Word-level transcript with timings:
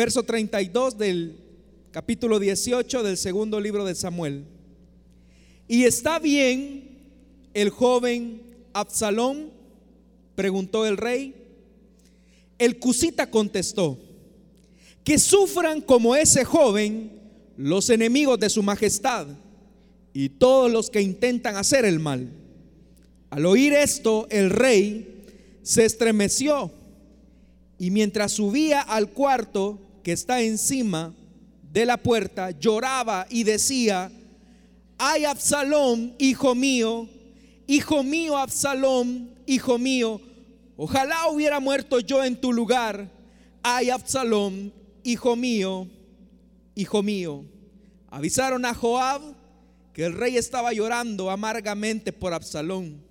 verso 0.00 0.22
32 0.22 0.96
del 0.96 1.36
capítulo 1.90 2.38
18 2.38 3.02
del 3.02 3.18
segundo 3.18 3.60
libro 3.60 3.84
de 3.84 3.94
Samuel. 3.94 4.46
¿Y 5.68 5.84
está 5.84 6.18
bien 6.18 7.02
el 7.52 7.68
joven 7.68 8.40
Absalón? 8.72 9.50
preguntó 10.36 10.86
el 10.86 10.96
rey. 10.96 11.34
El 12.58 12.78
cusita 12.78 13.30
contestó, 13.30 13.98
que 15.04 15.18
sufran 15.18 15.82
como 15.82 16.16
ese 16.16 16.46
joven 16.46 17.20
los 17.58 17.90
enemigos 17.90 18.40
de 18.40 18.48
su 18.48 18.62
majestad 18.62 19.26
y 20.14 20.30
todos 20.30 20.72
los 20.72 20.88
que 20.88 21.02
intentan 21.02 21.56
hacer 21.56 21.84
el 21.84 21.98
mal. 21.98 22.26
Al 23.28 23.44
oír 23.44 23.74
esto, 23.74 24.26
el 24.30 24.48
rey 24.48 25.26
se 25.62 25.84
estremeció 25.84 26.72
y 27.78 27.90
mientras 27.90 28.32
subía 28.32 28.80
al 28.80 29.10
cuarto 29.10 29.88
que 30.02 30.12
está 30.12 30.40
encima 30.42 31.14
de 31.72 31.86
la 31.86 31.96
puerta, 31.96 32.50
lloraba 32.50 33.26
y 33.30 33.44
decía, 33.44 34.10
ay 34.98 35.24
Absalón, 35.24 36.14
hijo 36.18 36.54
mío, 36.54 37.08
hijo 37.66 38.02
mío 38.02 38.36
Absalón, 38.36 39.30
hijo 39.46 39.78
mío, 39.78 40.20
ojalá 40.76 41.28
hubiera 41.28 41.60
muerto 41.60 42.00
yo 42.00 42.24
en 42.24 42.40
tu 42.40 42.52
lugar, 42.52 43.10
ay 43.62 43.90
Absalón, 43.90 44.72
hijo 45.04 45.36
mío, 45.36 45.86
hijo 46.74 47.02
mío. 47.02 47.44
Avisaron 48.08 48.64
a 48.64 48.74
Joab 48.74 49.22
que 49.92 50.04
el 50.04 50.14
rey 50.14 50.36
estaba 50.36 50.72
llorando 50.72 51.30
amargamente 51.30 52.12
por 52.12 52.32
Absalón. 52.32 53.02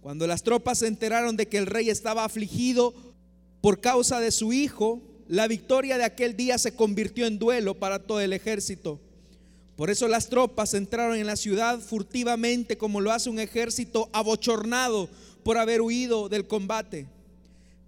Cuando 0.00 0.26
las 0.26 0.42
tropas 0.42 0.78
se 0.80 0.86
enteraron 0.86 1.36
de 1.36 1.48
que 1.48 1.56
el 1.56 1.66
rey 1.66 1.88
estaba 1.88 2.24
afligido 2.24 2.92
por 3.62 3.80
causa 3.80 4.20
de 4.20 4.30
su 4.30 4.52
hijo, 4.52 5.00
la 5.28 5.48
victoria 5.48 5.98
de 5.98 6.04
aquel 6.04 6.36
día 6.36 6.58
se 6.58 6.74
convirtió 6.74 7.26
en 7.26 7.38
duelo 7.38 7.74
para 7.74 7.98
todo 8.00 8.20
el 8.20 8.32
ejército. 8.32 9.00
Por 9.76 9.90
eso 9.90 10.06
las 10.06 10.28
tropas 10.28 10.74
entraron 10.74 11.16
en 11.16 11.26
la 11.26 11.36
ciudad 11.36 11.80
furtivamente 11.80 12.76
como 12.76 13.00
lo 13.00 13.10
hace 13.10 13.28
un 13.30 13.40
ejército 13.40 14.08
abochornado 14.12 15.08
por 15.42 15.58
haber 15.58 15.80
huido 15.80 16.28
del 16.28 16.46
combate. 16.46 17.06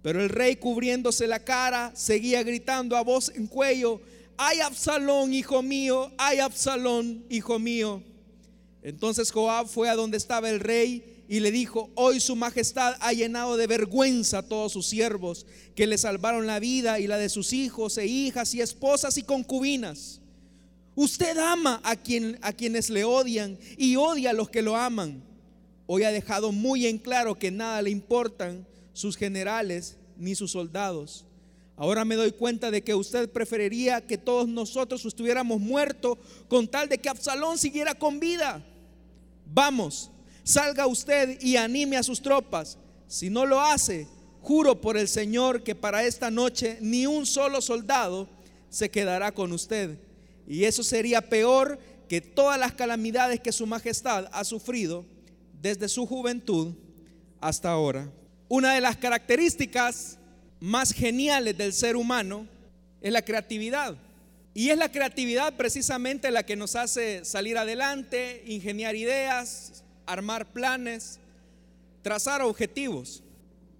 Pero 0.01 0.21
el 0.21 0.29
rey 0.29 0.57
cubriéndose 0.57 1.27
la 1.27 1.43
cara 1.43 1.91
seguía 1.95 2.43
gritando 2.43 2.97
a 2.97 3.03
voz 3.03 3.31
en 3.35 3.47
cuello, 3.47 4.01
ay 4.37 4.59
Absalón, 4.59 5.33
hijo 5.33 5.61
mío, 5.61 6.11
ay 6.17 6.39
Absalón, 6.39 7.25
hijo 7.29 7.57
mío. 7.57 8.03
Entonces 8.83 9.31
Joab 9.31 9.67
fue 9.67 9.89
a 9.89 9.95
donde 9.95 10.17
estaba 10.17 10.49
el 10.49 10.59
rey 10.59 11.16
y 11.27 11.41
le 11.41 11.51
dijo, 11.51 11.89
hoy 11.95 12.19
su 12.19 12.35
majestad 12.35 12.95
ha 12.99 13.11
llenado 13.11 13.57
de 13.57 13.67
vergüenza 13.67 14.39
a 14.39 14.43
todos 14.43 14.71
sus 14.71 14.87
siervos 14.87 15.45
que 15.75 15.87
le 15.87 15.97
salvaron 15.97 16.47
la 16.47 16.59
vida 16.59 16.99
y 16.99 17.07
la 17.07 17.17
de 17.17 17.29
sus 17.29 17.51
hijos 17.51 17.97
e 17.97 18.05
hijas 18.05 18.53
y 18.53 18.61
esposas 18.61 19.17
y 19.17 19.23
concubinas. 19.23 20.21
Usted 20.95 21.37
ama 21.37 21.81
a, 21.83 21.95
quien, 21.95 22.39
a 22.41 22.53
quienes 22.53 22.89
le 22.89 23.03
odian 23.03 23.59
y 23.77 23.97
odia 23.97 24.29
a 24.29 24.33
los 24.33 24.49
que 24.49 24.61
lo 24.61 24.75
aman. 24.75 25.21
Hoy 25.85 26.03
ha 26.03 26.11
dejado 26.11 26.51
muy 26.51 26.87
en 26.87 26.97
claro 26.97 27.35
que 27.35 27.51
nada 27.51 27.81
le 27.81 27.89
importan 27.89 28.65
sus 28.93 29.17
generales 29.17 29.97
ni 30.17 30.33
sus 30.33 30.51
soldados. 30.51 31.25
Ahora 31.75 32.05
me 32.05 32.15
doy 32.15 32.31
cuenta 32.31 32.71
de 32.71 32.83
que 32.83 32.95
usted 32.95 33.29
preferiría 33.29 34.01
que 34.01 34.17
todos 34.17 34.47
nosotros 34.47 35.05
estuviéramos 35.05 35.59
muertos 35.59 36.17
con 36.47 36.67
tal 36.67 36.89
de 36.89 36.97
que 36.97 37.09
Absalón 37.09 37.57
siguiera 37.57 37.93
con 37.93 38.19
vida. 38.19 38.65
Vamos, 39.45 40.09
salga 40.47 40.87
usted 40.87 41.41
y 41.41 41.57
anime 41.57 41.97
a 41.97 42.03
sus 42.03 42.21
tropas. 42.21 42.77
Si 43.05 43.29
no 43.29 43.45
lo 43.45 43.59
hace, 43.59 44.07
juro 44.41 44.79
por 44.79 44.97
el 44.97 45.09
Señor 45.09 45.61
que 45.61 45.75
para 45.75 46.05
esta 46.05 46.31
noche 46.31 46.77
ni 46.79 47.05
un 47.05 47.25
solo 47.25 47.59
soldado 47.59 48.29
se 48.69 48.89
quedará 48.89 49.33
con 49.33 49.51
usted. 49.51 49.99
Y 50.47 50.63
eso 50.63 50.83
sería 50.83 51.21
peor 51.21 51.77
que 52.07 52.21
todas 52.21 52.57
las 52.57 52.71
calamidades 52.71 53.41
que 53.41 53.51
su 53.51 53.67
majestad 53.67 54.29
ha 54.31 54.45
sufrido 54.45 55.05
desde 55.61 55.89
su 55.89 56.05
juventud 56.05 56.75
hasta 57.41 57.69
ahora. 57.69 58.09
Una 58.47 58.73
de 58.73 58.79
las 58.79 58.95
características 58.95 60.17
más 60.61 60.93
geniales 60.93 61.57
del 61.57 61.73
ser 61.73 61.97
humano 61.97 62.47
es 63.01 63.11
la 63.11 63.21
creatividad. 63.21 63.97
Y 64.53 64.69
es 64.69 64.77
la 64.77 64.89
creatividad 64.89 65.57
precisamente 65.57 66.31
la 66.31 66.45
que 66.45 66.55
nos 66.55 66.77
hace 66.77 67.25
salir 67.25 67.57
adelante, 67.57 68.43
ingeniar 68.47 68.95
ideas, 68.95 69.83
armar 70.07 70.51
planes, 70.51 71.19
trazar 72.01 72.41
objetivos. 72.41 73.21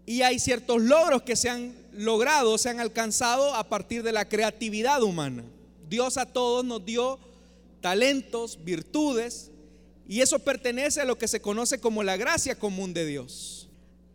Y 0.05 0.21
hay 0.21 0.37
ciertos 0.39 0.81
logros 0.81 1.23
que 1.23 1.35
se 1.35 1.49
han 1.49 1.75
logrado, 1.93 2.57
se 2.57 2.69
han 2.69 2.79
alcanzado 2.79 3.55
a 3.55 3.67
partir 3.67 4.03
de 4.03 4.11
la 4.11 4.29
creatividad 4.29 5.01
humana. 5.01 5.43
Dios 5.89 6.17
a 6.17 6.25
todos 6.25 6.63
nos 6.63 6.85
dio 6.85 7.19
talentos, 7.81 8.63
virtudes, 8.63 9.51
y 10.07 10.21
eso 10.21 10.39
pertenece 10.39 11.01
a 11.01 11.05
lo 11.05 11.17
que 11.17 11.27
se 11.27 11.41
conoce 11.41 11.79
como 11.79 12.03
la 12.03 12.15
gracia 12.15 12.57
común 12.57 12.93
de 12.93 13.05
Dios. 13.05 13.67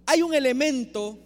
Hay 0.06 0.22
un 0.22 0.34
elemento, 0.34 1.18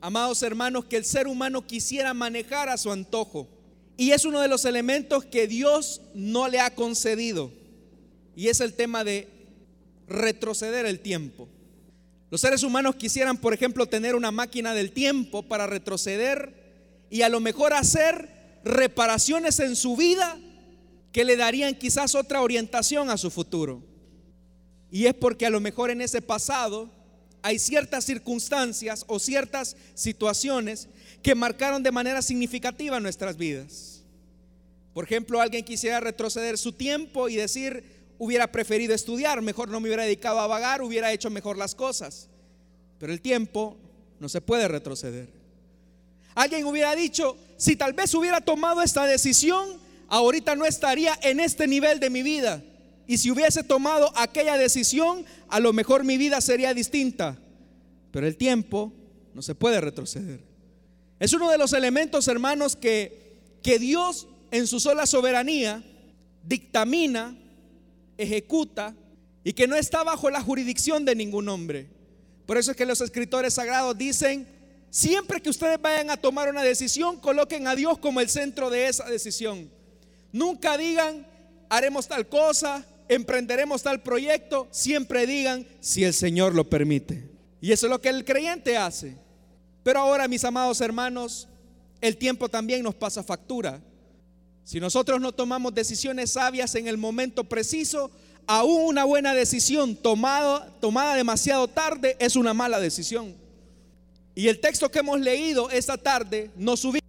amados 0.00 0.42
hermanos, 0.42 0.84
que 0.86 0.96
el 0.96 1.04
ser 1.04 1.28
humano 1.28 1.66
quisiera 1.66 2.14
manejar 2.14 2.68
a 2.68 2.78
su 2.78 2.90
antojo, 2.90 3.48
y 3.96 4.12
es 4.12 4.24
uno 4.24 4.40
de 4.40 4.48
los 4.48 4.64
elementos 4.64 5.24
que 5.24 5.46
Dios 5.46 6.00
no 6.14 6.48
le 6.48 6.60
ha 6.60 6.74
concedido, 6.74 7.52
y 8.34 8.48
es 8.48 8.60
el 8.60 8.74
tema 8.74 9.04
de 9.04 9.37
retroceder 10.08 10.86
el 10.86 11.00
tiempo. 11.00 11.48
Los 12.30 12.40
seres 12.40 12.62
humanos 12.62 12.96
quisieran, 12.96 13.38
por 13.38 13.54
ejemplo, 13.54 13.86
tener 13.86 14.14
una 14.14 14.30
máquina 14.30 14.74
del 14.74 14.92
tiempo 14.92 15.42
para 15.42 15.66
retroceder 15.66 17.06
y 17.10 17.22
a 17.22 17.28
lo 17.28 17.40
mejor 17.40 17.72
hacer 17.72 18.28
reparaciones 18.64 19.60
en 19.60 19.76
su 19.76 19.96
vida 19.96 20.38
que 21.12 21.24
le 21.24 21.36
darían 21.36 21.74
quizás 21.74 22.14
otra 22.14 22.42
orientación 22.42 23.08
a 23.08 23.16
su 23.16 23.30
futuro. 23.30 23.82
Y 24.90 25.06
es 25.06 25.14
porque 25.14 25.46
a 25.46 25.50
lo 25.50 25.60
mejor 25.60 25.90
en 25.90 26.00
ese 26.00 26.20
pasado 26.20 26.90
hay 27.42 27.58
ciertas 27.58 28.04
circunstancias 28.04 29.04
o 29.06 29.18
ciertas 29.18 29.76
situaciones 29.94 30.88
que 31.22 31.34
marcaron 31.34 31.82
de 31.82 31.92
manera 31.92 32.20
significativa 32.20 33.00
nuestras 33.00 33.36
vidas. 33.36 34.04
Por 34.92 35.04
ejemplo, 35.04 35.40
alguien 35.40 35.64
quisiera 35.64 36.00
retroceder 36.00 36.58
su 36.58 36.72
tiempo 36.72 37.28
y 37.28 37.36
decir, 37.36 37.97
hubiera 38.18 38.50
preferido 38.50 38.94
estudiar, 38.94 39.40
mejor 39.42 39.68
no 39.68 39.80
me 39.80 39.88
hubiera 39.88 40.04
dedicado 40.04 40.40
a 40.40 40.46
vagar, 40.46 40.82
hubiera 40.82 41.12
hecho 41.12 41.30
mejor 41.30 41.56
las 41.56 41.74
cosas. 41.74 42.28
Pero 42.98 43.12
el 43.12 43.20
tiempo 43.20 43.76
no 44.18 44.28
se 44.28 44.40
puede 44.40 44.66
retroceder. 44.68 45.28
Alguien 46.34 46.64
hubiera 46.66 46.94
dicho, 46.94 47.36
si 47.56 47.76
tal 47.76 47.92
vez 47.92 48.12
hubiera 48.14 48.40
tomado 48.40 48.82
esta 48.82 49.06
decisión, 49.06 49.68
ahorita 50.08 50.56
no 50.56 50.64
estaría 50.64 51.18
en 51.22 51.40
este 51.40 51.66
nivel 51.66 52.00
de 52.00 52.10
mi 52.10 52.22
vida. 52.22 52.62
Y 53.06 53.18
si 53.18 53.30
hubiese 53.30 53.64
tomado 53.64 54.12
aquella 54.16 54.58
decisión, 54.58 55.24
a 55.48 55.60
lo 55.60 55.72
mejor 55.72 56.04
mi 56.04 56.18
vida 56.18 56.40
sería 56.40 56.74
distinta. 56.74 57.38
Pero 58.10 58.26
el 58.26 58.36
tiempo 58.36 58.92
no 59.34 59.42
se 59.42 59.54
puede 59.54 59.80
retroceder. 59.80 60.40
Es 61.18 61.32
uno 61.32 61.50
de 61.50 61.58
los 61.58 61.72
elementos, 61.72 62.28
hermanos, 62.28 62.76
que, 62.76 63.40
que 63.62 63.78
Dios 63.78 64.28
en 64.50 64.66
su 64.66 64.80
sola 64.80 65.06
soberanía 65.06 65.82
dictamina 66.44 67.36
ejecuta 68.18 68.94
y 69.44 69.54
que 69.54 69.66
no 69.66 69.76
está 69.76 70.04
bajo 70.04 70.28
la 70.28 70.42
jurisdicción 70.42 71.04
de 71.04 71.14
ningún 71.14 71.48
hombre. 71.48 71.88
Por 72.44 72.58
eso 72.58 72.72
es 72.72 72.76
que 72.76 72.84
los 72.84 73.00
escritores 73.00 73.54
sagrados 73.54 73.96
dicen, 73.96 74.46
siempre 74.90 75.40
que 75.40 75.50
ustedes 75.50 75.80
vayan 75.80 76.10
a 76.10 76.16
tomar 76.16 76.50
una 76.50 76.62
decisión, 76.62 77.18
coloquen 77.18 77.66
a 77.66 77.74
Dios 77.74 77.98
como 77.98 78.20
el 78.20 78.28
centro 78.28 78.68
de 78.68 78.88
esa 78.88 79.04
decisión. 79.04 79.70
Nunca 80.32 80.76
digan, 80.76 81.26
haremos 81.70 82.08
tal 82.08 82.28
cosa, 82.28 82.84
emprenderemos 83.08 83.82
tal 83.82 84.02
proyecto, 84.02 84.68
siempre 84.70 85.26
digan, 85.26 85.66
si 85.80 86.04
el 86.04 86.12
Señor 86.12 86.54
lo 86.54 86.68
permite. 86.68 87.28
Y 87.60 87.72
eso 87.72 87.86
es 87.86 87.90
lo 87.90 88.00
que 88.00 88.08
el 88.10 88.24
creyente 88.24 88.76
hace. 88.76 89.16
Pero 89.82 90.00
ahora, 90.00 90.28
mis 90.28 90.44
amados 90.44 90.80
hermanos, 90.80 91.48
el 92.00 92.16
tiempo 92.16 92.48
también 92.48 92.82
nos 92.82 92.94
pasa 92.94 93.22
factura. 93.22 93.80
Si 94.68 94.80
nosotros 94.80 95.18
no 95.18 95.32
tomamos 95.32 95.74
decisiones 95.74 96.32
sabias 96.32 96.74
en 96.74 96.88
el 96.88 96.98
momento 96.98 97.44
preciso, 97.44 98.10
aún 98.46 98.82
una 98.82 99.04
buena 99.04 99.32
decisión 99.32 99.96
tomada, 99.96 100.70
tomada 100.78 101.14
demasiado 101.14 101.68
tarde 101.68 102.18
es 102.20 102.36
una 102.36 102.52
mala 102.52 102.78
decisión. 102.78 103.34
Y 104.34 104.48
el 104.48 104.60
texto 104.60 104.90
que 104.90 104.98
hemos 104.98 105.20
leído 105.20 105.70
esta 105.70 105.96
tarde 105.96 106.50
nos 106.54 106.84
ubica 106.84 107.06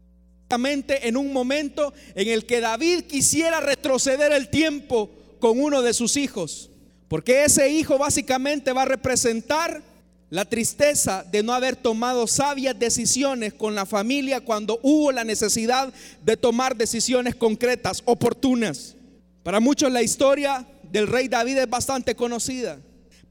en 0.49 1.17
un 1.17 1.33
momento 1.33 1.93
en 2.15 2.29
el 2.29 2.45
que 2.45 2.61
David 2.61 3.01
quisiera 3.01 3.59
retroceder 3.59 4.31
el 4.31 4.47
tiempo 4.47 5.09
con 5.41 5.59
uno 5.59 5.81
de 5.81 5.93
sus 5.93 6.15
hijos. 6.15 6.69
Porque 7.09 7.43
ese 7.43 7.69
hijo 7.69 7.97
básicamente 7.97 8.71
va 8.71 8.83
a 8.83 8.85
representar 8.85 9.83
la 10.29 10.45
tristeza 10.45 11.25
de 11.29 11.41
no 11.41 11.53
haber 11.53 11.75
tomado 11.75 12.27
sabias 12.27 12.77
decisiones 12.77 13.53
con 13.53 13.73
la 13.73 13.85
familia 13.85 14.41
cuando 14.41 14.79
hubo 14.83 15.11
la 15.11 15.23
necesidad 15.23 15.91
de 16.23 16.37
tomar 16.37 16.75
decisiones 16.75 17.35
concretas, 17.35 18.03
oportunas. 18.05 18.95
Para 19.41 19.59
muchos 19.59 19.91
la 19.91 20.03
historia 20.03 20.67
del 20.91 21.07
rey 21.07 21.27
David 21.27 21.57
es 21.57 21.69
bastante 21.69 22.15
conocida, 22.15 22.79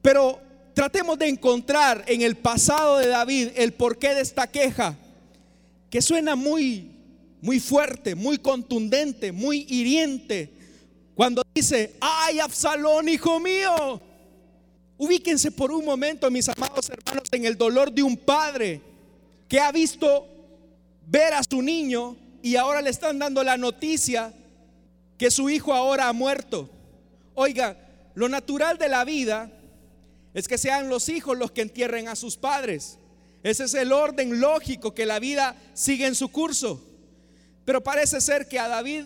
pero 0.01 0.41
tratemos 0.73 1.17
de 1.17 1.29
encontrar 1.29 2.03
en 2.07 2.21
el 2.21 2.35
pasado 2.35 2.97
de 2.97 3.07
David 3.07 3.49
el 3.55 3.73
porqué 3.73 4.15
de 4.15 4.21
esta 4.21 4.47
queja, 4.47 4.97
que 5.89 6.01
suena 6.01 6.35
muy 6.35 6.99
muy 7.41 7.59
fuerte, 7.59 8.15
muy 8.15 8.37
contundente, 8.37 9.31
muy 9.31 9.65
hiriente, 9.69 10.51
cuando 11.15 11.41
dice, 11.53 11.95
ay 11.99 12.39
Absalón, 12.39 13.09
hijo 13.09 13.39
mío. 13.39 14.01
Ubíquense 14.99 15.49
por 15.49 15.71
un 15.71 15.85
momento, 15.85 16.29
mis 16.29 16.49
amados 16.49 16.89
hermanos, 16.89 17.29
en 17.31 17.45
el 17.45 17.57
dolor 17.57 17.89
de 17.89 18.03
un 18.03 18.17
padre 18.17 18.81
que 19.47 19.57
ha 19.57 19.71
visto 19.71 20.27
ver 21.07 21.33
a 21.33 21.41
su 21.41 21.61
niño 21.61 22.17
y 22.43 22.57
ahora 22.57 22.81
le 22.81 22.89
están 22.89 23.17
dando 23.17 23.41
la 23.41 23.55
noticia 23.55 24.33
que 25.17 25.31
su 25.31 25.49
hijo 25.49 25.73
ahora 25.73 26.09
ha 26.09 26.13
muerto. 26.13 26.69
Oiga, 27.33 27.77
lo 28.13 28.27
natural 28.27 28.77
de 28.77 28.89
la 28.89 29.05
vida 29.05 29.49
es 30.33 30.49
que 30.49 30.57
sean 30.57 30.89
los 30.89 31.07
hijos 31.07 31.37
los 31.37 31.51
que 31.51 31.61
entierren 31.61 32.09
a 32.09 32.17
sus 32.17 32.35
padres. 32.35 32.97
Ese 33.41 33.63
es 33.63 33.73
el 33.75 33.93
orden 33.93 34.41
lógico 34.41 34.93
que 34.93 35.05
la 35.05 35.19
vida 35.19 35.55
sigue 35.73 36.07
en 36.07 36.15
su 36.15 36.27
curso. 36.27 36.83
Pero 37.63 37.81
parece 37.81 38.19
ser 38.19 38.49
que 38.49 38.59
a 38.59 38.67
David 38.67 39.05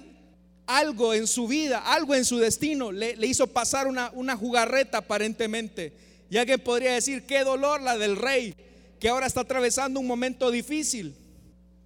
algo 0.65 1.13
en 1.13 1.27
su 1.27 1.47
vida, 1.47 1.79
algo 1.79 2.15
en 2.15 2.25
su 2.25 2.37
destino 2.37 2.91
le, 2.91 3.15
hizo 3.25 3.47
pasar 3.47 3.87
una, 3.87 4.11
una 4.13 4.35
jugarreta 4.37 4.99
aparentemente. 4.99 5.93
Y 6.29 6.37
alguien 6.37 6.59
podría 6.59 6.93
decir, 6.93 7.25
qué 7.25 7.43
dolor 7.43 7.81
la 7.81 7.97
del 7.97 8.15
rey, 8.15 8.55
que 8.99 9.09
ahora 9.09 9.27
está 9.27 9.41
atravesando 9.41 9.99
un 9.99 10.07
momento 10.07 10.49
difícil. 10.51 11.15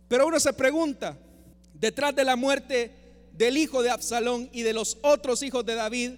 Pero 0.08 0.28
uno 0.28 0.40
se 0.40 0.54
pregunta, 0.54 1.18
detrás 1.74 2.16
de 2.16 2.24
la 2.24 2.36
muerte 2.36 2.92
del 3.34 3.58
hijo 3.58 3.84
de 3.84 3.90
Absalón 3.90 4.50
y 4.54 4.64
de 4.64 4.74
los 4.74 4.98
otros 5.02 5.44
hijos 5.44 5.66
de 5.66 5.76
David, 5.76 6.12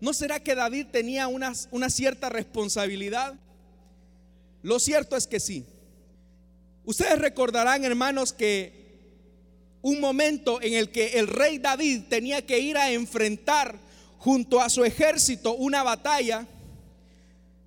¿no 0.00 0.12
será 0.12 0.40
que 0.40 0.54
David 0.54 0.86
tenía 0.90 1.28
una, 1.28 1.52
una 1.70 1.90
cierta 1.90 2.28
responsabilidad? 2.28 3.34
Lo 4.62 4.78
cierto 4.78 5.16
es 5.16 5.26
que 5.26 5.40
sí. 5.40 5.64
Ustedes 6.84 7.18
recordarán, 7.18 7.84
hermanos, 7.84 8.32
que 8.32 8.85
un 9.86 10.00
momento 10.00 10.60
en 10.62 10.74
el 10.74 10.90
que 10.90 11.12
el 11.20 11.28
rey 11.28 11.58
David 11.58 12.06
tenía 12.08 12.44
que 12.44 12.58
ir 12.58 12.76
a 12.76 12.90
enfrentar 12.90 13.78
junto 14.18 14.60
a 14.60 14.68
su 14.68 14.84
ejército 14.84 15.54
una 15.54 15.84
batalla. 15.84 16.44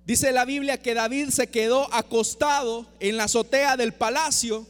Dice 0.04 0.30
la 0.30 0.44
Biblia 0.44 0.82
que 0.82 0.92
David 0.92 1.30
se 1.30 1.46
quedó 1.46 1.88
acostado 1.94 2.86
en 3.00 3.16
la 3.16 3.24
azotea 3.24 3.78
del 3.78 3.94
palacio 3.94 4.66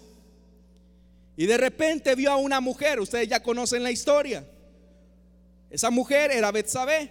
y 1.37 1.47
de 1.47 1.57
repente 1.57 2.15
vio 2.15 2.31
a 2.31 2.37
una 2.37 2.61
mujer, 2.61 3.01
ustedes 3.01 3.27
ya 3.27 3.43
conocen 3.43 3.83
la 3.83 3.91
historia. 3.91 4.47
Esa 5.71 5.91
mujer 5.91 6.31
era 6.31 6.53
Betsabé. 6.53 7.11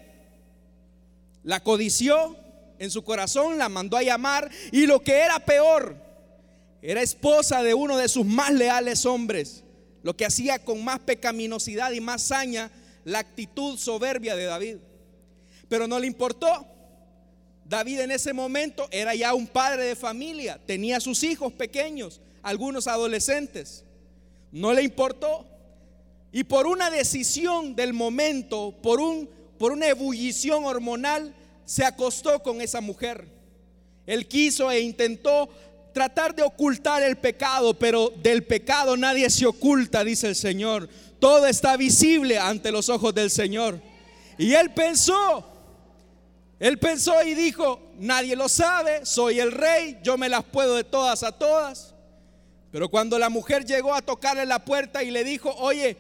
La 1.44 1.62
codició 1.62 2.38
en 2.78 2.92
su 2.92 3.04
corazón, 3.04 3.58
la 3.58 3.68
mandó 3.68 3.98
a 3.98 4.04
llamar 4.04 4.50
y 4.72 4.86
lo 4.86 5.02
que 5.02 5.18
era 5.20 5.40
peor, 5.40 5.98
era 6.82 7.02
esposa 7.02 7.62
de 7.62 7.74
uno 7.74 7.98
de 7.98 8.08
sus 8.08 8.26
más 8.26 8.54
leales 8.54 9.06
hombres, 9.06 9.66
lo 10.04 10.16
que 10.16 10.26
hacía 10.26 10.60
con 10.60 10.84
más 10.84 11.00
pecaminosidad 11.00 11.92
y 11.92 12.02
más 12.02 12.24
saña 12.24 12.72
la 13.06 13.20
actitud 13.20 13.78
soberbia 13.78 14.36
de 14.36 14.46
David. 14.46 14.78
Pero 15.68 15.88
no 15.88 16.00
le 16.00 16.08
importó. 16.08 16.68
David 17.66 18.00
en 18.00 18.12
ese 18.12 18.34
momento 18.34 18.88
era 18.92 19.14
ya 19.14 19.34
un 19.34 19.46
padre 19.46 19.84
de 19.84 19.96
familia, 19.96 20.60
tenía 20.66 21.00
sus 21.00 21.24
hijos 21.24 21.54
pequeños, 21.54 22.20
algunos 22.42 22.88
adolescentes 22.88 23.84
no 24.52 24.74
le 24.74 24.84
importó. 24.84 25.46
Y 26.32 26.44
por 26.44 26.68
una 26.68 26.90
decisión 26.92 27.76
del 27.76 27.94
momento, 27.94 28.76
por, 28.82 29.00
un, 29.00 29.30
por 29.58 29.72
una 29.72 29.88
ebullición 29.88 30.66
hormonal, 30.66 31.34
se 31.66 31.86
acostó 31.86 32.42
con 32.42 32.62
esa 32.62 32.82
mujer. 32.82 33.28
Él 34.06 34.28
quiso 34.28 34.72
e 34.72 34.80
intentó 34.82 35.50
tratar 36.00 36.34
de 36.34 36.44
ocultar 36.44 37.04
el 37.04 37.18
pecado, 37.18 37.74
pero 37.74 38.14
del 38.24 38.46
pecado 38.46 38.96
nadie 38.96 39.30
se 39.30 39.46
oculta, 39.46 40.02
dice 40.02 40.30
el 40.30 40.36
Señor. 40.36 40.88
Todo 41.20 41.46
está 41.46 41.76
visible 41.76 42.40
ante 42.40 42.72
los 42.72 42.88
ojos 42.88 43.14
del 43.14 43.30
Señor. 43.30 43.82
Y 44.38 44.54
él 44.54 44.74
pensó, 44.74 45.46
él 46.58 46.80
pensó 46.80 47.22
y 47.24 47.34
dijo, 47.34 47.82
nadie 47.98 48.38
lo 48.38 48.48
sabe, 48.48 49.06
soy 49.06 49.42
el 49.42 49.52
rey, 49.52 50.00
yo 50.02 50.18
me 50.18 50.30
las 50.30 50.46
puedo 50.46 50.78
de 50.78 50.86
todas 50.86 51.22
a 51.24 51.34
todas. 51.34 51.94
Pero 52.72 52.88
cuando 52.88 53.20
la 53.20 53.28
mujer 53.28 53.66
llegó 53.66 53.94
a 53.94 54.02
tocarle 54.02 54.46
la 54.46 54.64
puerta 54.64 55.04
y 55.04 55.12
le 55.12 55.26
dijo, 55.26 55.54
oye, 55.58 55.98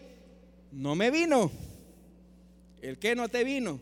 no 0.71 0.95
me 0.95 1.11
vino. 1.11 1.51
¿El 2.81 2.97
que 2.97 3.15
no 3.15 3.27
te 3.27 3.43
vino? 3.43 3.81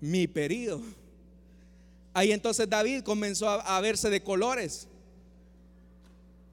Mi 0.00 0.28
periodo. 0.28 0.84
Ahí 2.14 2.30
entonces 2.30 2.70
David 2.70 3.02
comenzó 3.02 3.48
a, 3.48 3.80
verse 3.80 4.10
de 4.10 4.22
colores. 4.22 4.86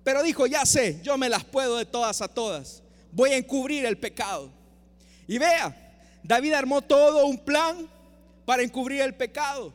Pero 0.06 0.24
dijo, 0.24 0.48
ya 0.48 0.66
sé, 0.66 1.02
yo 1.04 1.18
me 1.18 1.28
las 1.28 1.44
puedo 1.44 1.76
de 1.76 1.86
todas 1.86 2.22
a 2.22 2.30
todas. 2.30 2.82
Voy 3.12 3.32
a 3.32 3.38
encubrir 3.38 3.86
el 3.86 3.98
pecado. 3.98 4.50
Y 5.28 5.38
vea, 5.38 5.76
David 6.24 6.54
armó 6.54 6.82
todo 6.82 7.26
un 7.26 7.38
plan 7.38 7.90
para 8.46 8.64
encubrir 8.64 9.02
el 9.02 9.14
pecado 9.14 9.74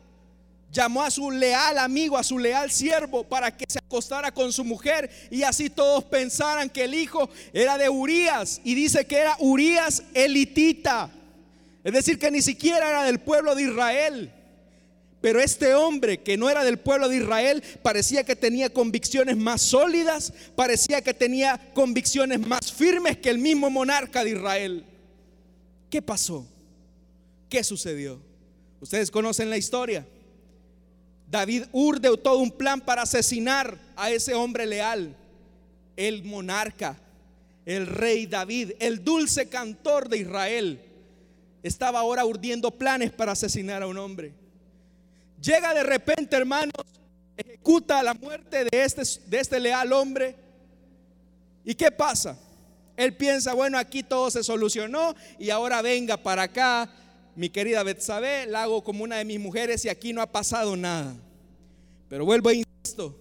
llamó 0.71 1.03
a 1.03 1.11
su 1.11 1.29
leal 1.29 1.77
amigo, 1.77 2.17
a 2.17 2.23
su 2.23 2.39
leal 2.39 2.71
siervo, 2.71 3.23
para 3.23 3.55
que 3.55 3.65
se 3.67 3.79
acostara 3.79 4.31
con 4.31 4.53
su 4.53 4.63
mujer 4.63 5.09
y 5.29 5.43
así 5.43 5.69
todos 5.69 6.03
pensaran 6.05 6.69
que 6.69 6.85
el 6.85 6.93
hijo 6.93 7.29
era 7.51 7.77
de 7.77 7.89
Urías 7.89 8.61
y 8.63 8.73
dice 8.73 9.05
que 9.05 9.17
era 9.17 9.35
Urías 9.39 10.03
elitita, 10.13 11.11
es 11.83 11.93
decir, 11.93 12.17
que 12.17 12.31
ni 12.31 12.41
siquiera 12.41 12.89
era 12.89 13.03
del 13.03 13.19
pueblo 13.19 13.55
de 13.55 13.63
Israel. 13.63 14.31
Pero 15.21 15.39
este 15.39 15.75
hombre 15.75 16.21
que 16.21 16.35
no 16.35 16.49
era 16.49 16.63
del 16.63 16.79
pueblo 16.79 17.07
de 17.07 17.17
Israel 17.17 17.63
parecía 17.83 18.23
que 18.23 18.35
tenía 18.35 18.71
convicciones 18.71 19.37
más 19.37 19.61
sólidas, 19.61 20.33
parecía 20.55 21.01
que 21.01 21.13
tenía 21.13 21.71
convicciones 21.73 22.39
más 22.39 22.71
firmes 22.71 23.17
que 23.17 23.29
el 23.29 23.37
mismo 23.37 23.69
monarca 23.69 24.23
de 24.23 24.31
Israel. 24.31 24.85
¿Qué 25.91 26.01
pasó? 26.01 26.47
¿Qué 27.49 27.63
sucedió? 27.63 28.19
Ustedes 28.79 29.11
conocen 29.11 29.51
la 29.51 29.57
historia. 29.57 30.07
David 31.29 31.65
urde 31.71 32.17
todo 32.17 32.39
un 32.39 32.51
plan 32.51 32.81
para 32.81 33.03
asesinar 33.03 33.77
a 33.95 34.09
ese 34.09 34.33
hombre 34.33 34.65
leal, 34.65 35.15
el 35.95 36.23
monarca, 36.23 36.99
el 37.65 37.85
rey 37.85 38.25
David, 38.25 38.71
el 38.79 39.03
dulce 39.03 39.47
cantor 39.47 40.09
de 40.09 40.17
Israel. 40.17 40.81
Estaba 41.61 41.99
ahora 41.99 42.25
urdiendo 42.25 42.71
planes 42.71 43.11
para 43.11 43.33
asesinar 43.33 43.83
a 43.83 43.87
un 43.87 43.99
hombre. 43.99 44.40
Llega 45.41 45.73
de 45.73 45.83
repente, 45.83 46.35
hermanos, 46.35 46.85
ejecuta 47.35 48.03
la 48.03 48.13
muerte 48.13 48.65
de 48.65 48.83
este, 48.83 49.01
de 49.27 49.39
este 49.39 49.59
leal 49.59 49.91
hombre. 49.91 50.35
¿Y 51.63 51.75
qué 51.75 51.91
pasa? 51.91 52.37
Él 52.95 53.15
piensa, 53.15 53.53
bueno, 53.53 53.77
aquí 53.77 54.03
todo 54.03 54.29
se 54.29 54.43
solucionó 54.43 55.15
y 55.39 55.49
ahora 55.49 55.81
venga 55.81 56.17
para 56.17 56.43
acá 56.43 56.89
mi 57.35 57.49
querida 57.49 57.83
Betsabé, 57.83 58.45
la 58.45 58.63
hago 58.63 58.83
como 58.83 59.03
una 59.03 59.17
de 59.17 59.25
mis 59.25 59.39
mujeres 59.39 59.85
y 59.85 59.89
aquí 59.89 60.13
no 60.13 60.21
ha 60.21 60.27
pasado 60.27 60.75
nada. 60.75 61.15
Pero 62.09 62.25
vuelvo 62.25 62.49
a 62.49 62.53
insisto, 62.53 63.17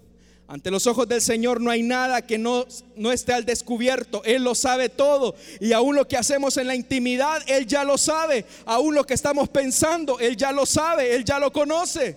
ante 0.50 0.72
los 0.72 0.88
ojos 0.88 1.06
del 1.06 1.20
Señor 1.20 1.60
no 1.60 1.70
hay 1.70 1.84
nada 1.84 2.26
que 2.26 2.36
no, 2.36 2.66
no 2.96 3.12
esté 3.12 3.32
al 3.32 3.44
descubierto. 3.44 4.20
Él 4.24 4.42
lo 4.42 4.56
sabe 4.56 4.88
todo. 4.88 5.36
Y 5.60 5.72
aún 5.72 5.94
lo 5.94 6.08
que 6.08 6.16
hacemos 6.16 6.56
en 6.56 6.66
la 6.66 6.74
intimidad, 6.74 7.40
Él 7.46 7.68
ya 7.68 7.84
lo 7.84 7.96
sabe. 7.96 8.44
Aún 8.64 8.96
lo 8.96 9.06
que 9.06 9.14
estamos 9.14 9.48
pensando, 9.48 10.18
Él 10.18 10.36
ya 10.36 10.50
lo 10.50 10.66
sabe, 10.66 11.14
Él 11.14 11.24
ya 11.24 11.38
lo 11.38 11.52
conoce. 11.52 12.16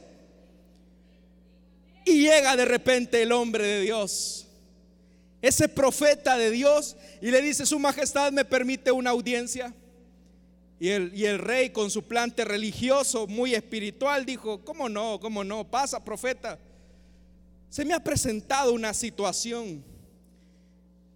Y 2.06 2.24
llega 2.24 2.56
de 2.56 2.66
repente 2.66 3.22
el 3.22 3.32
hombre 3.32 3.68
de 3.68 3.82
Dios, 3.82 4.48
ese 5.40 5.70
profeta 5.70 6.36
de 6.36 6.50
Dios, 6.50 6.96
y 7.22 7.30
le 7.30 7.40
dice, 7.40 7.68
Su 7.68 7.78
Majestad 7.78 8.32
me 8.32 8.46
permite 8.46 8.92
una 8.92 9.12
audiencia. 9.12 9.75
Y 10.80 10.90
el, 10.90 11.38
rey 11.38 11.70
con 11.70 11.92
su 11.92 12.02
plante 12.02 12.46
religioso, 12.46 13.28
muy 13.28 13.54
espiritual, 13.54 14.25
dijo, 14.25 14.66
¿cómo 14.66 14.90
no? 14.90 15.20
¿Cómo 15.20 15.44
no? 15.44 15.70
Pasa, 15.70 16.04
profeta. 16.04 16.58
Se 17.74 17.84
me 17.84 17.96
ha 17.96 18.03
presentado 18.03 18.72
una 18.72 18.94
situación. 18.94 19.84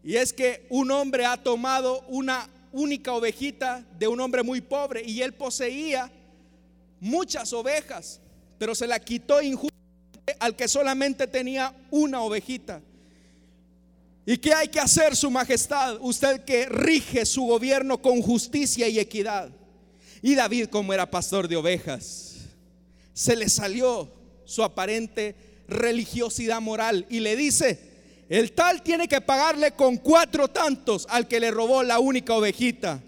Y 0.03 0.15
es 0.15 0.33
que 0.33 0.65
un 0.71 0.89
hombre 0.89 1.23
ha 1.23 1.37
tomado 1.37 2.01
una 2.07 2.49
única 2.71 3.13
ovejita 3.13 3.85
de 3.99 4.07
un 4.07 4.19
hombre 4.19 4.41
muy 4.41 4.61
pobre 4.61 5.03
y 5.05 5.21
él 5.21 5.35
poseía 5.35 6.11
muchas 6.99 7.53
ovejas, 7.53 8.19
pero 8.57 8.73
se 8.73 8.87
la 8.87 8.99
quitó 8.99 9.39
injustamente 9.39 10.35
al 10.39 10.55
que 10.55 10.67
solamente 10.67 11.27
tenía 11.27 11.75
una 11.91 12.23
ovejita. 12.23 12.81
¿Y 14.25 14.37
qué 14.39 14.51
hay 14.51 14.69
que 14.69 14.79
hacer, 14.79 15.15
Su 15.15 15.29
Majestad? 15.29 15.99
Usted 16.01 16.43
que 16.43 16.65
rige 16.65 17.23
su 17.27 17.43
gobierno 17.43 18.01
con 18.01 18.19
justicia 18.19 18.87
y 18.87 18.97
equidad. 18.97 19.51
Y 20.23 20.33
David, 20.33 20.69
como 20.69 20.91
era 20.91 21.07
pastor 21.07 21.47
de 21.47 21.55
ovejas, 21.55 22.37
se 23.13 23.35
le 23.35 23.47
salió 23.47 24.11
su 24.43 24.63
aparente 24.63 25.46
religiosidad 25.67 26.61
moral 26.61 27.05
y 27.09 27.19
le 27.19 27.35
dice, 27.35 27.79
el 28.29 28.51
tal 28.51 28.81
tiene 28.83 29.07
que 29.07 29.21
pagarle 29.21 29.71
con 29.71 29.97
cuatro 29.97 30.47
tantos 30.47 31.05
al 31.09 31.27
que 31.27 31.39
le 31.39 31.51
robó 31.51 31.83
la 31.83 31.99
única 31.99 32.33
ovejita. 32.33 33.01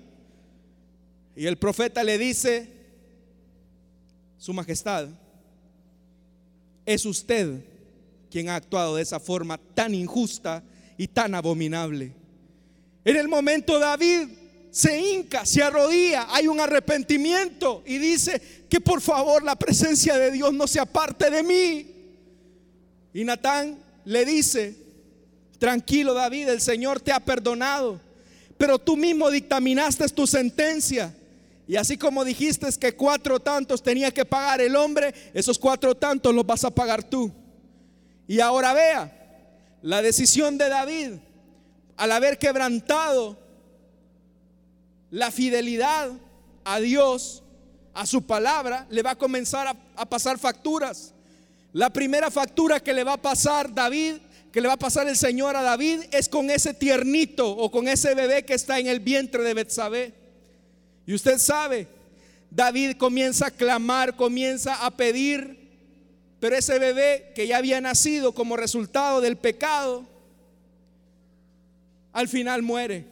Y 1.36 1.46
el 1.46 1.58
profeta 1.58 2.04
le 2.04 2.18
dice, 2.18 2.68
Su 4.38 4.54
Majestad, 4.54 5.08
es 6.86 7.06
usted 7.06 7.64
quien 8.32 8.50
ha 8.50 8.56
actuado 8.56 8.96
de 8.96 9.02
esa 9.02 9.20
forma 9.20 9.58
tan 9.58 9.94
injusta 9.94 10.64
y 10.98 11.08
tan 11.08 11.36
abominable. 11.36 12.14
En 13.04 13.16
el 13.16 13.28
momento 13.28 13.80
David 13.80 14.28
se 14.72 15.00
hinca, 15.00 15.46
se 15.46 15.64
arrodilla, 15.64 16.28
hay 16.30 16.48
un 16.48 16.60
arrepentimiento 16.60 17.84
y 17.86 17.98
dice 17.98 18.42
que 18.70 18.80
por 18.80 19.02
favor 19.02 19.44
la 19.44 19.56
presencia 19.56 20.18
de 20.18 20.32
Dios 20.32 20.54
no 20.54 20.68
se 20.68 20.80
aparte 20.80 21.30
de 21.30 21.44
mí. 21.44 21.99
Y 23.14 23.24
Natán 23.24 23.78
le 24.06 24.26
dice, 24.26 24.76
tranquilo 25.58 26.14
David, 26.14 26.50
el 26.50 26.62
Señor 26.62 27.00
te 27.00 27.12
ha 27.12 27.20
perdonado, 27.20 28.00
pero 28.58 28.80
tú 28.80 28.98
mismo 28.98 29.30
dictaminaste 29.30 30.08
tu 30.10 30.28
sentencia. 30.28 31.16
Y 31.68 31.76
así 31.76 31.98
como 31.98 32.26
dijiste 32.26 32.68
que 32.80 32.96
cuatro 32.96 33.40
tantos 33.40 33.84
tenía 33.84 34.12
que 34.12 34.26
pagar 34.26 34.60
el 34.62 34.76
hombre, 34.76 35.14
esos 35.34 35.60
cuatro 35.60 35.96
tantos 35.96 36.34
los 36.34 36.46
vas 36.46 36.64
a 36.64 36.72
pagar 36.72 37.04
tú. 37.04 37.32
Y 38.28 38.40
ahora 38.40 38.74
vea, 38.74 39.16
la 39.82 40.02
decisión 40.02 40.58
de 40.58 40.68
David, 40.70 41.12
al 41.96 42.12
haber 42.12 42.38
quebrantado 42.38 43.38
la 45.12 45.32
fidelidad 45.32 46.12
a 46.64 46.80
Dios, 46.80 47.44
a 47.94 48.06
su 48.06 48.22
palabra, 48.22 48.88
le 48.90 49.02
va 49.02 49.12
a 49.12 49.18
comenzar 49.18 49.76
a, 49.96 50.06
pasar 50.06 50.38
facturas. 50.38 51.14
La 51.74 51.92
primera 51.92 52.32
factura 52.32 52.80
que 52.80 52.94
le 52.94 53.04
va 53.04 53.14
a 53.14 53.22
pasar 53.22 53.74
David, 53.74 54.16
que 54.52 54.62
le 54.62 54.68
va 54.68 54.74
a 54.74 54.78
pasar 54.80 55.08
el 55.08 55.16
Señor 55.16 55.56
a 55.56 55.62
David, 55.62 56.02
es 56.12 56.28
con 56.28 56.50
ese 56.50 56.74
tiernito 56.74 57.50
o 57.50 57.70
con 57.70 57.88
ese 57.88 58.16
bebé 58.16 58.44
que 58.44 58.56
está 58.56 58.80
en 58.80 58.88
el 58.88 59.00
vientre 59.00 59.44
de 59.44 59.54
Betsabé. 59.54 60.14
Y 61.06 61.14
usted 61.14 61.38
sabe, 61.38 61.88
David 62.50 62.98
comienza 62.98 63.48
a 63.48 63.52
clamar, 63.52 64.16
comienza 64.16 64.86
a 64.86 64.92
pedir, 64.92 65.60
pero 66.40 66.56
ese 66.56 66.80
bebé 66.80 67.32
que 67.36 67.48
ya 67.48 67.58
había 67.58 67.80
nacido 67.82 68.34
como 68.34 68.58
resultado 68.58 69.22
del 69.22 69.38
pecado, 69.38 70.08
al 72.14 72.28
final 72.28 72.64
muere. 72.64 73.06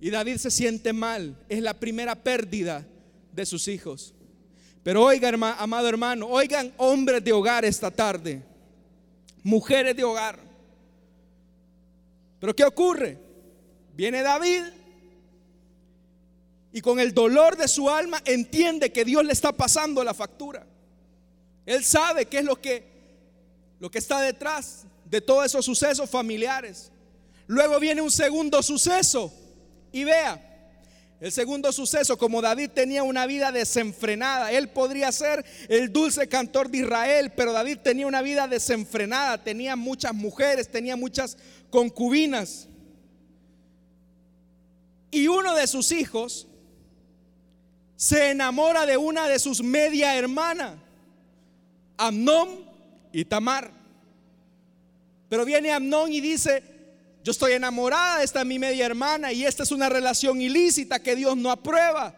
Y 0.00 0.10
David 0.10 0.38
se 0.38 0.50
siente 0.50 0.92
mal. 0.92 1.36
Es 1.48 1.62
la 1.62 1.74
primera 1.74 2.14
pérdida 2.16 2.86
de 3.32 3.46
sus 3.46 3.68
hijos. 3.68 4.14
Pero 4.82 5.04
oiga, 5.04 5.28
amado 5.58 5.88
hermano, 5.88 6.26
oigan 6.26 6.72
hombres 6.76 7.22
de 7.22 7.32
hogar 7.32 7.64
esta 7.64 7.90
tarde, 7.90 8.42
mujeres 9.42 9.96
de 9.96 10.02
hogar. 10.02 10.38
Pero 12.40 12.56
¿qué 12.56 12.64
ocurre? 12.64 13.18
Viene 13.94 14.22
David 14.22 14.62
y 16.72 16.80
con 16.80 16.98
el 16.98 17.14
dolor 17.14 17.56
de 17.56 17.68
su 17.68 17.88
alma 17.88 18.20
entiende 18.24 18.90
que 18.90 19.04
Dios 19.04 19.24
le 19.24 19.32
está 19.32 19.52
pasando 19.52 20.02
la 20.02 20.14
factura. 20.14 20.66
Él 21.64 21.84
sabe 21.84 22.26
qué 22.26 22.38
es 22.38 22.44
lo 22.44 22.60
que, 22.60 22.84
lo 23.78 23.90
que 23.90 23.98
está 23.98 24.20
detrás 24.20 24.84
de 25.04 25.20
todos 25.20 25.46
esos 25.46 25.64
sucesos 25.64 26.10
familiares. 26.10 26.90
Luego 27.46 27.78
viene 27.78 28.00
un 28.00 28.10
segundo 28.10 28.62
suceso 28.62 29.32
y 29.92 30.02
vea, 30.02 30.51
el 31.22 31.30
segundo 31.30 31.70
suceso, 31.70 32.18
como 32.18 32.42
David 32.42 32.70
tenía 32.70 33.04
una 33.04 33.26
vida 33.26 33.52
desenfrenada, 33.52 34.50
él 34.50 34.70
podría 34.70 35.12
ser 35.12 35.44
el 35.68 35.92
dulce 35.92 36.28
cantor 36.28 36.68
de 36.68 36.78
Israel, 36.78 37.32
pero 37.36 37.52
David 37.52 37.78
tenía 37.78 38.08
una 38.08 38.22
vida 38.22 38.48
desenfrenada, 38.48 39.38
tenía 39.38 39.76
muchas 39.76 40.12
mujeres, 40.14 40.68
tenía 40.68 40.96
muchas 40.96 41.38
concubinas. 41.70 42.66
Y 45.12 45.28
uno 45.28 45.54
de 45.54 45.68
sus 45.68 45.92
hijos 45.92 46.48
se 47.94 48.30
enamora 48.30 48.84
de 48.84 48.96
una 48.96 49.28
de 49.28 49.38
sus 49.38 49.62
media 49.62 50.16
hermanas, 50.16 50.74
Amnón 51.98 52.68
y 53.12 53.24
Tamar. 53.26 53.70
Pero 55.28 55.44
viene 55.44 55.70
Amnón 55.70 56.12
y 56.12 56.20
dice, 56.20 56.64
yo 57.24 57.30
estoy 57.30 57.52
enamorada, 57.52 58.22
esta 58.22 58.40
es 58.40 58.46
mi 58.46 58.58
media 58.58 58.84
hermana 58.84 59.32
y 59.32 59.44
esta 59.44 59.62
es 59.62 59.70
una 59.70 59.88
relación 59.88 60.40
ilícita 60.40 61.00
que 61.00 61.14
Dios 61.14 61.36
no 61.36 61.50
aprueba. 61.52 62.14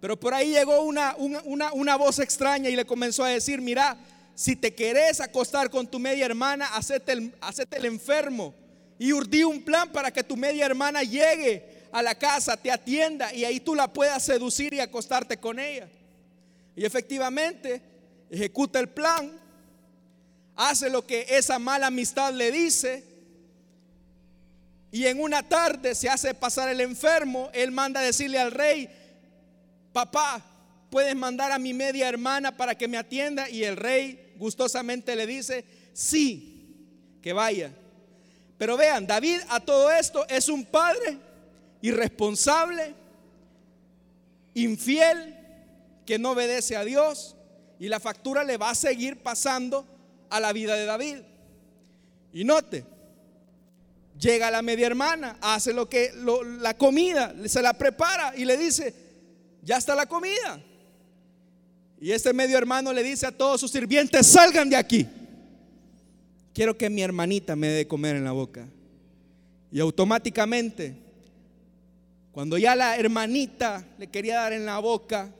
Pero 0.00 0.18
por 0.18 0.32
ahí 0.32 0.50
llegó 0.50 0.80
una, 0.82 1.14
una, 1.16 1.96
voz 1.96 2.18
extraña 2.18 2.70
y 2.70 2.76
le 2.76 2.86
comenzó 2.86 3.24
a 3.24 3.28
decir, 3.28 3.60
mira, 3.60 3.96
si 4.34 4.56
te 4.56 4.74
querés 4.74 5.20
acostar 5.20 5.70
con 5.70 5.86
tu 5.86 5.98
media 5.98 6.26
hermana, 6.26 6.66
hacete 6.74 7.12
el, 7.12 7.32
el 7.70 7.84
enfermo. 7.84 8.54
Y 8.98 9.12
urdí 9.12 9.44
un 9.44 9.62
plan 9.62 9.90
para 9.92 10.10
que 10.10 10.24
tu 10.24 10.36
media 10.36 10.66
hermana 10.66 11.02
llegue 11.02 11.86
a 11.92 12.02
la 12.02 12.14
casa, 12.14 12.56
te 12.56 12.70
atienda 12.70 13.32
y 13.32 13.44
ahí 13.44 13.60
tú 13.60 13.74
la 13.74 13.92
puedas 13.92 14.22
seducir 14.22 14.72
y 14.72 14.80
acostarte 14.80 15.36
con 15.36 15.58
ella. 15.58 15.88
Y 16.76 16.84
efectivamente 16.84 17.82
ejecuta 18.30 18.80
el 18.80 18.88
plan, 18.88 19.32
hace 20.56 20.88
lo 20.88 21.06
que 21.06 21.26
esa 21.28 21.58
mala 21.58 21.88
amistad 21.88 22.32
le 22.32 22.50
dice 22.50 23.13
y 24.94 25.08
en 25.08 25.20
una 25.20 25.42
tarde 25.42 25.92
se 25.96 26.08
hace 26.08 26.34
pasar 26.34 26.68
el 26.68 26.80
enfermo, 26.80 27.50
él 27.52 27.72
manda 27.72 27.98
a 27.98 28.04
decirle 28.04 28.38
al 28.38 28.52
rey, 28.52 28.88
papá, 29.92 30.40
puedes 30.88 31.16
mandar 31.16 31.50
a 31.50 31.58
mi 31.58 31.74
media 31.74 32.08
hermana 32.08 32.56
para 32.56 32.76
que 32.76 32.86
me 32.86 32.96
atienda. 32.96 33.50
Y 33.50 33.64
el 33.64 33.76
rey 33.76 34.34
gustosamente 34.36 35.16
le 35.16 35.26
dice, 35.26 35.64
sí, 35.92 37.18
que 37.20 37.32
vaya. 37.32 37.72
Pero 38.56 38.76
vean, 38.76 39.04
David 39.04 39.40
a 39.48 39.58
todo 39.58 39.90
esto 39.90 40.24
es 40.28 40.48
un 40.48 40.64
padre 40.64 41.18
irresponsable, 41.82 42.94
infiel, 44.54 45.36
que 46.06 46.20
no 46.20 46.30
obedece 46.30 46.76
a 46.76 46.84
Dios. 46.84 47.34
Y 47.80 47.88
la 47.88 47.98
factura 47.98 48.44
le 48.44 48.58
va 48.58 48.70
a 48.70 48.76
seguir 48.76 49.24
pasando 49.24 49.88
a 50.30 50.38
la 50.38 50.52
vida 50.52 50.76
de 50.76 50.84
David. 50.84 51.16
Y 52.32 52.44
note, 52.44 52.93
Llega 54.18 54.50
la 54.50 54.62
media 54.62 54.86
hermana, 54.86 55.38
hace 55.40 55.72
lo 55.72 55.88
que 55.88 56.12
la 56.60 56.76
comida, 56.76 57.34
se 57.46 57.60
la 57.60 57.74
prepara 57.74 58.34
y 58.36 58.44
le 58.44 58.56
dice, 58.56 58.94
"Ya 59.62 59.76
está 59.76 59.94
la 59.94 60.06
comida." 60.06 60.62
Y 62.00 62.12
este 62.12 62.32
medio 62.32 62.56
hermano 62.56 62.92
le 62.92 63.02
dice 63.02 63.26
a 63.26 63.32
todos 63.32 63.60
sus 63.60 63.70
sirvientes, 63.70 64.26
"Salgan 64.26 64.70
de 64.70 64.76
aquí. 64.76 65.06
Quiero 66.52 66.76
que 66.78 66.88
mi 66.90 67.02
hermanita 67.02 67.56
me 67.56 67.68
dé 67.68 67.88
comer 67.88 68.16
en 68.16 68.24
la 68.24 68.32
boca." 68.32 68.68
Y 69.72 69.80
automáticamente 69.80 71.04
cuando 72.34 72.58
ya 72.58 72.74
la 72.74 72.96
hermanita 72.96 73.86
le 73.96 74.08
quería 74.08 74.34
dar 74.40 74.52
en 74.52 74.66
la 74.66 74.80
boca, 74.80 75.32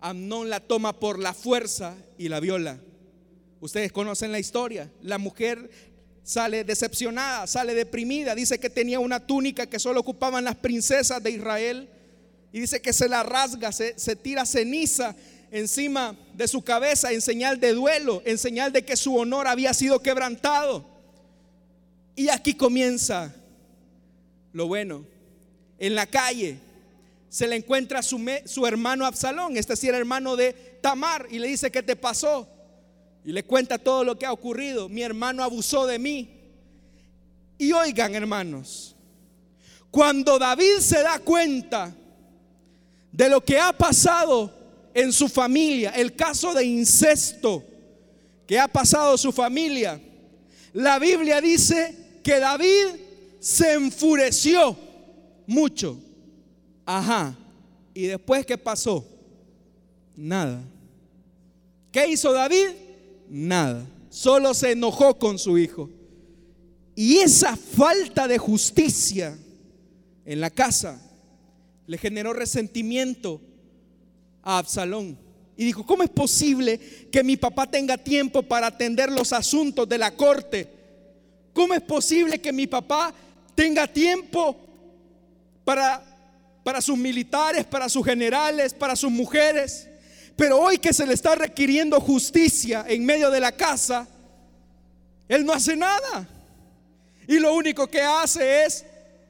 Amnón 0.00 0.48
la 0.48 0.60
toma 0.60 0.98
por 0.98 1.18
la 1.18 1.34
fuerza 1.34 1.94
y 2.16 2.30
la 2.30 2.40
viola. 2.40 2.80
Ustedes 3.60 3.92
conocen 3.92 4.32
la 4.32 4.38
historia. 4.38 4.90
La 5.02 5.18
mujer 5.18 5.89
sale 6.22 6.64
decepcionada, 6.64 7.46
sale 7.46 7.74
deprimida, 7.74 8.34
dice 8.34 8.58
que 8.58 8.70
tenía 8.70 9.00
una 9.00 9.20
túnica 9.20 9.66
que 9.66 9.78
solo 9.78 10.00
ocupaban 10.00 10.44
las 10.44 10.56
princesas 10.56 11.22
de 11.22 11.30
Israel 11.30 11.88
y 12.52 12.60
dice 12.60 12.80
que 12.80 12.92
se 12.92 13.08
la 13.08 13.22
rasga, 13.22 13.72
se, 13.72 13.94
tira 14.16 14.44
ceniza 14.44 15.14
encima 15.50 16.16
de 16.34 16.48
su 16.48 16.62
cabeza 16.62 17.12
en 17.12 17.20
señal 17.20 17.60
de 17.60 17.72
duelo, 17.72 18.22
en 18.24 18.38
señal 18.38 18.72
de 18.72 18.84
que 18.84 18.96
su 18.96 19.16
honor 19.16 19.46
había 19.46 19.72
sido 19.72 20.00
quebrantado. 20.00 20.84
Y 22.16 22.28
aquí 22.28 22.54
comienza 22.54 23.34
lo 24.52 24.66
bueno. 24.66 25.06
En 25.78 25.94
la 25.94 26.06
calle 26.06 26.58
se 27.28 27.46
le 27.46 27.56
encuentra 27.56 28.02
su, 28.02 28.20
su 28.44 28.66
hermano 28.66 29.06
Absalón, 29.06 29.56
este 29.56 29.76
sí 29.76 29.88
era 29.88 29.98
hermano 29.98 30.36
de 30.36 30.52
Tamar, 30.82 31.26
y 31.30 31.38
le 31.38 31.48
dice, 31.48 31.70
¿qué 31.70 31.82
te 31.82 31.96
pasó? 31.96 32.48
Y 33.24 33.32
le 33.32 33.42
cuenta 33.44 33.78
todo 33.78 34.04
lo 34.04 34.18
que 34.18 34.26
ha 34.26 34.32
ocurrido. 34.32 34.88
Mi 34.88 35.02
hermano 35.02 35.42
abusó 35.42 35.86
de 35.86 35.98
mí. 35.98 36.28
Y 37.58 37.72
oigan, 37.72 38.14
hermanos, 38.14 38.96
cuando 39.90 40.38
David 40.38 40.78
se 40.78 41.02
da 41.02 41.18
cuenta 41.18 41.94
de 43.12 43.28
lo 43.28 43.44
que 43.44 43.58
ha 43.58 43.72
pasado 43.72 44.50
en 44.94 45.12
su 45.12 45.28
familia, 45.28 45.90
el 45.90 46.16
caso 46.16 46.54
de 46.54 46.64
incesto 46.64 47.62
que 48.46 48.58
ha 48.58 48.68
pasado 48.68 49.18
su 49.18 49.30
familia, 49.32 50.00
la 50.72 50.98
Biblia 50.98 51.40
dice 51.40 52.20
que 52.22 52.38
David 52.38 52.86
se 53.40 53.74
enfureció 53.74 54.76
mucho. 55.46 55.98
Ajá. 56.86 57.36
¿Y 57.92 58.06
después 58.06 58.46
qué 58.46 58.56
pasó? 58.56 59.04
Nada. 60.16 60.62
¿Qué 61.90 62.06
hizo 62.08 62.32
David? 62.32 62.68
Nada. 63.30 63.86
Solo 64.10 64.52
se 64.52 64.72
enojó 64.72 65.18
con 65.18 65.38
su 65.38 65.56
hijo. 65.56 65.88
Y 66.94 67.18
esa 67.18 67.56
falta 67.56 68.28
de 68.28 68.36
justicia 68.36 69.38
en 70.24 70.40
la 70.40 70.50
casa 70.50 71.00
le 71.86 71.96
generó 71.96 72.32
resentimiento 72.32 73.40
a 74.42 74.58
Absalón. 74.58 75.18
Y 75.56 75.64
dijo, 75.64 75.86
¿cómo 75.86 76.02
es 76.02 76.10
posible 76.10 76.78
que 77.10 77.22
mi 77.22 77.36
papá 77.36 77.70
tenga 77.70 77.96
tiempo 77.98 78.42
para 78.42 78.68
atender 78.68 79.10
los 79.10 79.32
asuntos 79.32 79.88
de 79.88 79.98
la 79.98 80.14
corte? 80.14 80.68
¿Cómo 81.52 81.74
es 81.74 81.82
posible 81.82 82.40
que 82.40 82.52
mi 82.52 82.66
papá 82.66 83.12
tenga 83.54 83.86
tiempo 83.86 84.56
para, 85.64 86.02
para 86.64 86.80
sus 86.80 86.96
militares, 86.96 87.64
para 87.64 87.88
sus 87.88 88.04
generales, 88.04 88.72
para 88.72 88.96
sus 88.96 89.10
mujeres? 89.10 89.89
Pero 90.40 90.58
hoy 90.58 90.78
que 90.78 90.94
se 90.94 91.06
le 91.06 91.12
está 91.12 91.34
requiriendo 91.34 92.00
justicia 92.00 92.86
en 92.88 93.04
medio 93.04 93.30
de 93.30 93.40
la 93.40 93.52
casa, 93.52 94.08
él 95.28 95.44
no 95.44 95.52
hace 95.52 95.76
nada. 95.76 96.26
Y 97.28 97.38
lo 97.38 97.54
único 97.54 97.86
que 97.88 98.00
hace 98.00 98.64
es 98.64 98.86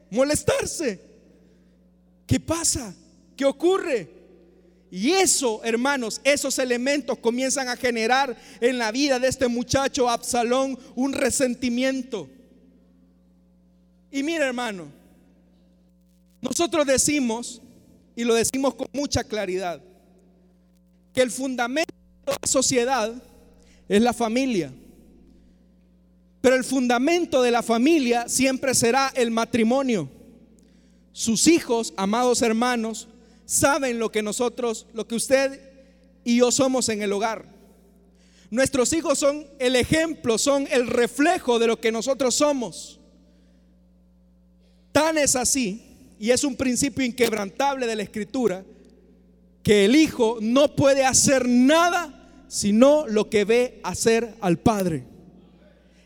molestarse. 0.09 1.01
¿Qué 2.29 2.39
pasa? 2.39 2.95
¿Qué 3.37 3.45
ocurre? 3.45 4.09
Y 4.89 5.11
eso, 5.11 5.61
hermanos, 5.65 6.21
esos 6.23 6.57
elementos 6.61 7.19
comienzan 7.19 7.69
a 7.69 7.77
generar 7.77 8.37
en 8.61 8.79
la 8.79 8.93
vida 8.93 9.19
de 9.19 9.27
este 9.27 9.49
muchacho 9.49 10.09
Absalón 10.09 10.79
un 10.95 11.13
resentimiento. 11.13 12.31
Y 14.13 14.23
mira, 14.23 14.47
hermano, 14.47 14.87
nosotros 16.41 16.87
decimos, 16.87 17.61
y 18.15 18.23
lo 18.23 18.35
decimos 18.35 18.77
con 18.77 18.87
mucha 18.93 19.25
claridad, 19.25 19.83
que 21.15 21.23
el 21.23 21.31
fundamento 21.31 21.93
de 22.27 22.33
la 22.33 22.49
sociedad 22.49 23.13
es 23.89 24.03
la 24.03 24.13
familia. 24.13 24.73
Pero 26.41 26.57
el 26.57 26.65
fundamento 26.65 27.43
de 27.43 27.51
la 27.51 27.63
familia 27.63 28.29
siempre 28.29 28.75
será 28.75 29.13
el 29.15 29.31
matrimonio. 29.31 30.09
Sus 31.13 31.47
hijos, 31.49 31.93
amados 31.97 32.41
hermanos, 32.41 33.09
saben 33.45 33.99
lo 33.99 34.11
que 34.11 34.23
nosotros, 34.23 34.87
lo 34.95 35.07
que 35.07 35.17
usted 35.17 35.61
y 36.25 36.39
yo 36.39 36.51
somos 36.51 36.89
en 36.89 37.03
el 37.03 37.13
hogar. 37.13 37.45
Nuestros 38.51 38.93
hijos 38.93 39.19
son 39.19 39.47
el 39.59 39.77
ejemplo, 39.77 40.39
son 40.39 40.67
el 40.71 40.87
reflejo 40.87 41.59
de 41.59 41.67
lo 41.67 41.81
que 41.81 41.93
nosotros 41.93 42.35
somos. 42.35 43.01
Tan 44.93 45.19
es 45.19 45.37
así, 45.37 45.83
y 46.19 46.31
es 46.31 46.43
un 46.45 46.57
principio 46.57 47.05
inquebrantable 47.05 47.87
de 47.87 47.97
la 47.97 48.03
escritura, 48.03 48.65
que 49.71 49.85
el 49.85 49.95
hijo 49.95 50.39
no 50.41 50.75
puede 50.75 51.05
hacer 51.05 51.49
nada 51.49 52.43
sino 52.49 53.07
lo 53.07 53.31
que 53.31 53.45
ve 53.45 53.79
hacer 53.85 54.35
al 54.41 54.59
Padre. 54.59 55.05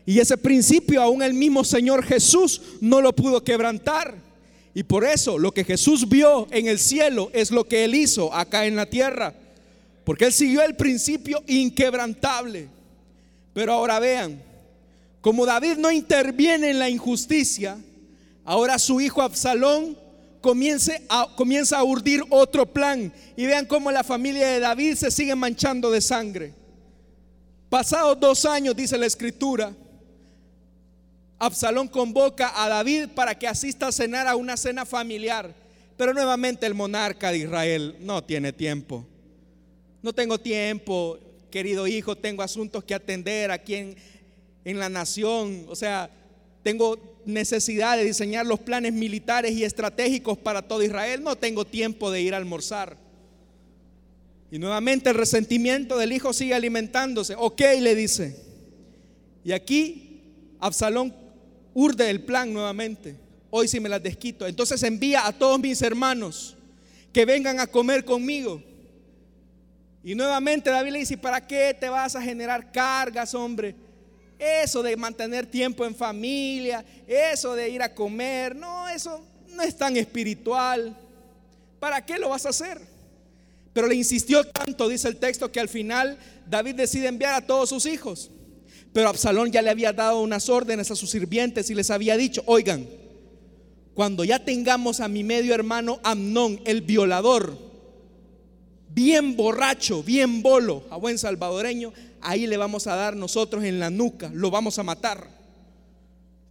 Y 0.05 0.19
ese 0.19 0.37
principio 0.37 1.01
aún 1.01 1.23
el 1.23 1.33
mismo 1.33 1.63
Señor 1.63 2.03
Jesús 2.03 2.61
no 2.79 3.01
lo 3.01 3.15
pudo 3.15 3.43
quebrantar. 3.43 4.17
Y 4.75 4.83
por 4.83 5.03
eso 5.03 5.39
lo 5.39 5.51
que 5.51 5.63
Jesús 5.63 6.07
vio 6.07 6.47
en 6.51 6.67
el 6.67 6.77
cielo 6.77 7.31
es 7.33 7.49
lo 7.49 7.67
que 7.67 7.85
Él 7.85 7.95
hizo 7.95 8.31
acá 8.31 8.67
en 8.67 8.75
la 8.75 8.85
tierra. 8.85 9.33
Porque 10.03 10.25
Él 10.25 10.33
siguió 10.33 10.61
el 10.61 10.75
principio 10.75 11.41
inquebrantable. 11.47 12.67
Pero 13.51 13.73
ahora 13.73 13.97
vean, 13.97 14.43
como 15.21 15.43
David 15.43 15.77
no 15.77 15.89
interviene 15.89 16.69
en 16.69 16.77
la 16.77 16.87
injusticia, 16.91 17.79
ahora 18.43 18.77
su 18.77 19.01
hijo 19.01 19.23
Absalón 19.23 20.04
comienza 20.45 20.93
a, 21.09 21.27
comienza 21.35 21.79
a 21.79 21.83
urdir 21.83 22.21
otro 22.29 22.71
plan. 22.71 23.11
Y 23.35 23.47
vean 23.47 23.65
cómo 23.65 23.89
la 23.89 24.03
familia 24.03 24.47
de 24.47 24.59
David 24.59 24.93
se 24.93 25.09
sigue 25.09 25.33
manchando 25.33 25.89
de 25.89 26.01
sangre. 26.01 26.53
Pasados 27.67 28.19
dos 28.19 28.45
años, 28.45 28.75
dice 28.75 28.95
la 28.95 29.07
escritura, 29.07 29.75
Absalón 31.39 31.87
convoca 31.87 32.63
a 32.63 32.69
David 32.69 33.07
para 33.15 33.33
que 33.33 33.47
asista 33.47 33.87
a 33.87 33.91
cenar 33.91 34.27
a 34.27 34.35
una 34.35 34.55
cena 34.55 34.85
familiar. 34.85 35.51
Pero 35.97 36.13
nuevamente 36.13 36.67
el 36.67 36.75
monarca 36.75 37.31
de 37.31 37.39
Israel 37.39 37.95
no 38.01 38.23
tiene 38.23 38.53
tiempo. 38.53 39.03
No 40.03 40.13
tengo 40.13 40.39
tiempo, 40.39 41.17
querido 41.49 41.87
hijo, 41.87 42.15
tengo 42.15 42.43
asuntos 42.43 42.83
que 42.83 42.93
atender 42.93 43.49
aquí 43.49 43.73
en, 43.73 43.95
en 44.63 44.77
la 44.77 44.89
nación. 44.89 45.65
O 45.69 45.75
sea, 45.75 46.11
tengo 46.65 46.97
necesidad 47.27 47.95
de 47.95 48.05
diseñar 48.05 48.43
los 48.43 48.59
planes 48.59 48.91
militares 48.91 49.51
y 49.51 49.63
estratégicos 49.63 50.35
para 50.35 50.63
todo 50.63 50.81
Israel. 50.81 51.21
No 51.21 51.35
tengo 51.35 51.63
tiempo 51.63 52.09
de 52.09 52.23
ir 52.23 52.33
a 52.33 52.37
almorzar. 52.37 52.97
Y 54.49 54.57
nuevamente 54.57 55.11
el 55.11 55.15
resentimiento 55.15 55.95
del 55.95 56.11
hijo 56.11 56.33
sigue 56.33 56.55
alimentándose. 56.55 57.35
Ok, 57.37 57.61
le 57.81 57.93
dice. 57.93 58.35
Y 59.43 59.51
aquí 59.51 60.23
Absalón 60.59 61.13
urde 61.75 62.09
el 62.09 62.23
plan 62.23 62.51
nuevamente. 62.51 63.15
Hoy 63.51 63.67
sí 63.67 63.79
me 63.79 63.87
las 63.87 64.01
desquito. 64.01 64.47
Entonces 64.47 64.81
envía 64.81 65.27
a 65.27 65.33
todos 65.33 65.59
mis 65.59 65.83
hermanos 65.83 66.57
que 67.13 67.25
vengan 67.25 67.59
a 67.59 67.67
comer 67.67 68.03
conmigo. 68.03 68.59
Y 70.03 70.15
nuevamente 70.15 70.71
David 70.71 70.93
le 70.93 70.99
dice, 70.99 71.15
¿para 71.15 71.45
qué 71.45 71.77
te 71.79 71.89
vas 71.89 72.15
a 72.15 72.23
generar 72.23 72.71
cargas, 72.71 73.35
hombre? 73.35 73.84
Eso 74.37 74.83
de 74.83 74.97
mantener 74.97 75.45
tiempo 75.45 75.85
en 75.85 75.95
familia, 75.95 76.83
eso 77.07 77.55
de 77.55 77.69
ir 77.69 77.81
a 77.81 77.93
comer, 77.93 78.55
no, 78.55 78.89
eso 78.89 79.23
no 79.49 79.63
es 79.63 79.77
tan 79.77 79.95
espiritual. 79.95 80.95
¿Para 81.79 82.05
qué 82.05 82.19
lo 82.19 82.29
vas 82.29 82.45
a 82.45 82.49
hacer? 82.49 82.79
Pero 83.73 83.87
le 83.87 83.95
insistió 83.95 84.43
tanto, 84.45 84.87
dice 84.87 85.07
el 85.07 85.17
texto, 85.17 85.51
que 85.51 85.59
al 85.59 85.69
final 85.69 86.17
David 86.47 86.75
decide 86.75 87.07
enviar 87.07 87.33
a 87.33 87.45
todos 87.45 87.69
sus 87.69 87.85
hijos. 87.85 88.31
Pero 88.93 89.09
Absalón 89.09 89.51
ya 89.51 89.61
le 89.61 89.69
había 89.69 89.91
dado 89.91 90.21
unas 90.21 90.47
órdenes 90.47 90.89
a 90.91 90.95
sus 90.95 91.09
sirvientes 91.09 91.69
y 91.69 91.75
les 91.75 91.91
había 91.91 92.15
dicho, 92.15 92.41
oigan, 92.45 92.87
cuando 93.93 94.23
ya 94.23 94.43
tengamos 94.43 94.99
a 94.99 95.07
mi 95.07 95.23
medio 95.23 95.53
hermano 95.53 95.99
Amnón, 96.03 96.61
el 96.65 96.81
violador, 96.81 97.57
bien 98.89 99.35
borracho, 99.35 100.03
bien 100.03 100.41
bolo, 100.41 100.83
a 100.89 100.95
buen 100.95 101.17
salvadoreño, 101.17 101.91
ahí 102.25 102.47
le 102.47 102.57
vamos 102.57 102.87
a 102.87 102.95
dar 102.95 103.15
nosotros 103.15 103.63
en 103.63 103.79
la 103.79 103.89
nuca, 103.89 104.29
lo 104.33 104.51
vamos 104.51 104.77
a 104.79 104.83
matar. 104.83 105.27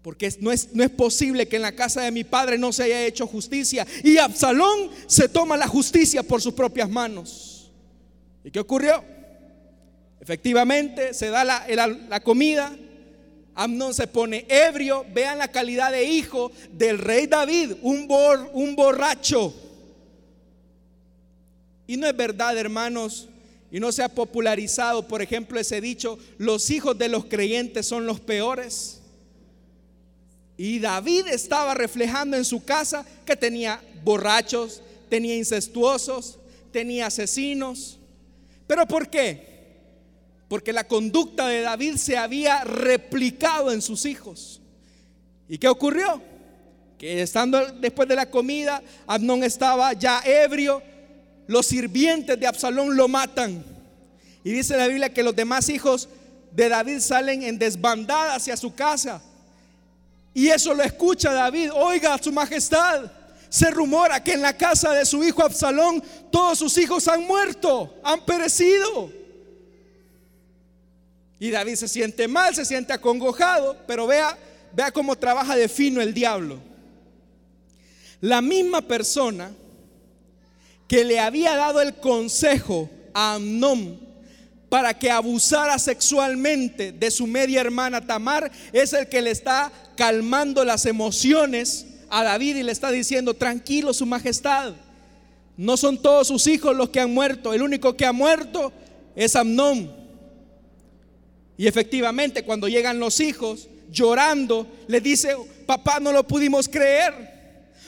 Porque 0.03 0.33
no 0.41 0.53
es, 0.53 0.75
no 0.75 0.85
es 0.85 0.91
posible 0.91 1.49
que 1.49 1.57
en 1.57 1.63
la 1.63 1.73
casa 1.73 2.03
de 2.03 2.11
mi 2.11 2.25
padre 2.25 2.59
no 2.59 2.73
se 2.73 2.85
haya 2.85 3.07
hecho 3.07 3.27
justicia. 3.27 3.87
Y 4.03 4.19
Absalón 4.19 4.91
se 5.07 5.29
toma 5.29 5.57
la 5.57 5.67
justicia 5.67 6.23
por 6.23 6.43
sus 6.43 6.53
propias 6.53 6.91
manos. 6.91 7.73
¿Y 8.45 8.51
qué 8.51 8.61
ocurrió? 8.61 9.03
Efectivamente, 10.21 11.15
se 11.15 11.31
da 11.31 11.43
la, 11.45 12.21
comida. 12.21 12.77
Amnón 13.55 13.95
se 13.95 14.07
pone 14.07 14.45
ebrio. 14.49 15.07
Vean 15.15 15.39
la 15.39 15.49
calidad 15.49 15.91
de 15.91 16.05
hijo 16.05 16.53
del 16.71 16.99
rey 16.99 17.27
David, 17.27 17.73
un, 17.81 18.07
un 18.53 18.77
borracho. 18.77 19.55
Y 21.87 21.97
no 21.97 22.07
es 22.07 22.17
verdad, 22.17 22.57
hermanos, 22.59 23.29
y 23.75 23.81
no 23.81 23.91
se 23.91 24.05
ha 24.05 24.09
popularizado, 24.09 25.09
por 25.09 25.21
ejemplo, 25.21 25.59
ese 25.59 25.81
dicho, 25.81 26.17
los 26.39 26.71
hijos 26.71 26.97
de 26.97 27.09
los 27.09 27.25
creyentes 27.25 27.87
son 27.87 28.07
los 28.07 28.21
peores. 28.21 29.01
Y 30.57 30.79
David 30.79 31.27
estaba 31.27 31.75
reflejando 31.75 32.37
en 32.37 32.45
su 32.45 32.65
casa 32.65 33.05
que 33.27 33.35
tenía 33.35 33.83
borrachos, 34.05 34.81
tenía 35.09 35.37
incestuosos, 35.37 36.39
tenía 36.71 37.09
asesinos. 37.09 37.99
¿Pero 38.69 38.87
por 38.87 39.11
qué? 39.11 39.53
porque 40.55 40.73
la 40.73 40.87
conducta 40.87 41.49
de 41.49 41.63
David 41.63 41.97
se 41.97 42.17
había 42.17 42.63
replicado 42.63 43.73
en 43.73 43.83
sus 43.83 44.05
hijos. 44.05 44.61
¿Y 45.49 45.59
qué 45.59 45.67
ocurrió? 45.67 46.23
Que 46.97 47.23
estando 47.23 47.73
después 47.73 48.09
de 48.09 48.15
la 48.15 48.31
comida, 48.31 48.81
Abnón 49.05 49.43
estaba 49.43 49.95
ya 49.95 50.23
ebrio, 50.25 50.81
los 51.47 51.67
sirvientes 51.67 52.39
de 52.39 52.47
Absalón 52.47 52.97
lo 52.97 53.09
matan. 53.09 53.65
Y 54.43 54.53
dice 54.53 54.77
la 54.77 54.87
Biblia 54.87 55.13
que 55.13 55.23
los 55.23 55.35
demás 55.35 55.69
hijos 55.69 56.09
de 56.53 56.69
David 56.69 57.01
salen 57.01 57.43
en 57.43 57.59
desbandada 57.59 58.35
hacia 58.35 58.57
su 58.57 58.75
casa. 58.75 59.23
Y 60.33 60.49
eso 60.49 60.75
lo 60.75 60.83
escucha 60.83 61.33
David. 61.33 61.71
Oiga, 61.73 62.19
su 62.19 62.33
majestad, 62.33 63.11
se 63.49 63.71
rumora 63.71 64.23
que 64.23 64.33
en 64.33 64.43
la 64.43 64.57
casa 64.57 64.93
de 64.93 65.07
su 65.07 65.23
hijo 65.23 65.43
Absalón 65.43 66.03
todos 66.31 66.59
sus 66.59 66.77
hijos 66.77 67.07
han 67.09 67.25
muerto, 67.25 67.95
han 68.03 68.25
perecido. 68.25 69.13
Y 71.39 71.51
David 71.51 71.77
se 71.77 71.89
siente 71.89 72.27
mal, 72.27 72.55
se 72.55 72.65
siente 72.65 72.93
acongojado, 72.93 73.77
pero 73.87 74.07
vea, 74.07 74.37
vea 74.73 74.91
cómo 74.91 75.17
trabaja 75.17 75.57
de 75.57 75.69
fino 75.69 76.01
el 76.01 76.15
diablo. 76.15 76.59
La 78.21 78.41
misma 78.41 78.81
persona 78.81 79.53
que 80.89 81.05
le 81.05 81.19
había 81.19 81.57
dado 81.57 81.81
el 81.81 81.95
consejo 81.95 82.91
a 83.13 83.35
Amnón 83.35 84.01
para 84.69 84.99
que 84.99 85.11
abusara 85.11 85.79
sexualmente 85.79 86.91
de 86.91 87.11
su 87.11 87.27
media 87.27 87.61
hermana 87.61 88.05
Tamar, 88.05 88.51
es 88.73 88.93
el 88.93 89.09
que 89.09 89.23
le 89.23 89.31
está 89.31 89.71
calmando 89.97 90.65
las 90.65 90.85
emociones 90.85 91.87
a 92.11 92.25
David 92.25 92.57
y 92.57 92.63
le 92.65 92.73
está 92.73 92.91
diciendo, 92.91 93.35
tranquilo, 93.35 93.95
su 93.95 94.05
majestad, 94.05 94.75
no 95.57 95.77
son 95.77 96.03
todos 96.03 96.27
sus 96.27 96.47
hijos 96.49 96.77
los 96.77 96.89
que 96.89 97.01
han 97.01 97.15
muerto, 97.15 97.55
el 97.55 97.63
único 97.63 97.97
que 97.97 98.05
ha 98.05 98.13
muerto 98.13 98.73
es 99.15 99.37
Amnón. 99.37 99.93
Y 101.57 101.69
efectivamente, 101.69 102.43
cuando 102.43 102.67
llegan 102.67 102.99
los 102.99 103.21
hijos 103.21 103.69
llorando, 103.93 104.67
le 104.89 105.01
dice, 105.01 105.37
papá, 105.67 106.01
no 106.01 106.11
lo 106.11 106.27
pudimos 106.27 106.69
creer. 106.69 107.34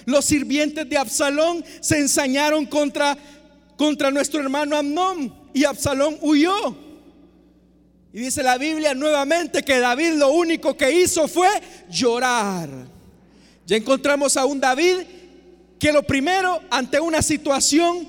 Los 0.07 0.25
sirvientes 0.25 0.89
de 0.89 0.97
Absalón 0.97 1.65
se 1.81 1.99
ensañaron 1.99 2.65
contra, 2.65 3.19
contra 3.77 4.11
nuestro 4.11 4.41
hermano 4.41 4.77
Amnón 4.77 5.35
y 5.53 5.65
Absalón 5.65 6.17
huyó. 6.23 6.77
Y 8.13 8.21
dice 8.21 8.43
la 8.43 8.57
Biblia 8.57 8.95
nuevamente 8.95 9.63
que 9.63 9.79
David 9.79 10.13
lo 10.13 10.31
único 10.31 10.77
que 10.77 10.93
hizo 10.93 11.27
fue 11.27 11.49
llorar. 11.91 12.71
Ya 13.67 13.77
encontramos 13.77 14.37
a 14.37 14.47
un 14.47 14.61
David 14.61 14.99
que 15.79 15.93
lo 15.93 16.05
primero, 16.05 16.63
ante 16.71 17.01
una 17.01 17.21
situación 17.21 18.09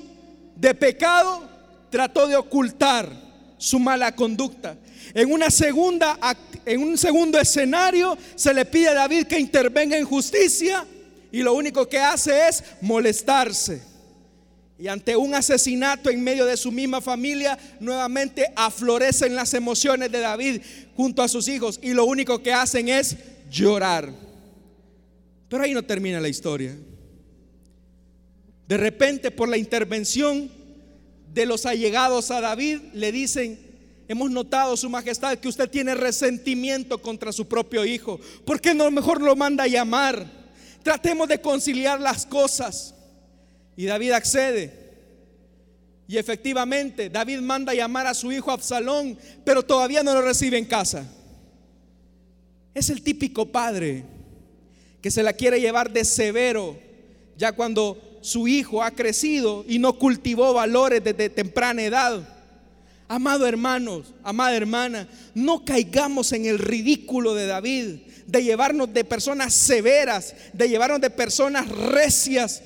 de 0.54 0.74
pecado, 0.74 1.48
trató 1.90 2.28
de 2.28 2.36
ocultar 2.36 3.10
su 3.58 3.80
mala 3.80 4.14
conducta. 4.14 4.78
En, 5.14 5.32
una 5.32 5.50
segunda, 5.50 6.16
en 6.64 6.80
un 6.80 6.96
segundo 6.96 7.40
escenario 7.40 8.16
se 8.36 8.54
le 8.54 8.64
pide 8.64 8.88
a 8.88 8.94
David 8.94 9.26
que 9.26 9.38
intervenga 9.38 9.98
en 9.98 10.04
justicia 10.04 10.86
y 11.30 11.42
lo 11.42 11.52
único 11.52 11.88
que 11.88 11.98
hace 11.98 12.48
es 12.48 12.64
molestarse. 12.80 13.82
Y 14.78 14.86
ante 14.86 15.16
un 15.16 15.34
asesinato 15.34 16.08
en 16.08 16.22
medio 16.22 16.46
de 16.46 16.56
su 16.56 16.70
misma 16.70 17.00
familia, 17.00 17.58
nuevamente 17.80 18.52
aflorecen 18.54 19.34
las 19.34 19.52
emociones 19.54 20.12
de 20.12 20.20
David 20.20 20.62
junto 20.96 21.22
a 21.22 21.28
sus 21.28 21.48
hijos 21.48 21.80
y 21.82 21.94
lo 21.94 22.04
único 22.04 22.42
que 22.42 22.52
hacen 22.52 22.88
es 22.88 23.16
llorar. 23.50 24.12
Pero 25.48 25.64
ahí 25.64 25.74
no 25.74 25.82
termina 25.82 26.20
la 26.20 26.28
historia. 26.28 26.76
De 28.68 28.76
repente, 28.76 29.30
por 29.32 29.48
la 29.48 29.56
intervención 29.56 30.48
de 31.32 31.46
los 31.46 31.66
allegados 31.66 32.30
a 32.30 32.40
David, 32.40 32.78
le 32.92 33.10
dicen, 33.10 33.58
hemos 34.06 34.30
notado, 34.30 34.76
Su 34.76 34.88
Majestad, 34.90 35.38
que 35.38 35.48
usted 35.48 35.68
tiene 35.68 35.94
resentimiento 35.94 36.98
contra 36.98 37.32
su 37.32 37.48
propio 37.48 37.84
hijo. 37.84 38.20
¿Por 38.44 38.60
qué 38.60 38.74
no 38.74 38.90
mejor 38.92 39.20
lo 39.22 39.34
manda 39.34 39.64
a 39.64 39.68
llamar? 39.68 40.37
Tratemos 40.88 41.28
de 41.28 41.38
conciliar 41.38 42.00
las 42.00 42.24
cosas. 42.24 42.94
Y 43.76 43.84
David 43.84 44.12
accede. 44.12 44.72
Y 46.06 46.16
efectivamente, 46.16 47.10
David 47.10 47.40
manda 47.40 47.74
llamar 47.74 48.06
a 48.06 48.14
su 48.14 48.32
hijo 48.32 48.50
Absalón, 48.50 49.18
pero 49.44 49.62
todavía 49.62 50.02
no 50.02 50.14
lo 50.14 50.22
recibe 50.22 50.56
en 50.56 50.64
casa. 50.64 51.06
Es 52.72 52.88
el 52.88 53.02
típico 53.02 53.52
padre 53.52 54.02
que 55.02 55.10
se 55.10 55.22
la 55.22 55.34
quiere 55.34 55.60
llevar 55.60 55.92
de 55.92 56.06
severo, 56.06 56.78
ya 57.36 57.52
cuando 57.52 58.18
su 58.22 58.48
hijo 58.48 58.82
ha 58.82 58.92
crecido 58.92 59.66
y 59.68 59.78
no 59.78 59.98
cultivó 59.98 60.54
valores 60.54 61.04
desde 61.04 61.28
temprana 61.28 61.82
edad. 61.82 62.37
Amado 63.10 63.46
hermanos, 63.46 64.12
amada 64.22 64.54
hermana, 64.54 65.08
no 65.34 65.64
caigamos 65.64 66.32
en 66.32 66.44
el 66.44 66.58
ridículo 66.58 67.34
de 67.34 67.46
David 67.46 67.96
de 68.26 68.44
llevarnos 68.44 68.92
de 68.92 69.04
personas 69.04 69.54
severas, 69.54 70.34
de 70.52 70.68
llevarnos 70.68 71.00
de 71.00 71.08
personas 71.08 71.66
recias 71.66 72.62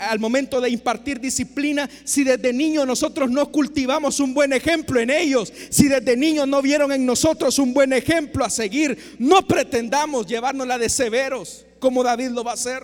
al 0.00 0.18
momento 0.18 0.60
de 0.60 0.70
impartir 0.70 1.20
disciplina, 1.20 1.88
si 2.02 2.24
desde 2.24 2.52
niños 2.52 2.84
nosotros 2.84 3.30
no 3.30 3.52
cultivamos 3.52 4.18
un 4.18 4.34
buen 4.34 4.52
ejemplo 4.52 4.98
en 4.98 5.10
ellos, 5.10 5.52
si 5.70 5.86
desde 5.86 6.16
niños 6.16 6.48
no 6.48 6.60
vieron 6.60 6.90
en 6.90 7.06
nosotros 7.06 7.60
un 7.60 7.72
buen 7.72 7.92
ejemplo 7.92 8.44
a 8.44 8.50
seguir, 8.50 9.16
no 9.20 9.46
pretendamos 9.46 10.26
llevárnosla 10.26 10.78
de 10.78 10.88
severos 10.88 11.64
como 11.78 12.02
David 12.02 12.30
lo 12.30 12.42
va 12.42 12.50
a 12.50 12.54
hacer. 12.54 12.82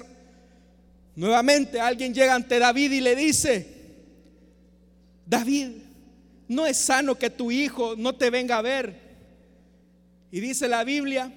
Nuevamente 1.17 1.81
alguien 1.81 2.15
llega 2.15 2.37
ante 2.37 2.61
David 2.61 2.93
y 2.93 3.01
le 3.01 3.17
dice, 3.17 3.67
David, 5.27 5.71
no 6.51 6.67
es 6.67 6.79
sano 6.79 7.17
que 7.17 7.31
tu 7.31 7.53
hijo 7.53 7.95
no 7.97 8.17
te 8.17 8.29
venga 8.29 8.59
a 8.59 8.63
ver. 8.63 8.93
Y 10.33 10.41
dice 10.41 10.67
la 10.67 10.83
Biblia 10.83 11.33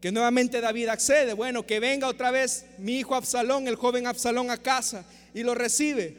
que 0.00 0.10
nuevamente 0.10 0.60
David 0.60 0.88
accede, 0.88 1.32
bueno, 1.32 1.64
que 1.64 1.78
venga 1.78 2.08
otra 2.08 2.32
vez 2.32 2.66
mi 2.78 2.98
hijo 2.98 3.14
Absalón, 3.14 3.68
el 3.68 3.76
joven 3.76 4.08
Absalón 4.08 4.50
a 4.50 4.56
casa 4.56 5.04
y 5.32 5.44
lo 5.44 5.54
recibe. 5.54 6.16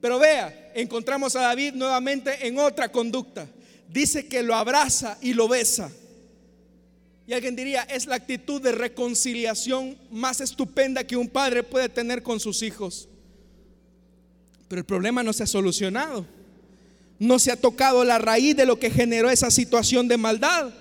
Pero 0.00 0.18
vea, 0.18 0.72
encontramos 0.74 1.36
a 1.36 1.42
David 1.42 1.74
nuevamente 1.74 2.46
en 2.46 2.58
otra 2.58 2.90
conducta. 2.90 3.46
Dice 3.90 4.26
que 4.26 4.42
lo 4.42 4.54
abraza 4.54 5.18
y 5.20 5.34
lo 5.34 5.46
besa. 5.46 5.92
Y 7.26 7.34
alguien 7.34 7.54
diría, 7.54 7.82
es 7.82 8.06
la 8.06 8.14
actitud 8.14 8.62
de 8.62 8.72
reconciliación 8.72 9.98
más 10.10 10.40
estupenda 10.40 11.04
que 11.04 11.18
un 11.18 11.28
padre 11.28 11.62
puede 11.62 11.90
tener 11.90 12.22
con 12.22 12.40
sus 12.40 12.62
hijos. 12.62 13.10
Pero 14.68 14.80
el 14.80 14.86
problema 14.86 15.22
no 15.22 15.34
se 15.34 15.42
ha 15.42 15.46
solucionado. 15.46 16.37
No 17.18 17.38
se 17.38 17.50
ha 17.50 17.56
tocado 17.56 18.04
la 18.04 18.18
raíz 18.18 18.56
de 18.56 18.66
lo 18.66 18.78
que 18.78 18.90
generó 18.90 19.30
esa 19.30 19.50
situación 19.50 20.08
de 20.08 20.16
maldad 20.16 20.72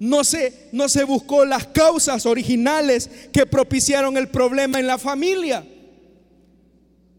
no 0.00 0.24
se, 0.24 0.70
no 0.72 0.88
se 0.88 1.04
buscó 1.04 1.44
las 1.44 1.66
causas 1.66 2.24
originales 2.24 3.08
que 3.32 3.44
propiciaron 3.44 4.16
el 4.16 4.28
problema 4.28 4.80
en 4.80 4.86
la 4.86 4.96
familia. 4.96 5.64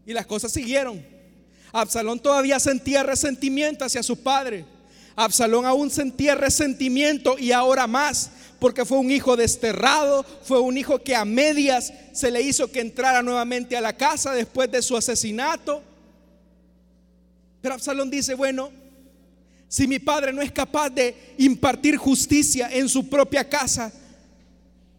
Y 0.04 0.12
las 0.12 0.26
cosas 0.26 0.50
siguieron. 0.50 1.02
Absalón 1.72 2.18
todavía 2.18 2.58
sentía 2.58 3.04
resentimiento 3.04 3.84
hacia 3.84 4.02
su 4.02 4.20
padre. 4.20 4.66
Absalón 5.14 5.64
aún 5.64 5.90
sentía 5.90 6.34
resentimiento 6.34 7.38
y 7.38 7.52
ahora 7.52 7.86
más, 7.86 8.30
porque 8.58 8.84
fue 8.84 8.98
un 8.98 9.12
hijo 9.12 9.36
desterrado, 9.36 10.26
fue 10.42 10.58
un 10.58 10.76
hijo 10.76 10.98
que 10.98 11.14
a 11.14 11.24
medias 11.24 11.92
se 12.12 12.32
le 12.32 12.42
hizo 12.42 12.72
que 12.72 12.80
entrara 12.80 13.22
nuevamente 13.22 13.76
a 13.76 13.80
la 13.80 13.96
casa 13.96 14.32
después 14.32 14.70
de 14.72 14.82
su 14.82 14.96
asesinato. 14.96 15.84
Pero 17.62 17.74
Absalón 17.74 18.10
dice, 18.10 18.34
bueno, 18.34 18.70
si 19.68 19.86
mi 19.86 19.98
padre 19.98 20.34
no 20.34 20.42
es 20.42 20.52
capaz 20.52 20.90
de 20.90 21.34
impartir 21.38 21.96
justicia 21.96 22.68
en 22.70 22.88
su 22.88 23.08
propia 23.08 23.48
casa, 23.48 23.90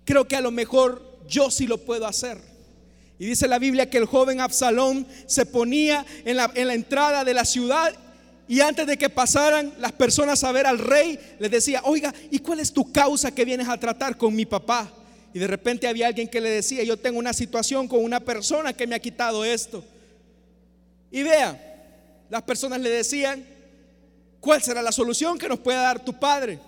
creo 0.06 0.28
que 0.28 0.36
a 0.36 0.42
lo 0.42 0.50
mejor 0.50 1.20
yo 1.28 1.52
sí 1.52 1.68
lo 1.68 1.78
puedo 1.78 2.08
hacer. 2.08 2.40
Y 3.20 3.26
dice 3.26 3.48
la 3.48 3.60
Biblia 3.60 3.90
que 3.90 4.00
el 4.00 4.06
joven 4.06 4.40
Absalón 4.40 5.06
se 5.28 5.46
ponía 5.46 6.06
en 6.26 6.38
la, 6.38 6.52
en 6.56 6.68
la 6.68 6.74
entrada 6.74 7.24
de 7.24 7.34
la 7.34 7.46
ciudad 7.46 7.94
y 8.48 8.62
antes 8.62 8.88
de 8.88 8.98
que 8.98 9.10
pasaran 9.10 9.74
las 9.80 9.92
personas 9.92 10.44
a 10.44 10.52
ver 10.52 10.66
al 10.66 10.80
rey, 10.80 11.20
les 11.40 11.52
decía, 11.52 11.82
oiga, 11.86 12.14
¿y 12.32 12.40
cuál 12.40 12.60
es 12.60 12.74
tu 12.74 12.92
causa 12.92 13.32
que 13.32 13.46
vienes 13.46 13.68
a 13.68 13.80
tratar 13.80 14.18
con 14.18 14.36
mi 14.36 14.46
papá? 14.46 14.92
Y 15.34 15.40
de 15.40 15.48
repente 15.48 15.88
había 15.88 16.08
alguien 16.08 16.28
que 16.28 16.42
le 16.42 16.50
decía, 16.50 16.84
yo 16.84 16.98
tengo 16.98 17.20
una 17.20 17.34
situación 17.34 17.88
con 17.88 18.04
una 18.04 18.20
persona 18.20 18.74
que 18.74 18.88
me 18.88 18.96
ha 18.96 19.00
quitado 19.00 19.46
esto. 19.46 19.84
Y 21.10 21.24
vea, 21.24 21.73
las 22.34 22.44
personas 22.44 22.82
le 22.82 22.90
decían, 22.90 23.46
¿Cuál 24.44 24.62
será 24.62 24.82
la 24.82 24.92
solución 24.92 25.38
que 25.38 25.48
nos 25.48 25.60
pueda 25.60 25.84
dar 25.84 26.04
tu 26.04 26.20
padre? 26.20 26.60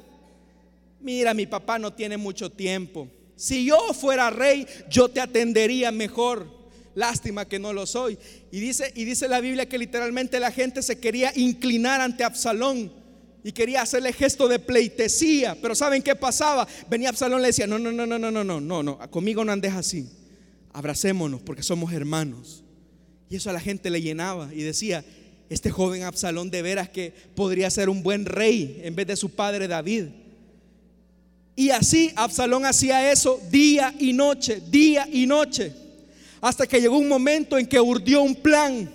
Mira, 1.01 1.34
mi 1.34 1.45
papá 1.45 1.78
no 1.78 1.91
tiene 1.91 2.15
mucho 2.15 2.49
tiempo. 2.49 3.10
Si 3.36 3.65
yo 3.65 3.78
fuera 3.93 4.30
rey, 4.30 4.65
yo 4.89 5.10
te 5.10 5.19
atendería 5.19 5.91
mejor. 5.91 6.47
Lástima 6.93 7.43
que 7.43 7.60
no 7.60 7.73
lo 7.73 7.86
soy. 7.86 8.17
Y 8.49 8.62
dice, 8.62 8.93
y 8.95 9.04
dice 9.04 9.28
la 9.28 9.41
Biblia 9.41 9.67
que 9.67 9.78
literalmente 9.78 10.39
la 10.39 10.51
gente 10.51 10.82
se 10.82 10.99
quería 11.01 11.34
inclinar 11.36 11.99
ante 11.99 12.23
Absalón 12.23 12.93
y 13.43 13.51
quería 13.51 13.82
hacerle 13.82 14.13
gesto 14.13 14.47
de 14.47 14.60
pleitesía. 14.60 15.58
Pero 15.62 15.75
¿saben 15.75 16.01
qué 16.01 16.15
pasaba? 16.15 16.65
Venía 16.89 17.10
Absalón 17.10 17.39
y 17.39 17.41
le 17.41 17.47
decía, 17.47 17.67
no, 17.67 17.78
no, 17.78 17.91
no, 17.91 18.06
no, 18.06 18.17
no, 18.17 18.32
no, 18.32 18.41
no, 18.41 18.62
no, 18.62 18.84
no, 18.84 19.12
conmigo 19.12 19.43
no 19.43 19.51
andes 19.51 19.73
así. 19.73 20.08
Abracémonos 20.71 21.41
porque 21.41 21.62
somos 21.62 21.91
hermanos. 21.91 22.63
Y 23.30 23.36
eso 23.36 23.49
a 23.49 23.54
la 23.54 23.60
gente 23.60 23.89
le 23.89 24.01
llenaba 24.01 24.49
y 24.54 24.62
decía, 24.62 25.04
este 25.49 25.69
joven 25.69 26.03
Absalón 26.03 26.49
de 26.49 26.62
veras 26.62 26.89
que 26.89 27.13
podría 27.36 27.69
ser 27.69 27.89
un 27.89 28.01
buen 28.01 28.25
rey 28.25 28.81
en 28.84 28.95
vez 28.95 29.08
de 29.08 29.15
su 29.15 29.29
padre 29.29 29.67
David. 29.67 30.05
Y 31.55 31.69
así 31.69 32.12
Absalón 32.15 32.65
hacía 32.65 33.12
eso 33.12 33.39
día 33.49 33.93
y 33.99 34.13
noche, 34.13 34.62
día 34.69 35.08
y 35.12 35.25
noche, 35.25 35.73
hasta 36.41 36.67
que 36.67 36.81
llegó 36.81 36.97
un 36.97 37.08
momento 37.08 37.58
en 37.58 37.65
que 37.65 37.79
urdió 37.79 38.21
un 38.21 38.36
plan 38.36 38.89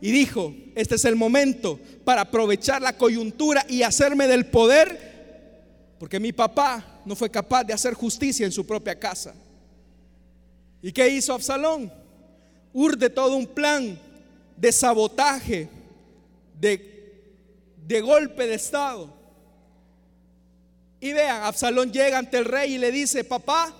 y 0.00 0.10
dijo, 0.12 0.54
este 0.74 0.94
es 0.96 1.04
el 1.04 1.16
momento 1.16 1.80
para 2.04 2.22
aprovechar 2.22 2.82
la 2.82 2.96
coyuntura 2.96 3.64
y 3.68 3.82
hacerme 3.82 4.28
del 4.28 4.46
poder, 4.46 5.96
porque 5.98 6.20
mi 6.20 6.32
papá 6.32 7.00
no 7.04 7.16
fue 7.16 7.30
capaz 7.30 7.64
de 7.64 7.72
hacer 7.72 7.94
justicia 7.94 8.46
en 8.46 8.52
su 8.52 8.66
propia 8.66 8.98
casa. 8.98 9.34
¿Y 10.82 10.92
qué 10.92 11.08
hizo 11.08 11.32
Absalón? 11.32 11.90
Urde 12.72 13.08
todo 13.08 13.36
un 13.36 13.46
plan 13.46 13.98
de 14.56 14.70
sabotaje, 14.70 15.68
de, 16.60 18.00
golpe 18.00 18.46
de 18.46 18.54
estado. 18.54 19.12
Y 21.00 21.12
vean, 21.12 21.42
Absalón 21.42 21.92
llega 21.92 22.18
ante 22.18 22.38
el 22.38 22.44
rey 22.44 22.74
y 22.74 22.78
le 22.78 22.90
dice, 22.90 23.24
papá, 23.24 23.74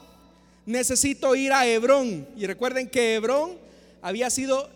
necesito 0.67 1.35
ir 1.35 1.53
a 1.53 1.67
Hebrón. 1.67 2.29
Y 2.37 2.47
recuerden 2.47 2.89
que 2.89 3.15
Hebrón 3.15 3.59
había 4.03 4.29
sido 4.31 4.69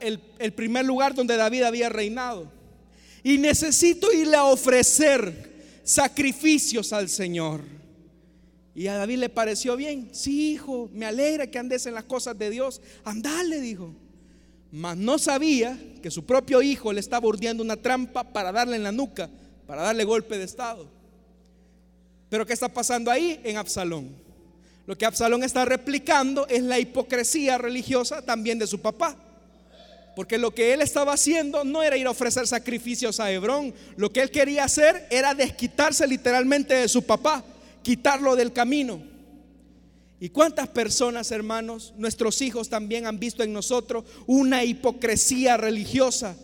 el, 0.00 0.20
el, 0.38 0.52
primer 0.52 0.84
lugar 0.84 1.14
donde 1.14 1.36
David 1.36 1.62
había 1.62 1.88
reinado. 1.88 2.50
Y 3.22 3.38
necesito 3.38 4.12
irle 4.12 4.36
a 4.36 4.44
ofrecer 4.44 5.80
sacrificios 5.82 6.92
al 6.92 7.08
Señor. 7.08 7.62
Y 8.74 8.88
a 8.88 8.96
David 8.96 9.18
le 9.18 9.28
pareció 9.30 9.74
bien. 9.74 10.10
Sí, 10.12 10.52
hijo, 10.52 10.90
me 10.92 11.06
alegra 11.06 11.50
que 11.50 11.58
andes 11.58 11.86
en 11.86 11.94
las 11.94 12.04
cosas 12.04 12.36
de 12.36 12.50
Dios. 12.50 12.82
Andale, 13.04 13.60
dijo. 13.60 13.94
Mas 14.76 14.98
no 14.98 15.18
sabía 15.18 15.78
que 16.02 16.10
su 16.10 16.26
propio 16.26 16.60
hijo 16.60 16.92
le 16.92 17.00
estaba 17.00 17.26
urdiendo 17.26 17.62
una 17.62 17.78
trampa 17.78 18.24
para 18.24 18.52
darle 18.52 18.76
en 18.76 18.82
la 18.82 18.92
nuca, 18.92 19.30
para 19.66 19.80
darle 19.80 20.04
golpe 20.04 20.36
de 20.36 20.44
estado. 20.44 20.86
Pero 22.28 22.44
¿qué 22.44 22.52
está 22.52 22.68
pasando 22.68 23.10
ahí 23.10 23.40
en 23.42 23.56
Absalón? 23.56 24.10
Lo 24.86 24.98
que 24.98 25.06
Absalón 25.06 25.42
está 25.42 25.64
replicando 25.64 26.46
es 26.48 26.62
la 26.62 26.78
hipocresía 26.78 27.56
religiosa 27.56 28.20
también 28.20 28.58
de 28.58 28.66
su 28.66 28.78
papá. 28.78 29.16
Porque 30.14 30.36
lo 30.36 30.50
que 30.50 30.74
él 30.74 30.82
estaba 30.82 31.14
haciendo 31.14 31.64
no 31.64 31.82
era 31.82 31.96
ir 31.96 32.06
a 32.06 32.10
ofrecer 32.10 32.46
sacrificios 32.46 33.18
a 33.18 33.32
Hebrón. 33.32 33.72
Lo 33.96 34.12
que 34.12 34.20
él 34.20 34.30
quería 34.30 34.64
hacer 34.64 35.06
era 35.08 35.32
desquitarse 35.32 36.06
literalmente 36.06 36.74
de 36.74 36.88
su 36.88 37.02
papá, 37.02 37.42
quitarlo 37.82 38.36
del 38.36 38.52
camino. 38.52 39.00
¿Y 40.18 40.30
cuántas 40.30 40.68
personas, 40.68 41.30
hermanos, 41.30 41.92
nuestros 41.96 42.40
hijos 42.40 42.70
también 42.70 43.06
han 43.06 43.18
visto 43.18 43.42
en 43.42 43.52
nosotros 43.52 44.04
una 44.26 44.64
hipocresía 44.64 45.58
religiosa? 45.58 46.36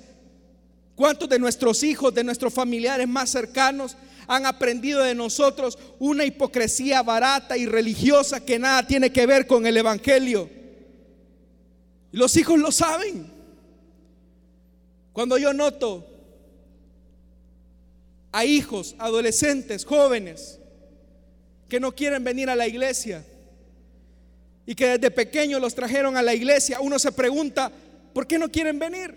¿Cuántos 0.94 1.28
de 1.28 1.38
nuestros 1.38 1.82
hijos, 1.82 2.12
de 2.12 2.22
nuestros 2.22 2.52
familiares 2.52 3.08
más 3.08 3.30
cercanos 3.30 3.96
han 4.26 4.44
aprendido 4.44 5.02
de 5.02 5.14
nosotros 5.14 5.78
una 5.98 6.24
hipocresía 6.24 7.02
barata 7.02 7.56
y 7.56 7.64
religiosa 7.64 8.44
que 8.44 8.58
nada 8.58 8.86
tiene 8.86 9.10
que 9.10 9.24
ver 9.24 9.46
con 9.46 9.66
el 9.66 9.76
Evangelio? 9.78 10.50
Los 12.12 12.36
hijos 12.36 12.58
lo 12.58 12.70
saben. 12.70 13.32
Cuando 15.14 15.38
yo 15.38 15.54
noto 15.54 16.06
a 18.32 18.44
hijos, 18.44 18.94
adolescentes, 18.98 19.86
jóvenes, 19.86 20.58
que 21.70 21.80
no 21.80 21.94
quieren 21.94 22.22
venir 22.22 22.50
a 22.50 22.54
la 22.54 22.68
iglesia 22.68 23.24
y 24.66 24.74
que 24.74 24.98
desde 24.98 25.10
pequeños 25.10 25.60
los 25.60 25.74
trajeron 25.74 26.16
a 26.16 26.22
la 26.22 26.34
iglesia, 26.34 26.80
uno 26.80 26.98
se 26.98 27.12
pregunta, 27.12 27.70
¿por 28.12 28.26
qué 28.26 28.38
no 28.38 28.50
quieren 28.50 28.78
venir? 28.78 29.16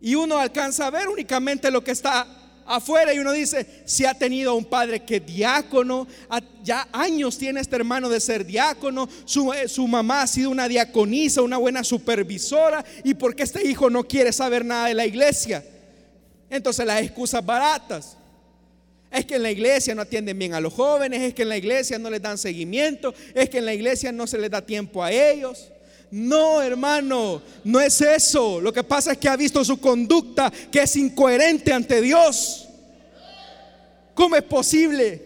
Y 0.00 0.14
uno 0.14 0.38
alcanza 0.38 0.86
a 0.86 0.90
ver 0.90 1.08
únicamente 1.08 1.70
lo 1.70 1.84
que 1.84 1.90
está 1.90 2.26
afuera 2.64 3.12
y 3.12 3.18
uno 3.18 3.32
dice, 3.32 3.82
si 3.84 4.04
ha 4.06 4.14
tenido 4.14 4.54
un 4.54 4.64
padre 4.64 5.04
que 5.04 5.20
diácono, 5.20 6.06
ya 6.62 6.88
años 6.92 7.36
tiene 7.36 7.60
este 7.60 7.76
hermano 7.76 8.08
de 8.08 8.20
ser 8.20 8.46
diácono, 8.46 9.08
su, 9.24 9.52
eh, 9.52 9.68
su, 9.68 9.86
mamá 9.88 10.22
ha 10.22 10.26
sido 10.26 10.50
una 10.50 10.68
diaconisa, 10.68 11.42
una 11.42 11.58
buena 11.58 11.82
supervisora, 11.82 12.84
y 13.02 13.14
por 13.14 13.34
qué 13.34 13.42
este 13.42 13.66
hijo 13.66 13.90
no 13.90 14.04
quiere 14.04 14.32
saber 14.32 14.64
nada 14.64 14.86
de 14.86 14.94
la 14.94 15.04
iglesia. 15.04 15.64
Entonces 16.48 16.86
las 16.86 17.02
excusas 17.02 17.44
baratas. 17.44 18.16
Es 19.10 19.26
que 19.26 19.36
en 19.36 19.42
la 19.42 19.50
iglesia 19.50 19.94
no 19.94 20.02
atienden 20.02 20.38
bien 20.38 20.54
a 20.54 20.60
los 20.60 20.72
jóvenes, 20.72 21.20
es 21.22 21.34
que 21.34 21.42
en 21.42 21.48
la 21.48 21.56
iglesia 21.56 21.98
no 21.98 22.10
les 22.10 22.22
dan 22.22 22.38
seguimiento, 22.38 23.12
es 23.34 23.50
que 23.50 23.58
en 23.58 23.66
la 23.66 23.74
iglesia 23.74 24.12
no 24.12 24.26
se 24.26 24.38
les 24.38 24.50
da 24.50 24.64
tiempo 24.64 25.02
a 25.02 25.10
ellos. 25.10 25.68
No, 26.10 26.60
hermano, 26.62 27.42
no 27.64 27.80
es 27.80 28.00
eso. 28.00 28.60
Lo 28.60 28.72
que 28.72 28.84
pasa 28.84 29.12
es 29.12 29.18
que 29.18 29.28
ha 29.28 29.36
visto 29.36 29.64
su 29.64 29.80
conducta 29.80 30.52
que 30.70 30.82
es 30.82 30.96
incoherente 30.96 31.72
ante 31.72 32.00
Dios. 32.00 32.68
¿Cómo 34.14 34.36
es 34.36 34.42
posible? 34.42 35.22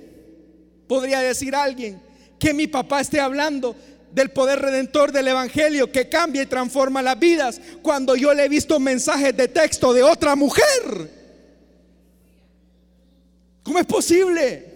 Podría 0.86 1.20
decir 1.20 1.54
alguien 1.54 2.00
que 2.38 2.52
mi 2.54 2.66
papá 2.66 3.00
esté 3.00 3.20
hablando 3.20 3.74
del 4.12 4.30
poder 4.30 4.60
redentor 4.60 5.10
del 5.10 5.28
Evangelio 5.28 5.90
que 5.90 6.08
cambia 6.08 6.42
y 6.42 6.46
transforma 6.46 7.02
las 7.02 7.18
vidas 7.18 7.60
cuando 7.82 8.14
yo 8.14 8.32
le 8.32 8.44
he 8.44 8.48
visto 8.48 8.78
mensajes 8.78 9.36
de 9.36 9.48
texto 9.48 9.92
de 9.92 10.02
otra 10.02 10.36
mujer. 10.36 11.23
¿Cómo 13.64 13.78
es 13.78 13.86
posible? 13.86 14.72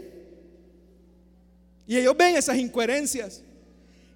Y 1.87 1.97
ellos 1.97 2.17
ven 2.17 2.37
esas 2.37 2.57
incoherencias. 2.57 3.43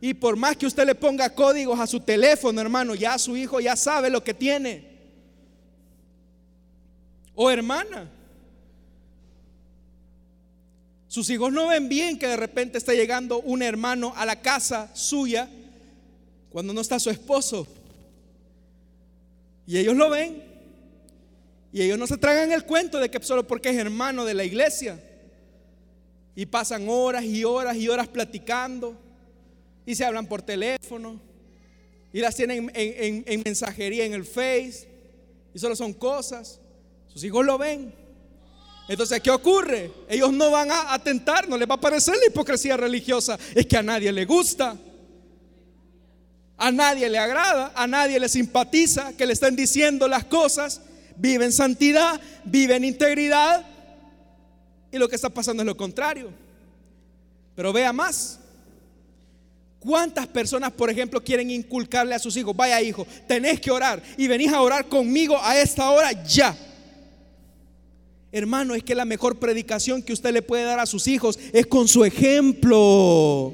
Y 0.00 0.14
por 0.14 0.34
más 0.34 0.56
que 0.56 0.66
usted 0.66 0.84
le 0.84 0.96
ponga 0.96 1.30
códigos 1.30 1.78
a 1.78 1.86
su 1.86 2.00
teléfono, 2.00 2.60
hermano, 2.60 2.94
ya 2.94 3.16
su 3.18 3.36
hijo 3.36 3.60
ya 3.60 3.76
sabe 3.76 4.10
lo 4.10 4.24
que 4.24 4.34
tiene. 4.34 4.84
O 7.34 7.50
hermana. 7.50 8.10
Sus 11.06 11.28
hijos 11.30 11.52
no 11.52 11.68
ven 11.68 11.88
bien 11.88 12.18
que 12.18 12.26
de 12.26 12.36
repente 12.36 12.78
está 12.78 12.94
llegando 12.94 13.40
un 13.40 13.62
hermano 13.62 14.14
a 14.16 14.24
la 14.24 14.40
casa 14.40 14.90
suya 14.94 15.48
cuando 16.50 16.72
no 16.72 16.80
está 16.80 16.98
su 16.98 17.10
esposo. 17.10 17.66
Y 19.66 19.76
ellos 19.76 19.94
lo 19.94 20.08
ven. 20.10 20.51
Y 21.72 21.82
ellos 21.82 21.98
no 21.98 22.06
se 22.06 22.18
tragan 22.18 22.52
el 22.52 22.64
cuento 22.64 22.98
de 22.98 23.10
que 23.10 23.22
solo 23.22 23.46
porque 23.46 23.70
es 23.70 23.76
hermano 23.76 24.24
de 24.24 24.34
la 24.34 24.44
iglesia. 24.44 25.02
Y 26.34 26.46
pasan 26.46 26.86
horas 26.88 27.24
y 27.24 27.44
horas 27.44 27.76
y 27.76 27.88
horas 27.88 28.08
platicando 28.08 28.96
y 29.84 29.94
se 29.94 30.04
hablan 30.04 30.26
por 30.26 30.42
teléfono 30.42 31.20
y 32.12 32.20
las 32.20 32.36
tienen 32.36 32.70
en, 32.74 33.42
mensajería 33.44 34.04
en 34.04 34.12
el 34.12 34.24
Face 34.24 34.88
y 35.54 35.58
solo 35.58 35.74
son 35.74 35.94
cosas. 35.94 36.60
Sus 37.08 37.24
hijos 37.24 37.44
lo 37.44 37.58
ven. 37.58 37.94
Entonces, 38.88 39.20
¿qué 39.20 39.30
ocurre? 39.30 39.90
Ellos 40.08 40.32
no 40.32 40.50
van 40.50 40.70
a 40.70 40.92
atentar, 40.92 41.48
no 41.48 41.56
les 41.56 41.68
va 41.68 41.74
a 41.74 41.80
parecer 41.80 42.14
la 42.16 42.26
hipocresía 42.26 42.76
religiosa. 42.76 43.38
Es 43.54 43.66
que 43.66 43.76
a 43.76 43.82
nadie 43.82 44.12
le 44.12 44.24
gusta, 44.24 44.76
a 46.58 46.70
nadie 46.70 47.08
le 47.08 47.18
agrada, 47.18 47.72
a 47.74 47.86
nadie 47.86 48.20
le 48.20 48.28
simpatiza 48.28 49.16
que 49.16 49.24
le 49.24 49.32
estén 49.32 49.56
diciendo 49.56 50.08
las 50.08 50.24
cosas. 50.24 50.82
Vive 51.16 51.44
en 51.44 51.52
santidad, 51.52 52.20
vive 52.44 52.76
en 52.76 52.84
integridad. 52.84 53.64
Y 54.90 54.98
lo 54.98 55.08
que 55.08 55.16
está 55.16 55.28
pasando 55.28 55.62
es 55.62 55.66
lo 55.66 55.76
contrario. 55.76 56.30
Pero 57.54 57.72
vea 57.72 57.92
más. 57.92 58.38
¿Cuántas 59.78 60.28
personas, 60.28 60.70
por 60.70 60.90
ejemplo, 60.90 61.22
quieren 61.22 61.50
inculcarle 61.50 62.14
a 62.14 62.18
sus 62.20 62.36
hijos? 62.36 62.54
Vaya 62.54 62.80
hijo, 62.80 63.04
tenés 63.26 63.60
que 63.60 63.70
orar 63.70 64.00
y 64.16 64.28
venís 64.28 64.52
a 64.52 64.62
orar 64.62 64.88
conmigo 64.88 65.36
a 65.42 65.58
esta 65.58 65.90
hora 65.90 66.12
ya. 66.24 66.56
Hermano, 68.30 68.76
es 68.76 68.84
que 68.84 68.94
la 68.94 69.04
mejor 69.04 69.40
predicación 69.40 70.00
que 70.00 70.12
usted 70.12 70.32
le 70.32 70.40
puede 70.40 70.62
dar 70.62 70.78
a 70.78 70.86
sus 70.86 71.08
hijos 71.08 71.38
es 71.52 71.66
con 71.66 71.88
su 71.88 72.04
ejemplo. 72.04 73.52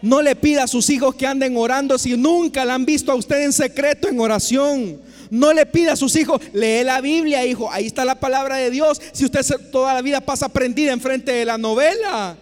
No 0.00 0.22
le 0.22 0.36
pida 0.36 0.64
a 0.64 0.68
sus 0.68 0.88
hijos 0.88 1.16
que 1.16 1.26
anden 1.26 1.56
orando 1.56 1.98
si 1.98 2.16
nunca 2.16 2.64
la 2.64 2.74
han 2.74 2.86
visto 2.86 3.10
a 3.10 3.14
usted 3.14 3.42
en 3.42 3.52
secreto 3.52 4.08
en 4.08 4.20
oración. 4.20 5.00
No 5.32 5.54
le 5.54 5.64
pida 5.64 5.94
a 5.94 5.96
sus 5.96 6.14
hijos, 6.16 6.42
lee 6.52 6.84
la 6.84 7.00
Biblia, 7.00 7.42
hijo. 7.46 7.72
Ahí 7.72 7.86
está 7.86 8.04
la 8.04 8.20
palabra 8.20 8.56
de 8.56 8.70
Dios. 8.70 9.00
Si 9.12 9.24
usted 9.24 9.40
toda 9.70 9.94
la 9.94 10.02
vida 10.02 10.20
pasa 10.20 10.46
prendida 10.50 10.92
enfrente 10.92 11.32
de 11.32 11.46
la 11.46 11.56
novela. 11.56 12.36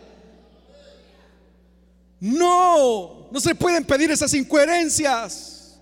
No, 2.19 3.29
no 3.31 3.41
se 3.41 3.55
pueden 3.55 3.85
pedir 3.85 4.11
esas 4.11 4.35
incoherencias. 4.35 5.79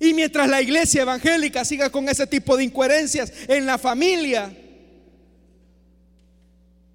Y 0.00 0.14
mientras 0.14 0.48
la 0.48 0.62
iglesia 0.62 1.02
evangélica 1.02 1.62
siga 1.62 1.90
con 1.90 2.08
ese 2.08 2.26
tipo 2.26 2.56
de 2.56 2.64
incoherencias 2.64 3.30
en 3.46 3.66
la 3.66 3.76
familia, 3.76 4.50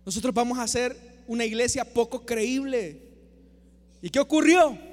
nosotros 0.04 0.34
vamos 0.34 0.58
a 0.58 0.68
ser 0.68 0.98
una 1.28 1.46
iglesia 1.46 1.86
poco 1.86 2.26
creíble. 2.26 3.00
¿Y 4.02 4.10
qué 4.10 4.20
ocurrió? 4.20 4.89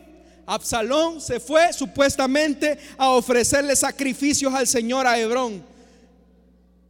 Absalón 0.47 1.21
se 1.21 1.41
fue 1.41 1.73
supuestamente 1.73 2.79
a 2.97 3.11
ofrecerle 3.11 3.75
sacrificios 3.75 4.55
al 4.55 4.67
Señor 4.67 5.07
a 5.07 5.19
Hebrón. 5.19 5.63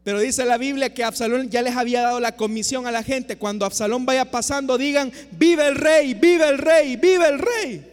Pero 0.04 0.20
dice 0.20 0.44
la 0.44 0.58
Biblia 0.58 0.94
que 0.94 1.02
Absalón 1.02 1.50
ya 1.50 1.62
les 1.62 1.74
había 1.74 2.02
dado 2.02 2.20
la 2.20 2.36
comisión 2.36 2.86
a 2.86 2.92
la 2.92 3.02
gente. 3.02 3.38
Cuando 3.38 3.66
Absalón 3.66 4.06
vaya 4.06 4.30
pasando, 4.30 4.78
digan, 4.78 5.10
vive 5.32 5.66
el 5.66 5.74
rey, 5.74 6.14
vive 6.14 6.48
el 6.48 6.58
rey, 6.58 6.96
vive 6.96 7.26
el 7.26 7.38
rey. 7.40 7.92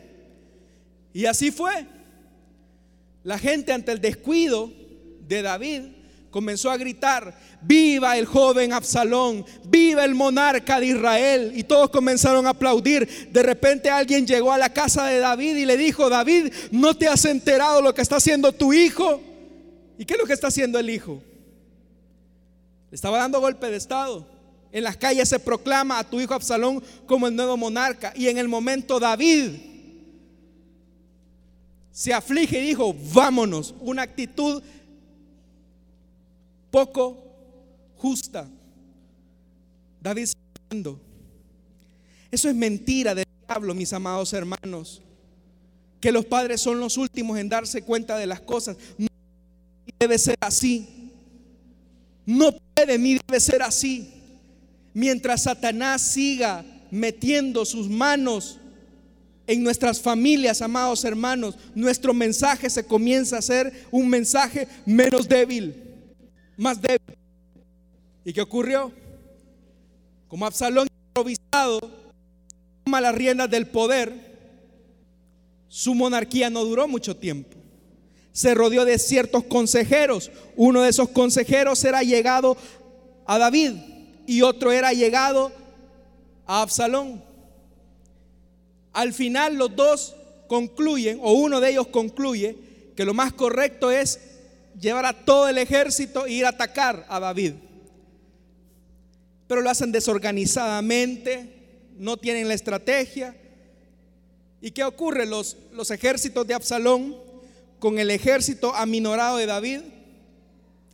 Y 1.13 1.26
así 1.26 1.49
fue. 1.49 1.88
La 3.23 3.39
gente 3.39 3.71
ante 3.71 3.91
el 3.91 4.02
descuido 4.02 4.71
de 5.28 5.41
David 5.41 5.82
comenzó 6.30 6.69
a 6.69 6.78
gritar, 6.78 7.39
viva 7.63 8.17
el 8.17 8.26
joven 8.26 8.73
Absalón, 8.73 9.45
viva 9.65 10.04
el 10.06 10.15
monarca 10.15 10.80
de 10.80 10.88
Israel. 10.88 11.52
Y 11.56 11.63
todos 11.63 11.89
comenzaron 11.89 12.45
a 12.45 12.52
aplaudir. 12.52 13.30
De 13.32 13.43
repente 13.43 13.89
alguien 13.89 14.28
llegó 14.28 14.52
a 14.52 14.58
la 14.58 14.71
casa 14.71 15.06
de 15.06 15.19
David 15.19 15.58
y 15.58 15.65
le 15.65 15.78
dijo, 15.78 16.10
David, 16.10 16.54
¿no 16.71 16.95
te 16.95 17.08
has 17.08 17.26
enterado 17.26 17.82
lo 17.82 17.93
que 17.93 18.02
está 18.02 18.17
haciendo 18.17 18.52
tu 18.52 18.73
hijo? 18.73 19.21
¿Y 19.97 20.06
qué 20.06 20.13
es 20.13 20.19
lo 20.19 20.26
que 20.26 20.34
está 20.34 20.47
haciendo 20.47 20.80
el 20.80 20.89
hijo? 20.89 21.21
estaba 22.91 23.17
dando 23.17 23.41
golpe 23.41 23.71
de 23.71 23.78
Estado. 23.78 24.26
En 24.71 24.84
las 24.84 24.97
calles 24.97 25.30
se 25.30 25.39
proclama 25.39 25.99
a 25.99 26.04
tu 26.04 26.19
hijo 26.19 26.34
Absalón 26.34 26.84
como 27.06 27.28
el 27.28 27.36
nuevo 27.36 27.58
monarca. 27.58 28.13
Y 28.15 28.28
en 28.28 28.38
el 28.38 28.47
momento 28.47 28.99
David 28.99 29.52
se 31.91 32.13
aflige 32.13 32.60
y 32.60 32.67
dijo, 32.67 32.95
vámonos. 33.13 33.73
Una 33.80 34.04
actitud 34.04 34.62
poco 36.69 37.22
justa. 38.03 38.49
David 40.01 40.27
Eso 42.29 42.49
es 42.49 42.55
mentira 42.55 43.15
del 43.15 43.25
diablo, 43.47 43.73
mis 43.73 43.93
amados 43.93 44.33
hermanos. 44.33 45.01
Que 46.01 46.11
los 46.11 46.25
padres 46.25 46.59
son 46.59 46.81
los 46.81 46.97
últimos 46.97 47.39
en 47.39 47.47
darse 47.47 47.81
cuenta 47.81 48.17
de 48.17 48.27
las 48.27 48.41
cosas. 48.41 48.75
No 48.97 49.07
debe 49.97 50.19
ser 50.19 50.35
así. 50.41 51.11
No 52.25 52.51
puede 52.75 52.97
ni 52.97 53.19
debe 53.25 53.39
ser 53.39 53.61
así. 53.61 54.13
Mientras 54.93 55.43
Satanás 55.43 56.01
siga 56.01 56.65
metiendo 56.91 57.63
sus 57.63 57.89
manos 57.89 58.59
en 59.47 59.63
nuestras 59.63 60.01
familias, 60.01 60.61
amados 60.61 61.05
hermanos, 61.05 61.55
nuestro 61.73 62.13
mensaje 62.13 62.69
se 62.69 62.85
comienza 62.85 63.37
a 63.37 63.41
ser 63.41 63.71
un 63.91 64.09
mensaje 64.09 64.67
menos 64.85 65.27
débil, 65.27 65.73
más 66.57 66.81
débil. 66.81 67.02
¿Y 68.25 68.33
qué 68.33 68.41
ocurrió? 68.41 68.91
Como 70.27 70.45
Absalón 70.45 70.88
improvisado 71.09 71.79
toma 72.83 73.01
las 73.01 73.15
riendas 73.15 73.49
del 73.49 73.67
poder, 73.67 74.33
su 75.67 75.93
monarquía 75.95 76.49
no 76.49 76.63
duró 76.63 76.88
mucho 76.88 77.15
tiempo 77.15 77.63
se 78.33 78.55
rodeó 78.55 78.83
de 78.83 78.99
ciertos 78.99 79.45
consejeros. 79.45 80.31
Uno 80.57 80.81
de 80.81 80.89
esos 80.89 81.07
consejeros 81.09 81.81
era 81.86 82.03
llegado 82.03 82.57
a 83.25 83.38
David 83.38 83.73
y 84.25 84.41
otro 84.41 84.71
era 84.71 84.91
llegado 84.91 85.51
a 86.45 86.63
Absalón. 86.63 87.23
Al 88.91 89.13
final 89.13 89.55
los 89.55 89.75
dos 89.75 90.15
concluyen, 90.47 91.19
o 91.21 91.33
uno 91.33 91.62
de 91.62 91.71
ellos 91.71 91.88
concluye, 91.88 92.57
que 92.95 93.05
lo 93.05 93.13
más 93.13 93.33
correcto 93.33 93.89
es 93.89 94.19
llevar 94.79 95.05
a 95.05 95.13
todo 95.13 95.47
el 95.47 95.57
ejército 95.57 96.25
e 96.25 96.33
ir 96.33 96.45
a 96.45 96.49
atacar 96.49 97.05
a 97.09 97.19
David. 97.19 97.53
Pero 99.53 99.61
lo 99.61 99.69
hacen 99.69 99.91
desorganizadamente, 99.91 101.47
no 101.99 102.17
tienen 102.17 102.47
la 102.47 102.55
estrategia. 102.55 103.35
¿Y 104.59 104.71
qué 104.71 104.83
ocurre? 104.83 105.27
Los, 105.27 105.57
los 105.73 105.91
ejércitos 105.91 106.47
de 106.47 106.55
Absalón 106.55 107.15
con 107.77 107.99
el 107.99 108.09
ejército 108.09 108.73
aminorado 108.73 109.37
de 109.37 109.45
David 109.45 109.81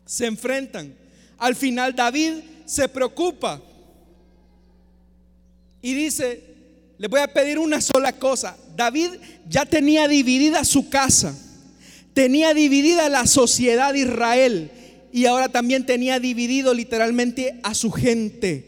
se 0.05 0.25
enfrentan. 0.25 0.93
Al 1.37 1.55
final 1.55 1.95
David 1.95 2.33
se 2.65 2.89
preocupa 2.89 3.61
y 5.81 5.93
dice, 5.93 6.43
le 6.97 7.07
voy 7.07 7.21
a 7.21 7.31
pedir 7.31 7.59
una 7.59 7.79
sola 7.79 8.11
cosa. 8.11 8.57
David 8.75 9.11
ya 9.47 9.65
tenía 9.65 10.05
dividida 10.09 10.65
su 10.65 10.89
casa, 10.89 11.33
tenía 12.13 12.53
dividida 12.53 13.07
la 13.07 13.25
sociedad 13.25 13.93
de 13.93 13.99
Israel 13.99 14.71
y 15.11 15.25
ahora 15.25 15.49
también 15.49 15.85
tenía 15.85 16.19
dividido 16.19 16.73
literalmente 16.73 17.59
a 17.63 17.73
su 17.73 17.91
gente. 17.91 18.65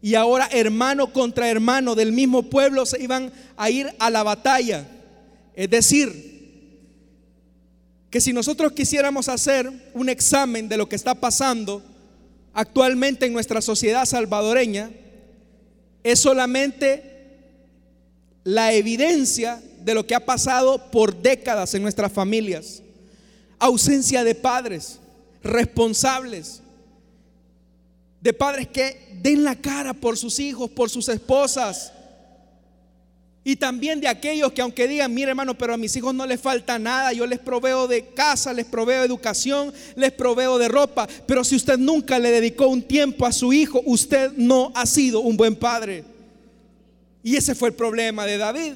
Y 0.00 0.14
ahora 0.14 0.48
hermano 0.50 1.12
contra 1.12 1.48
hermano 1.48 1.94
del 1.94 2.12
mismo 2.12 2.44
pueblo 2.44 2.86
se 2.86 3.02
iban 3.02 3.32
a 3.56 3.70
ir 3.70 3.92
a 3.98 4.10
la 4.10 4.22
batalla. 4.22 4.86
Es 5.54 5.70
decir, 5.70 6.32
que 8.10 8.20
si 8.20 8.32
nosotros 8.32 8.72
quisiéramos 8.72 9.28
hacer 9.28 9.70
un 9.94 10.08
examen 10.08 10.68
de 10.68 10.76
lo 10.76 10.88
que 10.88 10.96
está 10.96 11.14
pasando 11.14 11.82
actualmente 12.52 13.26
en 13.26 13.32
nuestra 13.32 13.62
sociedad 13.62 14.04
salvadoreña, 14.04 14.90
es 16.02 16.18
solamente 16.18 17.12
la 18.44 18.72
evidencia 18.72 19.62
de 19.84 19.94
lo 19.94 20.06
que 20.06 20.14
ha 20.14 20.24
pasado 20.24 20.90
por 20.90 21.22
décadas 21.22 21.74
en 21.74 21.82
nuestras 21.82 22.12
familias. 22.12 22.82
Ausencia 23.58 24.24
de 24.24 24.34
padres 24.34 24.98
responsables, 25.42 26.62
de 28.20 28.32
padres 28.32 28.68
que 28.68 29.18
den 29.20 29.44
la 29.44 29.56
cara 29.56 29.94
por 29.94 30.16
sus 30.16 30.38
hijos, 30.38 30.70
por 30.70 30.90
sus 30.90 31.08
esposas. 31.08 31.92
Y 33.44 33.56
también 33.56 34.00
de 34.00 34.06
aquellos 34.06 34.52
que 34.52 34.62
aunque 34.62 34.86
digan, 34.86 35.12
mire 35.12 35.30
hermano, 35.30 35.58
pero 35.58 35.74
a 35.74 35.76
mis 35.76 35.96
hijos 35.96 36.14
no 36.14 36.24
les 36.26 36.40
falta 36.40 36.78
nada, 36.78 37.12
yo 37.12 37.26
les 37.26 37.40
proveo 37.40 37.88
de 37.88 38.06
casa, 38.06 38.52
les 38.52 38.66
proveo 38.66 39.02
educación, 39.02 39.74
les 39.96 40.12
proveo 40.12 40.58
de 40.58 40.68
ropa, 40.68 41.08
pero 41.26 41.42
si 41.42 41.56
usted 41.56 41.76
nunca 41.76 42.20
le 42.20 42.30
dedicó 42.30 42.68
un 42.68 42.82
tiempo 42.82 43.26
a 43.26 43.32
su 43.32 43.52
hijo, 43.52 43.82
usted 43.84 44.32
no 44.36 44.70
ha 44.76 44.86
sido 44.86 45.20
un 45.20 45.36
buen 45.36 45.56
padre. 45.56 46.04
Y 47.24 47.36
ese 47.36 47.56
fue 47.56 47.70
el 47.70 47.74
problema 47.74 48.26
de 48.26 48.38
David. 48.38 48.74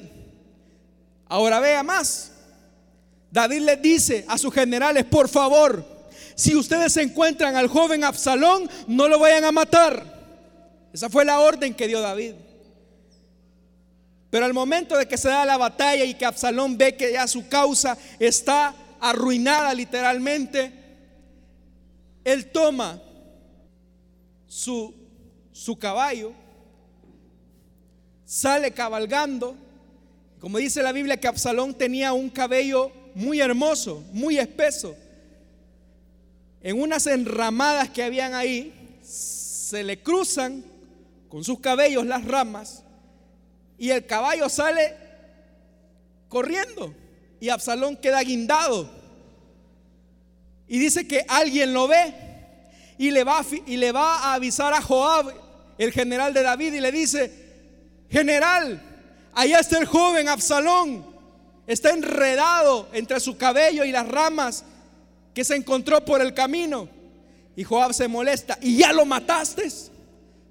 Ahora 1.29 1.61
vea 1.61 1.83
más. 1.83 2.31
David 3.31 3.61
les 3.61 3.81
dice 3.81 4.25
a 4.27 4.37
sus 4.37 4.53
generales, 4.53 5.05
por 5.05 5.29
favor, 5.29 5.96
si 6.37 6.55
ustedes 6.55 6.95
encuentran 6.97 7.55
al 7.55 7.67
joven 7.67 8.03
Absalón, 8.03 8.69
no 8.85 9.07
lo 9.07 9.17
vayan 9.17 9.43
a 9.43 9.51
matar. 9.51 10.05
Esa 10.93 11.09
fue 11.09 11.25
la 11.25 11.39
orden 11.39 11.73
que 11.73 11.87
dio 11.87 11.99
David. 11.99 12.35
Pero 14.29 14.45
al 14.45 14.53
momento 14.53 14.95
de 14.95 15.07
que 15.07 15.17
se 15.17 15.29
da 15.29 15.45
la 15.45 15.57
batalla 15.57 16.05
y 16.05 16.13
que 16.13 16.25
Absalón 16.25 16.77
ve 16.77 16.95
que 16.95 17.11
ya 17.11 17.27
su 17.27 17.47
causa 17.49 17.97
está 18.19 18.75
arruinada 18.99 19.73
literalmente, 19.73 20.71
él 22.23 22.51
toma 22.51 23.01
su, 24.45 24.93
su 25.51 25.79
caballo 25.79 26.33
sale 28.25 28.69
cabalgando. 28.73 29.55
Como 30.39 30.59
dice 30.59 30.83
la 30.83 30.91
Biblia 30.91 31.17
que 31.17 31.27
Absalón 31.27 31.73
tenía 31.73 32.13
un 32.13 32.29
cabello 32.29 32.91
muy 33.15 33.41
hermoso, 33.41 34.03
muy 34.13 34.37
espeso. 34.37 34.95
En 36.61 36.79
unas 36.79 37.07
enramadas 37.07 37.89
que 37.89 38.03
habían 38.03 38.33
ahí, 38.33 38.73
se 39.03 39.83
le 39.83 40.01
cruzan 40.01 40.63
con 41.29 41.43
sus 41.43 41.59
cabellos 41.59 42.05
las 42.05 42.25
ramas 42.25 42.83
y 43.77 43.89
el 43.89 44.05
caballo 44.05 44.49
sale 44.49 44.95
corriendo 46.27 46.93
y 47.39 47.49
Absalón 47.49 47.95
queda 47.97 48.21
guindado. 48.21 48.89
Y 50.67 50.79
dice 50.79 51.07
que 51.07 51.25
alguien 51.27 51.73
lo 51.73 51.87
ve 51.87 52.13
y 52.97 53.11
le 53.11 53.23
va, 53.23 53.45
y 53.65 53.77
le 53.77 53.91
va 53.91 54.15
a 54.19 54.33
avisar 54.33 54.73
a 54.73 54.81
Joab, 54.81 55.33
el 55.77 55.91
general 55.91 56.33
de 56.33 56.41
David, 56.41 56.73
y 56.73 56.81
le 56.81 56.91
dice, 56.91 57.31
general, 58.09 58.81
allá 59.33 59.59
está 59.59 59.77
el 59.77 59.85
joven 59.85 60.27
Absalón, 60.27 61.05
está 61.67 61.91
enredado 61.91 62.89
entre 62.93 63.19
su 63.19 63.37
cabello 63.37 63.85
y 63.85 63.91
las 63.91 64.07
ramas 64.07 64.65
que 65.37 65.43
se 65.43 65.55
encontró 65.55 66.03
por 66.03 66.19
el 66.19 66.33
camino. 66.33 66.89
Y 67.55 67.63
Joab 67.63 67.93
se 67.93 68.07
molesta, 68.07 68.57
¿y 68.59 68.77
ya 68.77 68.91
lo 68.91 69.05
mataste? 69.05 69.71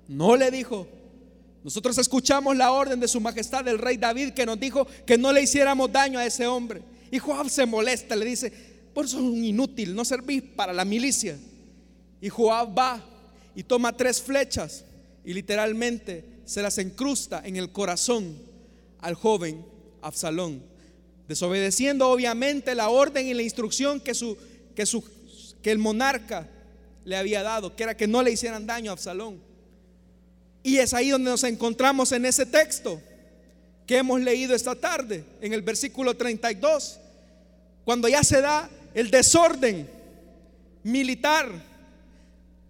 No 0.06 0.36
le 0.36 0.48
dijo. 0.48 0.86
Nosotros 1.64 1.98
escuchamos 1.98 2.56
la 2.56 2.70
orden 2.70 3.00
de 3.00 3.08
su 3.08 3.20
majestad 3.20 3.66
el 3.66 3.80
rey 3.80 3.96
David 3.96 4.30
que 4.30 4.46
nos 4.46 4.60
dijo 4.60 4.86
que 5.04 5.18
no 5.18 5.32
le 5.32 5.42
hiciéramos 5.42 5.90
daño 5.90 6.20
a 6.20 6.24
ese 6.24 6.46
hombre. 6.46 6.82
Y 7.10 7.18
Joab 7.18 7.50
se 7.50 7.66
molesta, 7.66 8.14
le 8.14 8.26
dice, 8.26 8.52
por 8.94 9.06
eso 9.06 9.16
es 9.16 9.24
un 9.24 9.44
inútil, 9.44 9.92
no 9.92 10.04
servís 10.04 10.40
para 10.54 10.72
la 10.72 10.84
milicia. 10.84 11.36
Y 12.20 12.28
Joab 12.28 12.78
va 12.78 13.04
y 13.56 13.64
toma 13.64 13.96
tres 13.96 14.22
flechas 14.22 14.84
y 15.24 15.34
literalmente 15.34 16.24
se 16.44 16.62
las 16.62 16.78
encrusta 16.78 17.42
en 17.44 17.56
el 17.56 17.72
corazón 17.72 18.38
al 19.00 19.16
joven 19.16 19.66
Absalón, 20.00 20.62
desobedeciendo 21.26 22.08
obviamente 22.08 22.76
la 22.76 22.88
orden 22.88 23.26
y 23.26 23.34
la 23.34 23.42
instrucción 23.42 23.98
que, 23.98 24.14
su, 24.14 24.38
que, 24.76 25.70
el 25.72 25.78
monarca 25.78 26.46
le 27.04 27.16
había 27.16 27.42
dado, 27.42 27.74
que 27.74 27.82
era 27.82 27.96
que 27.96 28.06
no 28.06 28.22
le 28.22 28.30
hicieran 28.30 28.66
daño 28.66 28.92
a 28.92 28.94
Absalón. 28.94 29.40
Y 30.62 30.76
es 30.78 30.94
ahí 30.94 31.10
donde 31.10 31.30
nos 31.30 31.42
encontramos 31.42 32.12
en 32.12 32.24
ese 32.26 32.46
texto 32.46 33.00
que 33.86 33.98
hemos 33.98 34.20
leído 34.20 34.54
esta 34.54 34.76
tarde, 34.76 35.24
en 35.40 35.52
el 35.52 35.62
versículo 35.62 36.16
32, 36.16 37.00
cuando 37.84 38.08
ya 38.08 38.22
se 38.22 38.40
da 38.40 38.70
el 38.94 39.10
desorden 39.10 39.88
militar. 40.84 41.48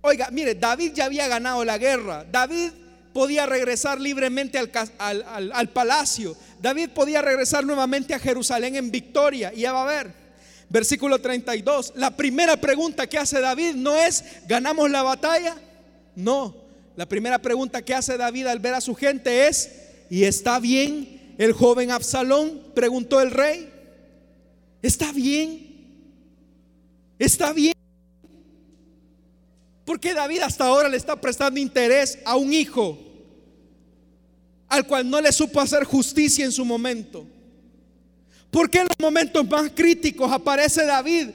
Oiga, 0.00 0.28
mire, 0.30 0.54
David 0.54 0.92
ya 0.94 1.06
había 1.06 1.28
ganado 1.28 1.64
la 1.64 1.78
guerra. 1.78 2.24
David 2.30 2.70
podía 3.12 3.46
regresar 3.46 3.98
libremente 3.98 4.58
al, 4.58 5.68
palacio. 5.70 6.36
David 6.60 6.90
podía 6.90 7.22
regresar 7.22 7.64
nuevamente 7.64 8.12
a 8.12 8.18
Jerusalén 8.18 8.76
en 8.76 8.90
victoria. 8.90 9.52
Y 9.54 9.60
ya 9.62 9.72
va 9.72 9.82
a 9.82 9.86
ver. 9.86 10.25
Versículo 10.68 11.20
32. 11.20 11.92
La 11.96 12.16
primera 12.16 12.56
pregunta 12.56 13.06
que 13.06 13.18
hace 13.18 13.40
David 13.40 13.74
no 13.74 13.94
es, 13.94 14.24
¿ganamos 14.46 14.90
la 14.90 15.02
batalla? 15.02 15.56
No. 16.14 16.54
La 16.96 17.06
primera 17.06 17.40
pregunta 17.40 17.82
que 17.82 17.94
hace 17.94 18.16
David 18.16 18.46
al 18.46 18.58
ver 18.58 18.74
a 18.74 18.80
su 18.80 18.94
gente 18.94 19.48
es, 19.48 19.70
¿y 20.10 20.24
está 20.24 20.58
bien 20.58 21.34
el 21.38 21.52
joven 21.52 21.90
Absalón? 21.90 22.62
Preguntó 22.74 23.20
el 23.20 23.30
rey. 23.30 23.70
¿Está 24.82 25.12
bien? 25.12 25.66
¿Está 27.18 27.52
bien? 27.52 27.74
Porque 29.84 30.14
David 30.14 30.40
hasta 30.40 30.64
ahora 30.64 30.88
le 30.88 30.96
está 30.96 31.20
prestando 31.20 31.60
interés 31.60 32.18
a 32.24 32.36
un 32.36 32.52
hijo 32.52 32.98
al 34.68 34.86
cual 34.86 35.08
no 35.08 35.20
le 35.20 35.32
supo 35.32 35.60
hacer 35.60 35.84
justicia 35.84 36.44
en 36.44 36.52
su 36.52 36.64
momento. 36.64 37.26
Porque 38.50 38.78
en 38.78 38.88
los 38.88 38.98
momentos 38.98 39.48
más 39.48 39.70
críticos 39.74 40.30
aparece 40.30 40.84
David 40.84 41.28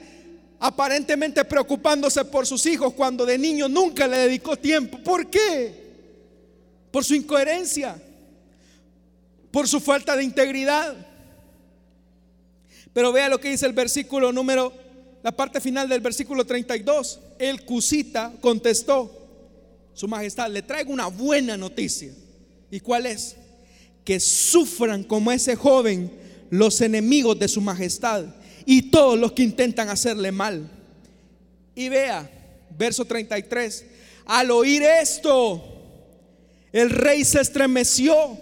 aparentemente 0.64 1.44
preocupándose 1.44 2.24
por 2.24 2.46
sus 2.46 2.64
hijos 2.66 2.94
cuando 2.94 3.26
de 3.26 3.36
niño 3.36 3.68
nunca 3.68 4.06
le 4.06 4.16
dedicó 4.16 4.56
tiempo? 4.56 4.96
¿Por 5.02 5.28
qué? 5.28 5.74
Por 6.92 7.04
su 7.04 7.16
incoherencia, 7.16 8.00
por 9.50 9.66
su 9.66 9.80
falta 9.80 10.14
de 10.14 10.22
integridad. 10.22 10.94
Pero 12.92 13.10
vea 13.10 13.28
lo 13.28 13.40
que 13.40 13.50
dice 13.50 13.66
el 13.66 13.72
versículo 13.72 14.32
número, 14.32 14.72
la 15.24 15.32
parte 15.32 15.60
final 15.60 15.88
del 15.88 16.00
versículo 16.00 16.46
32. 16.46 17.18
El 17.40 17.64
Cusita 17.64 18.32
contestó, 18.40 19.18
Su 19.94 20.06
Majestad, 20.06 20.48
le 20.48 20.62
traigo 20.62 20.92
una 20.92 21.08
buena 21.08 21.56
noticia. 21.56 22.12
¿Y 22.70 22.78
cuál 22.78 23.06
es? 23.06 23.34
Que 24.04 24.20
sufran 24.20 25.02
como 25.02 25.32
ese 25.32 25.56
joven 25.56 26.21
los 26.52 26.82
enemigos 26.82 27.38
de 27.38 27.48
su 27.48 27.62
majestad 27.62 28.26
y 28.66 28.82
todos 28.82 29.18
los 29.18 29.32
que 29.32 29.42
intentan 29.42 29.88
hacerle 29.88 30.30
mal. 30.30 30.68
Y 31.74 31.88
vea, 31.88 32.30
verso 32.76 33.06
33, 33.06 33.86
al 34.26 34.50
oír 34.50 34.82
esto, 34.82 35.64
el 36.70 36.90
rey 36.90 37.24
se 37.24 37.40
estremeció 37.40 38.36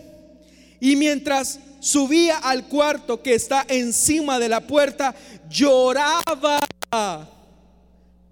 y 0.80 0.96
mientras 0.96 1.60
subía 1.78 2.38
al 2.38 2.66
cuarto 2.66 3.22
que 3.22 3.34
está 3.34 3.64
encima 3.68 4.40
de 4.40 4.48
la 4.48 4.66
puerta, 4.66 5.14
lloraba. 5.48 6.58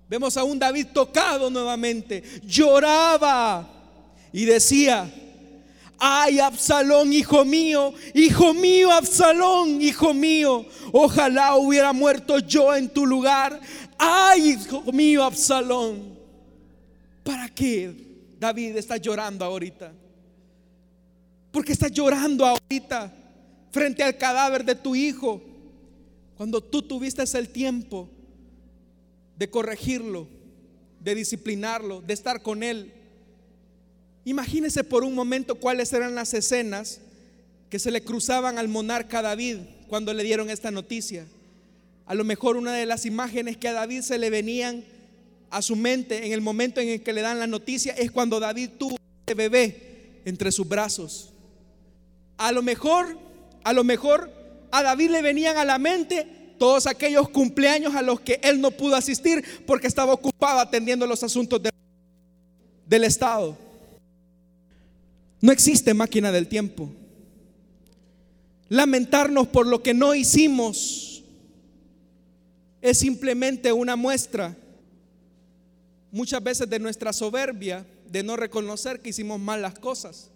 Vemos 0.09 0.37
a 0.37 0.43
un 0.43 0.59
David 0.59 0.89
tocado 0.93 1.51
nuevamente, 1.51 2.25
lloraba 2.45 3.71
y 4.33 4.45
decía, 4.45 5.09
Ay, 5.99 6.39
Absalón, 6.39 7.13
hijo 7.13 7.45
mío, 7.45 7.93
hijo 8.15 8.55
mío, 8.55 8.93
Absalón, 8.93 9.83
hijo 9.83 10.15
mío, 10.15 10.65
ojalá 10.93 11.57
hubiera 11.57 11.93
muerto 11.93 12.39
yo 12.39 12.75
en 12.75 12.89
tu 12.89 13.05
lugar. 13.05 13.61
ay, 13.99 14.51
hijo 14.51 14.83
mío, 14.93 15.25
Absalón, 15.25 16.17
¿para 17.25 17.49
qué 17.49 17.93
David 18.39 18.77
está 18.77 18.97
llorando 18.97 19.45
ahorita? 19.45 19.93
Porque 21.51 21.73
está 21.73 21.89
llorando 21.89 22.47
ahorita 22.47 23.13
frente 23.73 24.03
al 24.03 24.17
cadáver 24.17 24.65
de 24.65 24.77
tu 24.77 24.95
hijo 24.95 25.43
cuando 26.37 26.61
tú 26.61 26.83
tuviste 26.83 27.25
el 27.37 27.49
tiempo 27.49 28.09
de 29.37 29.51
corregirlo, 29.51 30.29
de 31.01 31.17
disciplinarlo, 31.17 32.01
de 32.01 32.15
estar 32.15 32.43
con 32.43 32.63
él. 32.63 32.93
Imagínese 34.29 34.85
por 34.85 35.05
un 35.05 35.15
momento 35.15 35.55
cuáles 35.55 35.91
eran 35.95 36.15
las 36.15 36.35
escenas 36.35 37.01
que 37.71 37.79
se 37.79 37.91
le 37.91 38.03
cruzaban 38.03 38.59
al 38.59 38.69
monarca 38.69 39.23
David 39.23 39.57
cuando 39.89 40.13
le 40.13 40.23
dieron 40.23 40.51
esta 40.51 40.71
noticia. 40.71 41.25
A 42.05 42.15
lo 42.15 42.25
mejor 42.25 42.59
una 42.59 42.75
de 42.75 42.85
las 42.85 43.07
imágenes 43.07 43.57
que 43.57 43.69
a 43.69 43.73
David 43.73 44.03
se 44.03 44.19
le 44.19 44.29
venían 44.29 44.85
a 45.49 45.63
su 45.63 45.77
mente 45.77 46.27
en 46.27 46.35
el 46.35 46.43
momento 46.43 46.79
en 46.79 46.89
el 46.91 47.03
que 47.03 47.15
le 47.15 47.23
dan 47.23 47.39
la 47.39 47.47
noticia 47.47 47.95
es 47.95 48.11
cuando 48.11 48.39
David 48.39 48.69
tuvo 48.77 48.99
ese 49.27 49.35
bebé 49.35 50.21
entre 50.27 50.53
sus 50.53 50.69
brazos. 50.69 51.31
A 52.37 52.53
lo 52.53 52.61
mejor, 52.61 53.19
a 53.65 53.73
lo 53.73 53.83
mejor 53.83 54.31
a 54.71 54.83
David 54.83 55.09
le 55.09 55.23
venían 55.23 55.57
a 55.57 55.65
la 55.65 55.79
mente 55.79 56.27
todos 56.59 56.87
aquellos 56.87 57.31
cumpleaños 57.31 57.95
a 57.95 58.03
los 58.03 58.21
que 58.21 58.41
él 58.43 58.61
no 58.61 58.73
pudo 58.73 58.95
asistir 58.95 59.43
porque 59.67 59.87
estaba 59.87 60.13
ocupado 60.13 60.61
atendiendo 60.61 61.07
los 61.07 61.23
asuntos 61.23 61.63
del 62.87 63.05
Estado. 63.05 63.68
No 65.41 65.53
existe 65.53 65.95
máquina 65.95 66.33
del 66.33 66.49
tiempo. 66.49 66.91
Lamentarnos 68.69 69.49
por 69.49 69.67
lo 69.67 69.83
que 69.83 69.95
no 69.95 70.15
hicimos 70.15 71.23
es 72.83 72.99
simplemente 72.99 73.73
una 73.73 73.97
muestra 73.97 74.57
muchas 76.11 76.43
veces 76.43 76.69
de 76.69 76.79
nuestra 76.79 77.13
soberbia 77.13 77.87
de 78.11 78.23
no 78.23 78.37
reconocer 78.37 79.01
que 79.01 79.11
hicimos 79.11 79.41
mal 79.41 79.63
las 79.63 79.79
cosas. 79.79 80.31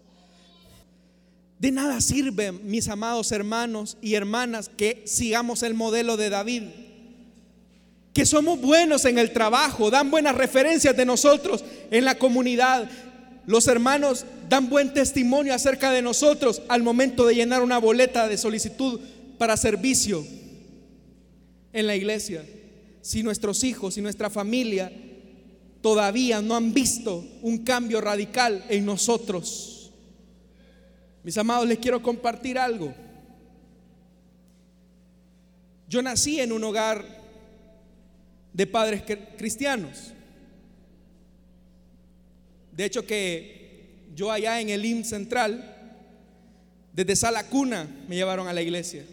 De 1.59 1.71
nada 1.71 2.01
sirve, 2.01 2.51
mis 2.51 2.87
amados 2.87 3.31
hermanos 3.31 3.97
y 4.01 4.15
hermanas, 4.15 4.69
que 4.75 5.03
sigamos 5.05 5.63
el 5.63 5.73
modelo 5.73 6.17
de 6.17 6.29
David. 6.29 6.63
Que 8.13 8.25
somos 8.25 8.59
buenos 8.59 9.05
en 9.05 9.17
el 9.17 9.31
trabajo, 9.31 9.89
dan 9.89 10.11
buenas 10.11 10.35
referencias 10.35 10.95
de 10.95 11.05
nosotros 11.05 11.63
en 11.89 12.05
la 12.05 12.17
comunidad. 12.17 12.89
Los 13.45 13.67
hermanos 13.67 14.25
dan 14.47 14.69
buen 14.69 14.93
testimonio 14.93 15.53
acerca 15.53 15.91
de 15.91 16.01
nosotros 16.01 16.61
al 16.69 16.83
momento 16.83 17.25
de 17.25 17.35
llenar 17.35 17.61
una 17.61 17.77
boleta 17.77 18.27
de 18.27 18.37
solicitud 18.37 18.99
para 19.37 19.57
servicio 19.57 20.25
en 21.73 21.87
la 21.87 21.95
iglesia. 21.95 22.45
Si 23.01 23.21
nuestros 23.21 23.63
hijos 23.63 23.97
y 23.97 24.01
nuestra 24.01 24.29
familia 24.29 24.91
todavía 25.81 26.41
no 26.41 26.55
han 26.55 26.73
visto 26.73 27.25
un 27.41 27.59
cambio 27.59 27.99
radical 27.99 28.63
en 28.69 28.85
nosotros, 28.85 29.91
mis 31.23 31.37
amados, 31.37 31.67
les 31.67 31.79
quiero 31.79 32.01
compartir 32.01 32.57
algo. 32.57 32.93
Yo 35.87 36.01
nací 36.01 36.39
en 36.39 36.51
un 36.51 36.63
hogar 36.63 37.05
de 38.53 38.67
padres 38.67 39.03
cristianos. 39.37 40.13
De 42.75 42.85
hecho 42.85 43.05
que 43.05 44.09
yo 44.15 44.31
allá 44.31 44.59
en 44.61 44.69
el 44.69 44.85
IM 44.85 45.03
central, 45.03 45.75
desde 46.93 47.15
sala 47.15 47.47
cuna 47.49 47.87
me 48.07 48.15
llevaron 48.15 48.47
a 48.47 48.53
la 48.53 48.61
iglesia. 48.61 49.03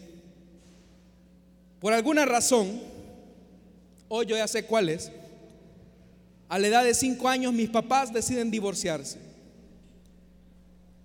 Por 1.79 1.93
alguna 1.93 2.25
razón, 2.25 2.79
hoy 4.07 4.25
yo 4.27 4.37
ya 4.37 4.47
sé 4.47 4.65
cuál 4.65 4.89
es, 4.89 5.11
a 6.47 6.59
la 6.59 6.67
edad 6.67 6.83
de 6.83 6.93
cinco 6.93 7.29
años 7.29 7.53
mis 7.53 7.69
papás 7.69 8.13
deciden 8.13 8.51
divorciarse. 8.51 9.19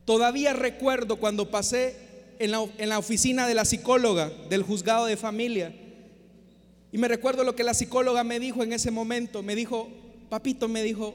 Todavía 0.05 0.53
recuerdo 0.53 1.17
cuando 1.17 1.51
pasé 1.51 1.97
en 2.39 2.51
la, 2.51 2.99
oficina 2.99 3.49
de 3.49 3.55
la 3.55 3.65
psicóloga 3.65 4.31
del 4.49 4.63
juzgado 4.63 5.07
de 5.07 5.17
familia. 5.17 5.75
Y 6.93 6.99
me 6.99 7.09
recuerdo 7.09 7.45
lo 7.45 7.57
que 7.57 7.65
la 7.65 7.75
psicóloga 7.75 8.25
me 8.25 8.39
dijo 8.39 8.63
en 8.63 8.73
ese 8.73 8.91
momento. 8.91 9.43
Me 9.43 9.55
dijo, 9.55 9.89
papito, 10.29 10.69
me 10.69 10.83
dijo, 10.83 11.15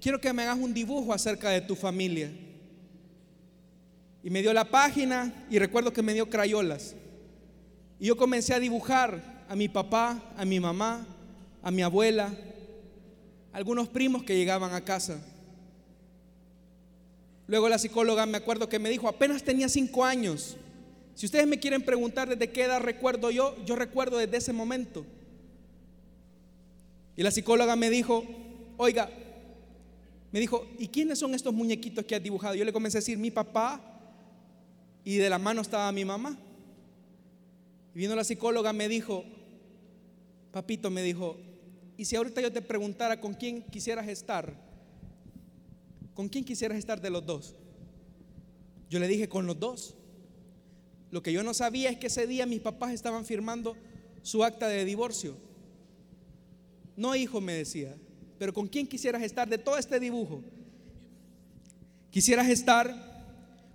quiero 0.00 0.20
que 0.20 0.32
me 0.32 0.42
hagas 0.42 0.58
un 0.58 0.74
dibujo 0.74 1.12
acerca 1.12 1.50
de 1.50 1.60
tu 1.60 1.74
familia. 1.74 2.30
Y 4.22 4.30
me 4.30 4.42
dio 4.42 4.52
la 4.52 4.64
página 4.64 5.46
y 5.50 5.58
recuerdo 5.58 5.92
que 5.92 6.02
me 6.02 6.14
dio 6.14 6.28
crayolas. 6.28 6.94
Y 8.00 8.06
yo 8.06 8.16
comencé 8.16 8.54
a 8.54 8.60
dibujar 8.60 9.44
a 9.48 9.56
mi 9.56 9.68
papá, 9.68 10.22
a 10.36 10.44
mi 10.44 10.60
mamá, 10.60 11.06
a 11.62 11.70
mi 11.70 11.82
abuela, 11.82 12.32
algunos 13.52 13.88
primos 13.88 14.22
que 14.22 14.36
llegaban 14.36 14.74
a 14.74 14.84
casa. 14.84 15.20
Luego 17.46 17.68
la 17.68 17.78
psicóloga 17.78 18.26
me 18.26 18.36
acuerdo 18.36 18.68
que 18.68 18.78
me 18.78 18.90
dijo, 18.90 19.08
apenas 19.08 19.42
tenía 19.42 19.68
cinco 19.68 20.04
años. 20.04 20.56
Si 21.14 21.26
ustedes 21.26 21.46
me 21.46 21.58
quieren 21.58 21.82
preguntar 21.82 22.28
desde 22.28 22.52
qué 22.52 22.64
edad 22.64 22.80
recuerdo 22.80 23.30
yo, 23.30 23.56
yo 23.64 23.74
recuerdo 23.74 24.18
desde 24.18 24.36
ese 24.36 24.52
momento. 24.52 25.04
Y 27.16 27.22
la 27.22 27.30
psicóloga 27.30 27.74
me 27.74 27.90
dijo, 27.90 28.24
oiga, 28.76 29.10
me 30.32 30.40
dijo, 30.40 30.66
¿y 30.78 30.88
quiénes 30.88 31.18
son 31.18 31.34
estos 31.34 31.54
muñequitos 31.54 32.04
que 32.04 32.14
has 32.14 32.22
dibujado? 32.22 32.54
Yo 32.54 32.64
le 32.64 32.72
comencé 32.72 32.98
a 32.98 33.00
decir, 33.00 33.18
mi 33.18 33.30
papá, 33.30 33.80
y 35.04 35.16
de 35.16 35.30
la 35.30 35.38
mano 35.38 35.62
estaba 35.62 35.90
mi 35.92 36.04
mamá. 36.04 36.38
Y 37.94 37.98
vino 37.98 38.14
la 38.14 38.24
psicóloga, 38.24 38.72
me 38.72 38.88
dijo, 38.88 39.24
papito, 40.52 40.90
me 40.90 41.02
dijo, 41.02 41.36
¿y 41.96 42.04
si 42.04 42.16
ahorita 42.16 42.40
yo 42.40 42.52
te 42.52 42.62
preguntara 42.62 43.20
con 43.20 43.34
quién 43.34 43.62
quisieras 43.62 44.08
estar? 44.08 44.68
¿con 46.18 46.28
quién 46.28 46.44
quisieras 46.44 46.76
estar 46.78 47.00
de 47.00 47.10
los 47.10 47.24
dos? 47.24 47.54
Yo 48.90 48.98
le 48.98 49.06
dije, 49.06 49.28
con 49.28 49.46
los 49.46 49.60
dos. 49.60 49.94
Lo 51.12 51.22
que 51.22 51.32
yo 51.32 51.44
no 51.44 51.54
sabía 51.54 51.90
es 51.90 51.96
que 51.96 52.08
ese 52.08 52.26
día 52.26 52.44
mis 52.44 52.58
papás 52.58 52.90
estaban 52.90 53.24
firmando 53.24 53.76
su 54.22 54.42
acta 54.42 54.66
de 54.66 54.84
divorcio. 54.84 55.36
No, 56.96 57.14
hijo, 57.14 57.40
me 57.40 57.52
decía, 57.52 57.94
pero 58.38 58.54
¿con 58.54 58.68
quién 58.68 58.86
quisieras 58.86 59.22
estar 59.22 59.48
de 59.48 59.58
todo 59.58 59.76
este 59.76 59.98
dibujo? 59.98 60.42
¿Quisieras 62.10 62.48
estar 62.48 62.94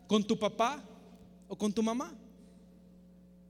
con 0.07 0.25
tu 0.25 0.39
papá 0.39 0.83
o 1.47 1.57
con 1.57 1.73
tu 1.73 1.83
mamá? 1.83 2.15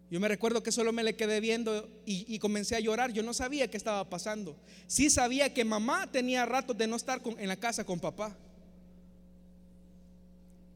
Yo 0.09 0.19
me 0.19 0.27
recuerdo 0.27 0.61
que 0.61 0.71
solo 0.71 0.91
me 0.91 1.03
le 1.03 1.15
quedé 1.15 1.39
viendo 1.39 1.89
y, 2.05 2.37
comencé 2.39 2.75
a 2.75 2.79
llorar. 2.79 3.13
Yo 3.13 3.23
no 3.23 3.33
sabía 3.33 3.69
qué 3.69 3.77
estaba 3.77 4.09
pasando. 4.09 4.55
Sí 4.85 5.09
sabía 5.09 5.53
que 5.53 5.65
mamá 5.65 6.11
tenía 6.11 6.45
ratos 6.45 6.77
de 6.77 6.87
no 6.87 6.95
estar 6.95 7.21
en 7.25 7.47
la 7.47 7.55
casa 7.55 7.83
con 7.83 7.99
papá. 7.99 8.37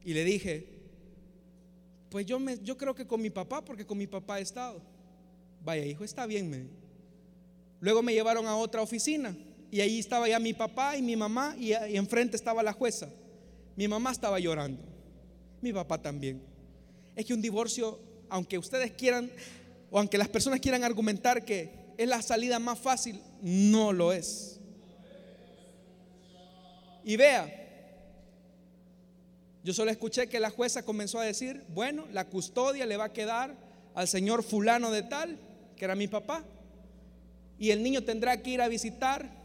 Y 0.04 0.14
le 0.14 0.24
dije, 0.24 0.68
pues 2.10 2.26
yo, 2.26 2.40
me, 2.40 2.58
yo 2.64 2.78
creo 2.78 2.96
que 2.96 3.06
con 3.06 3.22
mi 3.22 3.30
papá, 3.30 3.64
porque 3.64 3.86
con 3.86 3.98
mi 3.98 4.08
papá 4.08 4.40
he 4.40 4.42
estado. 4.42 4.82
Vaya, 5.64 5.86
hijo, 5.86 6.04
está 6.04 6.26
bien. 6.26 6.72
Luego 7.80 8.02
me 8.02 8.14
llevaron 8.14 8.48
a 8.48 8.56
otra 8.56 8.82
oficina 8.82 9.36
y 9.72 9.82
ahí 9.82 10.00
estaba 10.00 10.28
ya 10.28 10.40
mi 10.40 10.54
papá 10.54 10.98
y 10.98 11.02
mi 11.02 11.16
mamá 11.16 11.56
y, 11.58 11.70
y 11.70 11.98
enfrente 11.98 12.36
estaba 12.36 12.64
la 12.64 12.74
jueza. 12.74 13.10
Mi 13.76 13.88
mamá 13.88 14.12
estaba 14.12 14.40
llorando, 14.40 14.82
mi 15.62 15.72
papá 15.74 16.02
también. 16.02 16.42
Es 17.16 17.26
que 17.26 17.34
un 17.34 17.42
divorcio, 17.42 18.00
aunque 18.30 18.58
ustedes 18.58 18.92
quieran, 18.92 19.32
o 19.92 20.00
aunque 20.00 20.18
las 20.18 20.30
personas 20.30 20.60
quieran 20.60 20.84
argumentar 20.84 21.46
que 21.46 21.94
es 21.98 22.08
la 22.08 22.22
salida 22.22 22.60
más 22.60 22.80
fácil, 22.80 23.20
no 23.42 23.92
lo 23.92 24.14
es. 24.14 24.60
Y 27.04 27.16
vea, 27.16 27.54
yo 29.64 29.74
solo 29.74 29.92
escuché 29.92 30.28
que 30.28 30.40
la 30.40 30.50
jueza 30.50 30.84
comenzó 30.84 31.20
a 31.20 31.26
decir, 31.26 31.64
bueno, 31.70 32.06
la 32.12 32.26
custodia 32.26 32.86
le 32.86 32.98
va 32.98 33.06
a 33.06 33.14
quedar 33.14 33.56
al 33.96 34.08
señor 34.08 34.44
fulano 34.44 34.92
de 34.92 35.04
tal, 35.04 35.40
que 35.76 35.86
era 35.86 35.96
mi 35.96 36.08
papá, 36.08 36.44
y 37.60 37.72
el 37.72 37.82
niño 37.82 38.04
tendrá 38.04 38.42
que 38.42 38.52
ir 38.52 38.62
a 38.62 38.68
visitar 38.68 39.37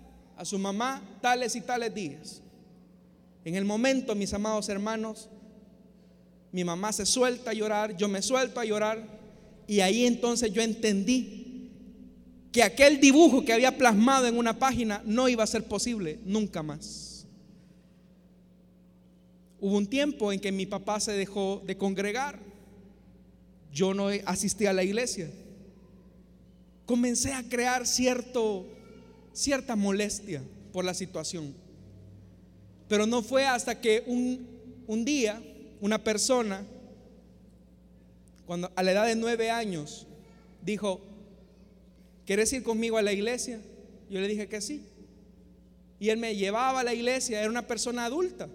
a 0.42 0.44
su 0.44 0.58
mamá 0.58 1.00
tales 1.20 1.54
y 1.54 1.60
tales 1.60 1.94
días. 1.94 2.42
En 3.44 3.54
el 3.54 3.64
momento, 3.64 4.16
mis 4.16 4.34
amados 4.34 4.68
hermanos, 4.68 5.28
mi 6.50 6.64
mamá 6.64 6.92
se 6.92 7.06
suelta 7.06 7.52
a 7.52 7.54
llorar, 7.54 7.96
yo 7.96 8.08
me 8.08 8.20
suelto 8.20 8.58
a 8.58 8.64
llorar, 8.64 9.06
y 9.68 9.78
ahí 9.78 10.04
entonces 10.04 10.52
yo 10.52 10.60
entendí 10.60 11.70
que 12.50 12.64
aquel 12.64 12.98
dibujo 12.98 13.44
que 13.44 13.52
había 13.52 13.78
plasmado 13.78 14.26
en 14.26 14.36
una 14.36 14.58
página 14.58 15.00
no 15.04 15.28
iba 15.28 15.44
a 15.44 15.46
ser 15.46 15.62
posible 15.62 16.18
nunca 16.24 16.60
más. 16.64 17.24
Hubo 19.60 19.76
un 19.76 19.86
tiempo 19.86 20.32
en 20.32 20.40
que 20.40 20.50
mi 20.50 20.66
papá 20.66 20.98
se 20.98 21.12
dejó 21.12 21.62
de 21.64 21.76
congregar. 21.76 22.40
Yo 23.72 23.94
no 23.94 24.08
asistí 24.26 24.66
a 24.66 24.72
la 24.72 24.82
iglesia. 24.82 25.30
Comencé 26.84 27.32
a 27.32 27.44
crear 27.44 27.86
cierto, 27.86 28.66
cierta 29.32 29.76
molestia 29.76 30.42
por 30.72 30.84
la 30.84 30.94
situación. 30.94 31.54
Pero 32.88 33.06
no 33.06 33.22
fue 33.22 33.46
hasta 33.46 33.80
que 33.80 34.02
un, 34.06 34.46
un 34.86 35.04
día 35.04 35.42
una 35.80 36.02
persona, 36.02 36.64
cuando 38.46 38.70
a 38.76 38.82
la 38.82 38.92
edad 38.92 39.06
de 39.06 39.16
nueve 39.16 39.50
años, 39.50 40.06
dijo, 40.64 41.00
¿quieres 42.24 42.52
ir 42.52 42.62
conmigo 42.62 42.98
a 42.98 43.02
la 43.02 43.12
iglesia? 43.12 43.60
Yo 44.08 44.20
le 44.20 44.28
dije 44.28 44.48
que 44.48 44.60
sí. 44.60 44.84
Y 45.98 46.10
él 46.10 46.18
me 46.18 46.36
llevaba 46.36 46.80
a 46.80 46.84
la 46.84 46.94
iglesia, 46.94 47.40
era 47.40 47.50
una 47.50 47.66
persona 47.66 48.04
adulta. 48.04 48.48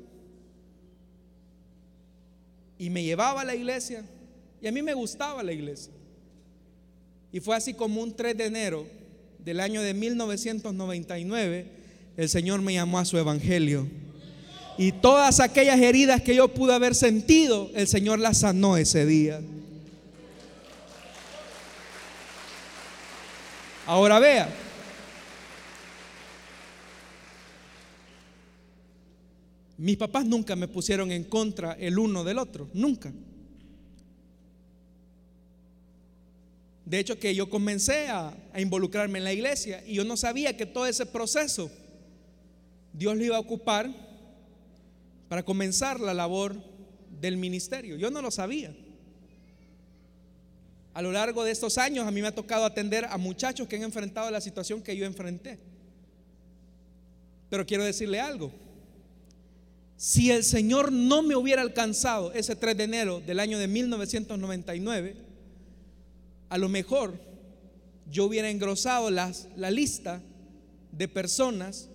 Y 2.78 2.90
me 2.90 3.04
llevaba 3.04 3.42
a 3.42 3.46
la 3.46 3.56
iglesia. 3.56 4.04
Y 4.62 4.68
a 4.68 4.72
mí 4.72 4.82
me 4.82 4.94
gustaba 4.94 5.44
la 5.44 5.52
iglesia. 5.52 5.94
Y 7.32 7.40
fue 7.40 7.56
así 7.56 7.74
como 7.74 8.02
un 8.02 8.16
3 8.16 8.38
de 8.38 8.46
enero 8.46 8.86
del 9.48 9.62
año 9.62 9.82
de 9.82 9.94
1999, 9.94 11.68
el 12.18 12.28
Señor 12.28 12.62
me 12.62 12.74
llamó 12.74 13.00
a 13.00 13.06
su 13.06 13.18
evangelio. 13.18 13.88
Y 14.78 14.92
todas 14.92 15.40
aquellas 15.40 15.80
heridas 15.80 16.22
que 16.22 16.36
yo 16.36 16.50
pude 16.50 16.74
haber 16.74 16.94
sentido, 16.94 17.72
el 17.74 17.88
Señor 17.88 18.20
las 18.20 18.40
sanó 18.40 18.76
ese 18.76 19.06
día. 19.06 19.40
Ahora 23.86 24.20
vea. 24.20 24.54
Mis 29.78 29.96
papás 29.96 30.26
nunca 30.26 30.58
me 30.58 30.68
pusieron 30.68 31.10
en 31.10 31.24
contra 31.24 31.72
el 31.80 31.98
uno 31.98 32.26
del 32.26 32.38
otro, 32.38 32.68
nunca. 32.74 33.14
De 36.88 37.00
hecho, 37.00 37.20
que 37.20 37.36
yo 37.36 37.50
comencé 37.50 38.08
a, 38.08 38.34
involucrarme 38.58 39.18
en 39.18 39.26
la 39.26 39.34
iglesia 39.34 39.84
y 39.86 39.96
yo 39.96 40.06
no 40.06 40.16
sabía 40.16 40.56
que 40.56 40.66
todo 40.66 40.86
ese 40.86 41.06
proceso 41.06 41.70
Dios 42.94 43.18
lo 43.18 43.26
iba 43.26 43.36
a 43.36 43.42
ocupar 43.42 43.94
para 45.28 45.44
comenzar 45.44 46.00
la 46.00 46.14
labor 46.14 46.56
del 47.20 47.36
ministerio. 47.36 47.98
Yo 47.98 48.10
no 48.10 48.22
lo 48.22 48.32
sabía. 48.32 48.74
A 50.94 51.02
lo 51.02 51.12
largo 51.12 51.44
de 51.44 51.52
estos 51.52 51.78
años 51.78 52.08
a 52.08 52.12
mí 52.12 52.22
me 52.22 52.30
ha 52.30 52.36
tocado 52.36 52.64
atender 52.64 53.04
a 53.04 53.18
muchachos 53.18 53.68
que 53.68 53.76
han 53.76 53.84
enfrentado 53.84 54.32
la 54.32 54.40
situación 54.40 54.82
que 54.82 54.96
yo 54.96 55.06
enfrenté. 55.06 55.60
Pero 57.50 57.66
quiero 57.66 57.84
decirle 57.84 58.22
algo. 58.22 58.50
Si 59.98 60.32
el 60.32 60.46
Señor 60.46 60.94
no 60.94 61.22
me 61.22 61.36
hubiera 61.36 61.64
alcanzado 61.64 62.32
ese 62.32 62.56
3 62.56 62.78
de 62.78 62.84
enero 62.86 63.20
del 63.20 63.42
año 63.42 63.60
de 63.60 63.68
1999, 63.68 65.27
a 66.50 66.58
lo 66.58 66.70
mejor 66.70 67.20
yo 68.10 68.26
hubiera 68.26 68.50
engrosado 68.50 69.10
la 69.10 69.72
lista 69.72 70.22
de 70.92 71.08
personas, 71.08 71.90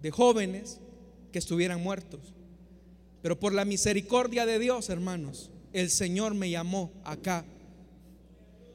de 0.00 0.10
jóvenes 0.10 0.80
que 1.32 1.38
estuvieran 1.38 1.82
muertos. 1.82 2.20
Pero 3.22 3.38
por 3.38 3.52
la 3.52 3.64
misericordia 3.64 4.46
de 4.46 4.58
Dios, 4.58 4.88
hermanos, 4.88 5.50
el 5.72 5.90
Señor 5.90 6.34
me 6.34 6.50
llamó 6.50 6.90
acá. 7.04 7.44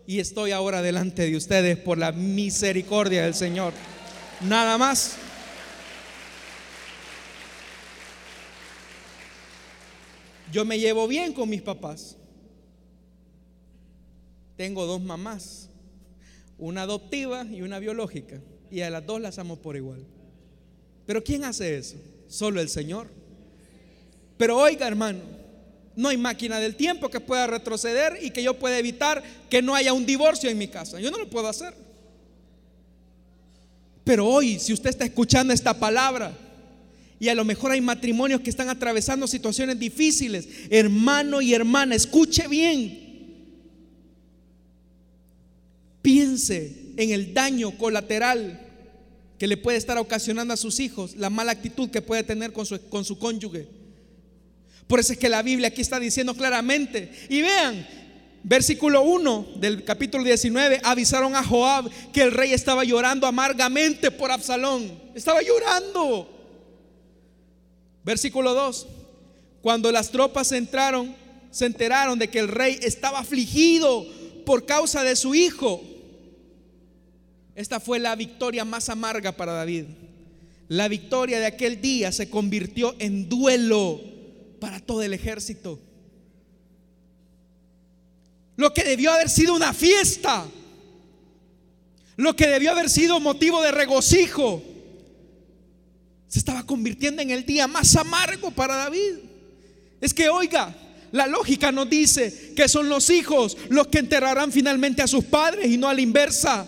Y 0.07 0.19
estoy 0.19 0.51
ahora 0.51 0.83
delante 0.83 1.23
de 1.29 1.35
ustedes 1.35 1.77
por 1.77 1.97
la 1.97 2.11
misericordia 2.11 3.23
del 3.23 3.33
Señor. 3.33 3.73
Nada 4.41 4.77
más. 4.77 5.17
Yo 10.51 10.63
me 10.63 10.79
llevo 10.79 11.07
bien 11.07 11.33
con 11.33 11.49
mis 11.49 11.63
papás. 11.63 12.17
Tengo 14.55 14.85
dos 14.85 15.01
mamás, 15.01 15.69
una 16.57 16.83
adoptiva 16.83 17.45
y 17.45 17.61
una 17.61 17.79
biológica, 17.79 18.41
y 18.71 18.81
a 18.81 18.89
las 18.89 19.05
dos 19.05 19.19
las 19.19 19.37
amo 19.39 19.57
por 19.57 19.75
igual. 19.75 20.05
Pero 21.05 21.23
¿quién 21.23 21.43
hace 21.43 21.77
eso? 21.77 21.97
Solo 22.27 22.61
el 22.61 22.69
Señor. 22.69 23.07
Pero 24.37 24.57
oiga, 24.57 24.87
hermano, 24.87 25.19
no 25.95 26.09
hay 26.09 26.17
máquina 26.17 26.59
del 26.59 26.75
tiempo 26.75 27.09
que 27.09 27.19
pueda 27.19 27.47
retroceder 27.47 28.17
y 28.21 28.31
que 28.31 28.43
yo 28.43 28.57
pueda 28.57 28.77
evitar 28.77 29.23
que 29.49 29.61
no 29.61 29.75
haya 29.75 29.93
un 29.93 30.05
divorcio 30.05 30.49
en 30.49 30.57
mi 30.57 30.67
casa. 30.67 30.99
Yo 30.99 31.11
no 31.11 31.17
lo 31.17 31.29
puedo 31.29 31.47
hacer. 31.47 31.73
Pero 34.03 34.27
hoy, 34.27 34.59
si 34.59 34.73
usted 34.73 34.89
está 34.89 35.05
escuchando 35.05 35.53
esta 35.53 35.73
palabra, 35.79 36.37
y 37.19 37.29
a 37.29 37.35
lo 37.35 37.45
mejor 37.45 37.71
hay 37.71 37.81
matrimonios 37.81 38.41
que 38.41 38.49
están 38.49 38.69
atravesando 38.69 39.25
situaciones 39.25 39.79
difíciles, 39.79 40.47
hermano 40.69 41.41
y 41.41 41.53
hermana, 41.53 41.95
escuche 41.95 42.47
bien. 42.47 43.04
Piense 46.05 46.93
en 46.97 47.09
el 47.09 47.33
daño 47.33 47.75
colateral 47.79 48.61
que 49.39 49.47
le 49.47 49.57
puede 49.57 49.79
estar 49.79 49.97
ocasionando 49.97 50.53
a 50.53 50.57
sus 50.57 50.79
hijos, 50.79 51.15
la 51.15 51.31
mala 51.31 51.51
actitud 51.51 51.89
que 51.89 52.03
puede 52.03 52.21
tener 52.21 52.53
con 52.53 52.63
su, 52.67 52.79
con 52.89 53.03
su 53.03 53.17
cónyuge. 53.17 53.67
Por 54.85 54.99
eso 54.99 55.13
es 55.13 55.17
que 55.17 55.29
la 55.29 55.41
Biblia 55.41 55.69
aquí 55.69 55.81
está 55.81 55.99
diciendo 55.99 56.35
claramente. 56.35 57.11
Y 57.27 57.41
vean, 57.41 57.87
versículo 58.43 59.01
1 59.01 59.53
del 59.55 59.83
capítulo 59.83 60.23
19, 60.23 60.79
avisaron 60.83 61.35
a 61.35 61.43
Joab 61.43 61.89
que 62.13 62.21
el 62.21 62.31
rey 62.33 62.53
estaba 62.53 62.83
llorando 62.83 63.25
amargamente 63.25 64.11
por 64.11 64.29
Absalón. 64.29 65.01
Estaba 65.15 65.41
llorando. 65.41 66.29
Versículo 68.03 68.53
2, 68.53 68.87
cuando 69.63 69.91
las 69.91 70.11
tropas 70.11 70.51
entraron, 70.51 71.15
se 71.49 71.65
enteraron 71.65 72.19
de 72.19 72.29
que 72.29 72.37
el 72.37 72.47
rey 72.47 72.77
estaba 72.83 73.21
afligido 73.21 74.05
por 74.45 74.67
causa 74.67 75.03
de 75.03 75.15
su 75.15 75.33
hijo. 75.33 75.94
Esta 77.55 77.79
fue 77.79 77.99
la 77.99 78.15
victoria 78.15 78.65
más 78.65 78.89
amarga 78.89 79.31
para 79.31 79.53
David. 79.53 79.85
La 80.67 80.87
victoria 80.87 81.39
de 81.39 81.45
aquel 81.45 81.79
día 81.79 82.11
se 82.11 82.29
convirtió 82.29 82.95
en 82.99 83.29
duelo 83.29 84.01
para 84.59 84.79
todo 84.79 85.01
el 85.03 85.13
ejército. 85.13 85.79
Lo 88.57 88.73
que 88.73 88.83
debió 88.83 89.11
haber 89.11 89.29
sido 89.29 89.53
una 89.53 89.73
fiesta, 89.73 90.45
lo 92.17 92.35
que 92.35 92.47
debió 92.47 92.71
haber 92.71 92.89
sido 92.89 93.19
motivo 93.19 93.61
de 93.61 93.71
regocijo, 93.71 94.61
se 96.27 96.39
estaba 96.39 96.65
convirtiendo 96.65 97.21
en 97.21 97.29
el 97.29 97.45
día 97.45 97.67
más 97.67 97.95
amargo 97.95 98.51
para 98.51 98.75
David. 98.75 99.19
Es 100.01 100.13
que, 100.13 100.27
oiga, 100.27 100.75
la 101.11 101.27
lógica 101.27 101.71
nos 101.71 101.89
dice 101.89 102.53
que 102.55 102.67
son 102.67 102.89
los 102.89 103.09
hijos 103.09 103.55
los 103.69 103.87
que 103.87 103.99
enterrarán 103.99 104.51
finalmente 104.51 105.01
a 105.01 105.07
sus 105.07 105.23
padres 105.23 105.71
y 105.71 105.77
no 105.77 105.87
a 105.87 105.93
la 105.93 106.01
inversa. 106.01 106.67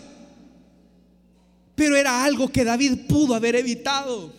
Pero 1.78 1.95
era 1.95 2.25
algo 2.25 2.51
que 2.51 2.63
David 2.63 3.05
pudo 3.07 3.36
haber 3.36 3.55
evitado. 3.55 4.34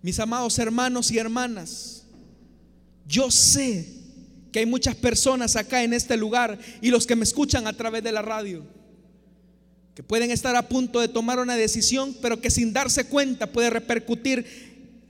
Mis 0.00 0.20
amados 0.20 0.56
hermanos 0.60 1.10
y 1.10 1.18
hermanas, 1.18 2.04
yo 3.08 3.28
sé 3.28 3.88
que 4.52 4.60
hay 4.60 4.66
muchas 4.66 4.94
personas 4.94 5.56
acá 5.56 5.82
en 5.82 5.94
este 5.94 6.16
lugar 6.16 6.60
y 6.80 6.90
los 6.90 7.08
que 7.08 7.16
me 7.16 7.24
escuchan 7.24 7.66
a 7.66 7.72
través 7.72 8.04
de 8.04 8.12
la 8.12 8.22
radio, 8.22 8.64
que 9.96 10.04
pueden 10.04 10.30
estar 10.30 10.54
a 10.54 10.68
punto 10.68 11.00
de 11.00 11.08
tomar 11.08 11.40
una 11.40 11.56
decisión, 11.56 12.16
pero 12.22 12.40
que 12.40 12.48
sin 12.48 12.72
darse 12.72 13.06
cuenta 13.08 13.50
puede 13.50 13.68
repercutir 13.68 14.46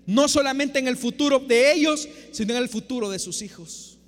no 0.06 0.28
solamente 0.28 0.78
en 0.78 0.88
el 0.88 0.96
futuro 0.96 1.40
de 1.40 1.74
ellos, 1.74 2.08
sino 2.32 2.54
en 2.54 2.62
el 2.62 2.70
futuro 2.70 3.10
de 3.10 3.18
sus 3.18 3.42
hijos. 3.42 3.98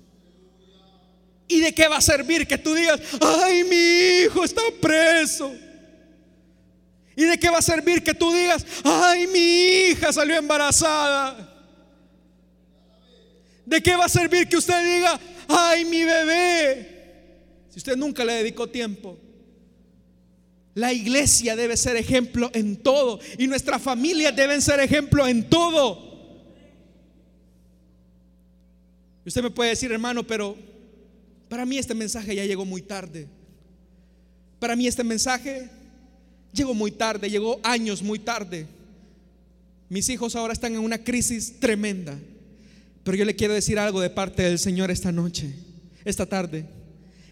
¿Y 1.47 1.59
de 1.59 1.71
qué 1.71 1.87
va 1.87 1.97
a 1.97 2.01
servir 2.01 2.47
que 2.47 2.57
tú 2.57 2.73
digas, 2.73 2.99
ay, 3.21 3.63
mi 3.63 4.23
hijo 4.25 4.43
está 4.43 4.63
preso? 4.81 5.53
¿Y 7.15 7.23
de 7.23 7.37
qué 7.37 7.49
va 7.49 7.59
a 7.59 7.61
servir 7.61 8.03
que 8.03 8.13
tú 8.13 8.31
digas, 8.33 8.65
ay, 8.83 9.27
mi 9.27 9.89
hija 9.89 10.11
salió 10.11 10.35
embarazada? 10.35 11.53
¿De 13.65 13.81
qué 13.81 13.95
va 13.95 14.05
a 14.05 14.09
servir 14.09 14.47
que 14.47 14.57
usted 14.57 14.95
diga, 14.95 15.19
ay, 15.47 15.85
mi 15.85 16.03
bebé? 16.03 16.95
Si 17.69 17.77
usted 17.77 17.95
nunca 17.95 18.23
le 18.25 18.33
dedicó 18.33 18.67
tiempo. 18.67 19.17
La 20.73 20.91
iglesia 20.91 21.55
debe 21.55 21.77
ser 21.77 21.95
ejemplo 21.95 22.51
en 22.53 22.75
todo 22.75 23.19
y 23.37 23.47
nuestras 23.47 23.81
familias 23.81 24.35
deben 24.35 24.61
ser 24.61 24.81
ejemplo 24.81 25.25
en 25.25 25.49
todo. 25.49 26.05
Usted 29.25 29.41
me 29.41 29.51
puede 29.51 29.69
decir, 29.69 29.91
hermano, 29.91 30.27
pero 30.27 30.57
para 31.47 31.65
mí 31.65 31.77
este 31.77 31.95
mensaje 31.95 32.35
ya 32.35 32.43
llegó 32.43 32.65
muy 32.65 32.81
tarde. 32.81 33.27
Para 34.59 34.75
mí 34.75 34.85
este 34.85 35.05
mensaje 35.05 35.69
Llegó 36.55 36.73
muy 36.73 36.91
tarde, 36.91 37.29
llegó 37.29 37.59
años 37.63 38.01
muy 38.01 38.17
tarde. 38.17 38.65
Mis 39.89 40.07
hijos 40.07 40.35
ahora 40.35 40.53
están 40.53 40.73
en 40.73 40.79
una 40.79 41.03
crisis 41.03 41.59
tremenda. 41.59 42.17
Pero 43.03 43.17
yo 43.17 43.25
le 43.25 43.35
quiero 43.35 43.53
decir 43.53 43.77
algo 43.77 43.99
de 43.99 44.09
parte 44.09 44.43
del 44.43 44.57
Señor 44.57 44.89
esta 44.89 45.11
noche, 45.11 45.53
esta 46.05 46.25
tarde. 46.25 46.65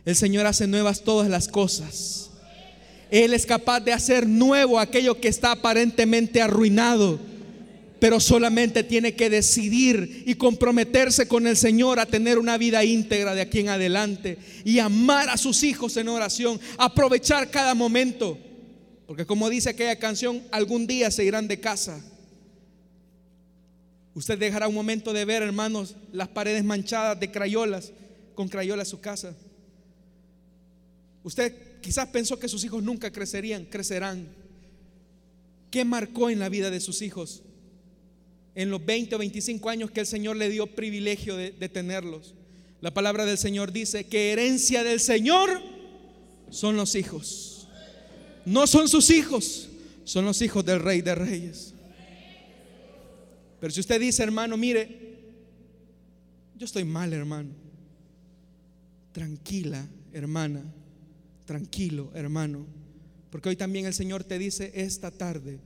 El 0.06 0.16
Señor 0.18 0.46
hace 0.46 0.68
nuevas 0.68 1.04
todas 1.04 1.30
las 1.30 1.48
cosas. 1.48 2.32
Él 3.10 3.34
es 3.34 3.46
capaz 3.46 3.80
de 3.80 3.94
hacer 3.94 4.28
nuevo 4.28 4.78
aquello 4.78 5.20
que 5.20 5.30
está 5.30 5.54
aparentemente 5.54 6.42
arruinado. 6.42 7.18
Pero 8.00 8.20
solamente 8.20 8.84
tiene 8.84 9.14
que 9.14 9.30
decidir 9.30 10.26
y 10.28 10.36
comprometerse 10.36 11.30
con 11.30 11.48
el 11.48 11.56
Señor 11.56 12.02
a 12.02 12.06
tener 12.06 12.38
una 12.38 12.58
vida 12.58 12.84
íntegra 12.84 13.34
de 13.34 13.42
aquí 13.42 13.60
en 13.60 13.70
adelante 13.70 14.38
y 14.66 14.80
amar 14.80 15.30
a 15.30 15.38
sus 15.38 15.64
hijos 15.64 15.96
en 15.96 16.10
oración, 16.10 16.60
aprovechar 16.78 17.50
cada 17.50 17.74
momento. 17.74 18.38
Porque 19.08 19.26
como 19.26 19.50
dice 19.50 19.70
aquella 19.70 19.98
canción, 19.98 20.44
algún 20.52 20.88
día 20.88 21.12
se 21.12 21.26
irán 21.26 21.48
de 21.48 21.60
casa. 21.60 22.04
Usted 24.16 24.38
dejará 24.38 24.68
un 24.68 24.76
momento 24.76 25.12
de 25.12 25.26
ver, 25.26 25.42
hermanos, 25.42 25.96
las 26.12 26.28
paredes 26.28 26.64
manchadas 26.64 27.20
de 27.20 27.32
crayolas, 27.32 27.92
con 28.36 28.48
crayolas 28.48 28.88
su 28.88 29.00
casa. 29.02 29.36
Usted 31.24 31.80
quizás 31.82 32.08
pensó 32.10 32.38
que 32.38 32.48
sus 32.48 32.64
hijos 32.64 32.84
nunca 32.84 33.12
crecerían, 33.12 33.66
crecerán. 33.66 34.28
¿Qué 35.72 35.84
marcó 35.84 36.30
en 36.30 36.40
la 36.40 36.50
vida 36.50 36.70
de 36.70 36.80
sus 36.80 37.02
hijos? 37.02 37.42
En 38.56 38.70
los 38.70 38.86
20 38.86 39.16
o 39.16 39.18
25 39.18 39.70
años 39.70 39.90
que 39.90 40.02
el 40.02 40.06
Señor 40.06 40.38
le 40.38 40.50
dio 40.50 40.68
privilegio 40.68 41.36
de, 41.36 41.52
de 41.52 41.70
tenerlos. 41.70 42.36
La 42.82 42.94
palabra 42.94 43.26
del 43.26 43.40
Señor 43.40 43.72
dice 43.72 44.06
que 44.06 44.32
herencia 44.32 44.84
del 44.84 45.00
Señor 45.00 45.50
son 46.52 46.76
los 46.76 46.94
hijos. 46.94 47.53
No 48.46 48.68
son 48.68 48.88
sus 48.88 49.10
hijos, 49.10 49.70
son 50.04 50.26
los 50.26 50.42
hijos 50.42 50.66
del 50.66 50.80
Rey 50.80 51.02
de 51.02 51.16
Reyes. 51.16 51.74
Pero 53.60 53.74
si 53.74 53.80
usted 53.80 54.00
dice, 54.00 54.24
hermano, 54.24 54.58
mire, 54.58 55.04
yo 56.58 56.66
estoy 56.66 56.84
mal, 56.84 57.14
hermano. 57.14 57.50
Tranquila, 59.14 59.88
hermana. 60.12 60.64
Tranquilo, 61.46 62.12
hermano. 62.14 62.66
Porque 63.30 63.50
hoy 63.50 63.56
también 63.56 63.86
el 63.86 63.94
Señor 63.94 64.24
te 64.24 64.38
dice 64.38 64.72
esta 64.76 65.12
tarde 65.12 65.60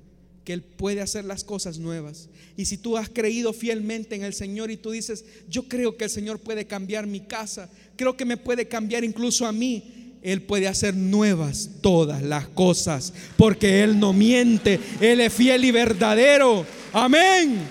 que 0.43 0.53
Él 0.53 0.63
puede 0.63 1.01
hacer 1.01 1.25
las 1.25 1.43
cosas 1.43 1.77
nuevas. 1.77 2.29
Y 2.55 2.65
si 2.65 2.77
tú 2.77 2.95
has 2.95 3.09
creído 3.09 3.51
fielmente 3.51 4.15
en 4.15 4.23
el 4.23 4.33
Señor 4.33 4.71
y 4.71 4.77
tú 4.77 4.91
dices, 4.91 5.25
yo 5.49 5.63
creo 5.67 5.97
que 5.97 6.05
el 6.05 6.09
Señor 6.09 6.39
puede 6.39 6.65
cambiar 6.65 7.05
mi 7.05 7.19
casa, 7.19 7.69
creo 7.97 8.15
que 8.15 8.23
me 8.23 8.37
puede 8.37 8.67
cambiar 8.67 9.03
incluso 9.03 9.45
a 9.45 9.51
mí, 9.51 9.96
Él 10.21 10.41
puede 10.41 10.67
hacer 10.67 10.95
nuevas 10.95 11.69
todas 11.81 12.21
las 12.21 12.47
cosas, 12.47 13.13
porque 13.37 13.83
Él 13.83 13.99
no 13.99 14.13
miente, 14.13 14.79
Él 14.99 15.21
es 15.21 15.33
fiel 15.33 15.65
y 15.65 15.71
verdadero. 15.71 16.65
Amén. 16.93 17.67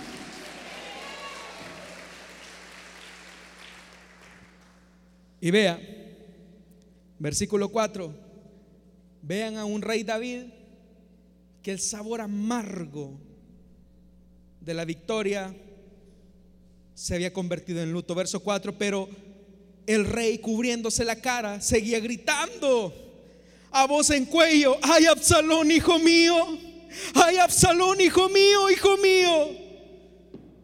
Y 5.41 5.51
vea, 5.51 5.81
versículo 7.19 7.69
4, 7.69 8.13
vean 9.23 9.57
a 9.57 9.65
un 9.65 9.83
rey 9.83 10.03
David 10.03 10.45
que 11.63 11.73
el 11.73 11.81
sabor 11.81 12.21
amargo 12.21 13.19
de 14.61 14.75
la 14.75 14.85
victoria 14.85 15.55
se 16.95 17.15
había 17.15 17.33
convertido 17.33 17.83
en 17.83 17.93
luto. 17.93 18.15
Verso 18.15 18.41
4, 18.41 18.77
pero 18.79 19.09
el 19.87 20.05
rey 20.05 20.39
cubriéndose 20.39 21.05
la 21.05 21.17
cara 21.17 21.61
seguía 21.61 22.01
gritando 22.01 22.93
a 23.71 23.87
voz 23.87 24.11
en 24.11 24.25
cuello, 24.25 24.77
ay 24.83 25.07
Absalón, 25.07 25.71
hijo 25.71 25.99
mío, 25.99 26.59
ay 27.15 27.37
Absalón, 27.37 28.01
hijo 28.01 28.29
mío, 28.29 28.71
hijo 28.71 28.97
mío. 28.97 29.51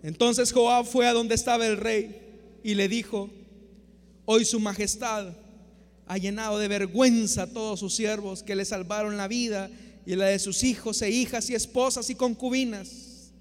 Entonces 0.03 0.51
Joab 0.51 0.87
fue 0.87 1.07
a 1.07 1.13
donde 1.13 1.35
estaba 1.35 1.67
el 1.67 1.77
rey 1.77 2.17
y 2.65 2.75
le 2.75 2.89
dijo, 2.89 3.29
Hoy 4.25 4.45
su 4.45 4.61
majestad 4.61 5.35
ha 6.07 6.19
llenado 6.19 6.59
de 6.59 6.69
vergüenza 6.69 7.43
a 7.43 7.47
todos 7.47 7.81
sus 7.81 7.95
siervos 7.95 8.43
que 8.43 8.55
le 8.55 8.65
salvaron 8.65 9.17
la 9.17 9.29
vida 9.29 9.69
y 10.07 10.15
la 10.15 10.27
de 10.27 10.39
sus 10.39 10.63
hijos 10.63 11.03
e 11.03 11.11
hijas 11.11 11.51
y 11.51 11.55
esposas 11.55 12.09
y 12.09 12.15
concubinas. 12.15 13.33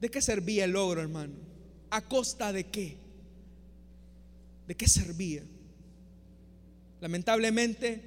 ¿De 0.00 0.10
qué 0.10 0.20
servía 0.20 0.66
el 0.66 0.72
logro, 0.72 1.00
hermano? 1.00 1.34
¿A 1.90 2.00
costa 2.02 2.52
de 2.52 2.64
qué? 2.64 2.96
¿De 4.66 4.74
qué 4.74 4.88
servía? 4.88 5.42
Lamentablemente, 7.00 8.00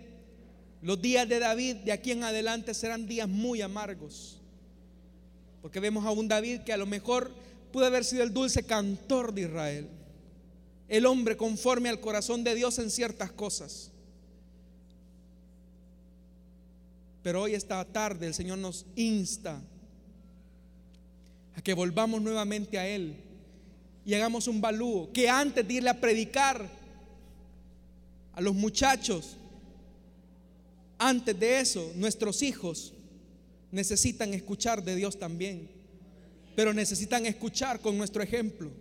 los 0.81 1.01
días 1.01 1.27
de 1.27 1.39
David 1.39 1.75
de 1.77 1.91
aquí 1.91 2.11
en 2.11 2.23
adelante 2.23 2.73
serán 2.73 3.07
días 3.07 3.27
muy 3.27 3.61
amargos. 3.61 4.41
Porque 5.61 5.79
vemos 5.79 6.05
a 6.05 6.11
un 6.11 6.27
David 6.27 6.61
que 6.61 6.73
a 6.73 6.77
lo 6.77 6.85
mejor 6.85 7.31
pudo 7.71 7.85
haber 7.85 8.05
sido 8.05 8.23
el 8.23 8.33
dulce 8.33 8.63
cantor 8.63 9.33
de 9.33 9.41
Israel 9.41 9.89
el 10.87 11.05
hombre 11.05 11.35
conforme 11.35 11.89
al 11.89 11.99
corazón 11.99 12.43
de 12.43 12.55
Dios 12.55 12.79
en 12.79 12.89
ciertas 12.89 13.31
cosas. 13.31 13.91
Pero 17.21 17.41
hoy 17.41 17.55
esta 17.55 17.83
tarde 17.85 18.27
el 18.27 18.33
Señor 18.33 18.57
nos 18.57 18.85
insta 18.95 19.61
a 21.55 21.61
que 21.61 21.73
volvamos 21.73 22.21
nuevamente 22.21 22.79
a 22.79 22.87
Él 22.87 23.17
y 24.07 24.13
hagamos 24.13 24.47
un 24.47 24.61
balúo, 24.61 25.11
que 25.11 25.27
antes 25.27 25.67
de 25.67 25.73
irle 25.73 25.89
a 25.89 25.99
predicar 25.99 26.65
a 28.31 28.39
los 28.39 28.55
muchachos, 28.55 29.35
antes 30.97 31.37
de 31.37 31.59
eso, 31.59 31.91
nuestros 31.93 32.41
hijos 32.41 32.93
necesitan 33.69 34.33
escuchar 34.33 34.81
de 34.81 34.95
Dios 34.95 35.19
también, 35.19 35.69
pero 36.55 36.73
necesitan 36.73 37.25
escuchar 37.25 37.81
con 37.81 37.97
nuestro 37.97 38.23
ejemplo. 38.23 38.71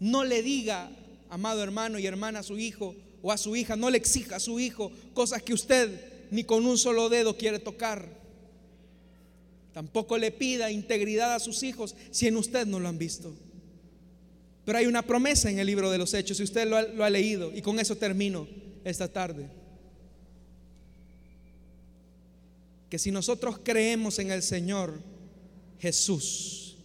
No 0.00 0.24
le 0.24 0.42
diga 0.42 0.90
amado 1.30 1.62
hermano 1.62 2.00
y 2.00 2.06
hermana, 2.06 2.40
a 2.40 2.42
su 2.42 2.58
hijo 2.58 2.96
o 3.22 3.30
a 3.30 3.38
su 3.38 3.54
hija, 3.54 3.76
no 3.76 3.90
le 3.90 3.98
exija 3.98 4.36
a 4.36 4.40
su 4.40 4.58
hijo 4.58 4.90
cosas 5.14 5.40
que 5.44 5.54
usted 5.54 6.28
ni 6.32 6.42
con 6.42 6.66
un 6.66 6.78
solo 6.78 7.08
dedo 7.08 7.36
quiere 7.36 7.60
tocar. 7.60 8.08
Tampoco 9.72 10.18
le 10.18 10.32
pida 10.32 10.72
integridad 10.72 11.32
a 11.32 11.38
sus 11.38 11.62
hijos 11.62 11.94
si 12.10 12.26
en 12.26 12.36
usted 12.36 12.66
no 12.66 12.80
lo 12.80 12.88
han 12.88 12.98
visto. 12.98 13.32
Pero 14.64 14.78
hay 14.78 14.86
una 14.86 15.02
promesa 15.02 15.50
en 15.50 15.58
el 15.58 15.66
libro 15.66 15.90
de 15.90 15.98
los 15.98 16.14
Hechos, 16.14 16.36
si 16.36 16.42
usted 16.42 16.68
lo 16.68 16.76
ha, 16.76 16.82
lo 16.82 17.04
ha 17.04 17.10
leído, 17.10 17.52
y 17.54 17.62
con 17.62 17.78
eso 17.80 17.96
termino 17.96 18.46
esta 18.84 19.08
tarde. 19.08 19.48
Que 22.88 22.98
si 22.98 23.10
nosotros 23.10 23.58
creemos 23.62 24.18
en 24.18 24.30
el 24.30 24.42
Señor 24.42 25.00
Jesús, 25.80 26.76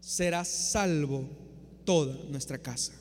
será 0.00 0.44
salvo 0.44 1.28
toda 1.84 2.14
nuestra 2.30 2.58
casa. 2.58 2.92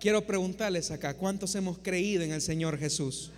Quiero 0.00 0.26
preguntarles 0.26 0.90
acá, 0.90 1.14
¿cuántos 1.14 1.54
hemos 1.54 1.78
creído 1.78 2.24
en 2.24 2.32
el 2.32 2.40
Señor 2.40 2.76
Jesús? 2.76 3.30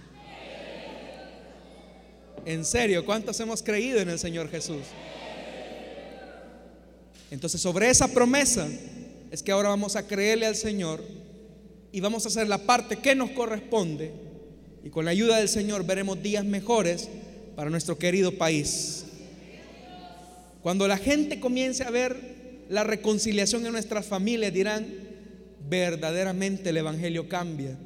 En 2.47 2.65
serio, 2.65 3.05
¿cuántos 3.05 3.39
hemos 3.41 3.63
creído 3.63 4.01
en 4.01 4.09
el 4.09 4.19
Señor 4.19 4.51
Jesús? 4.51 4.83
Entonces, 7.31 7.61
sobre 7.61 7.91
esa 7.91 8.09
promesa 8.09 8.69
es 9.31 9.43
que 9.43 9.53
ahora 9.53 9.71
vamos 9.71 9.97
a 9.97 10.07
creerle 10.07 10.47
al 10.47 10.57
Señor 10.57 11.03
y 11.93 12.01
vamos 12.01 12.25
a 12.25 12.29
hacer 12.29 12.49
la 12.49 12.59
parte 12.59 12.97
que 12.97 13.15
nos 13.15 13.31
corresponde. 13.31 14.13
Y 14.85 14.91
con 14.91 15.05
la 15.05 15.13
ayuda 15.13 15.39
del 15.39 15.49
Señor 15.49 15.87
veremos 15.87 16.23
días 16.23 16.45
mejores 16.45 17.09
para 17.57 17.71
nuestro 17.71 17.99
querido 17.99 18.33
país. 18.33 19.05
Cuando 20.63 20.89
la 20.89 20.99
gente 20.99 21.41
comience 21.41 21.85
a 21.85 21.91
ver 21.91 22.65
la 22.69 22.85
reconciliación 22.85 23.67
en 23.67 23.73
nuestras 23.73 24.07
familias, 24.07 24.53
dirán, 24.53 24.87
verdaderamente 25.69 26.71
el 26.71 26.77
Evangelio 26.77 27.29
cambia. 27.29 27.77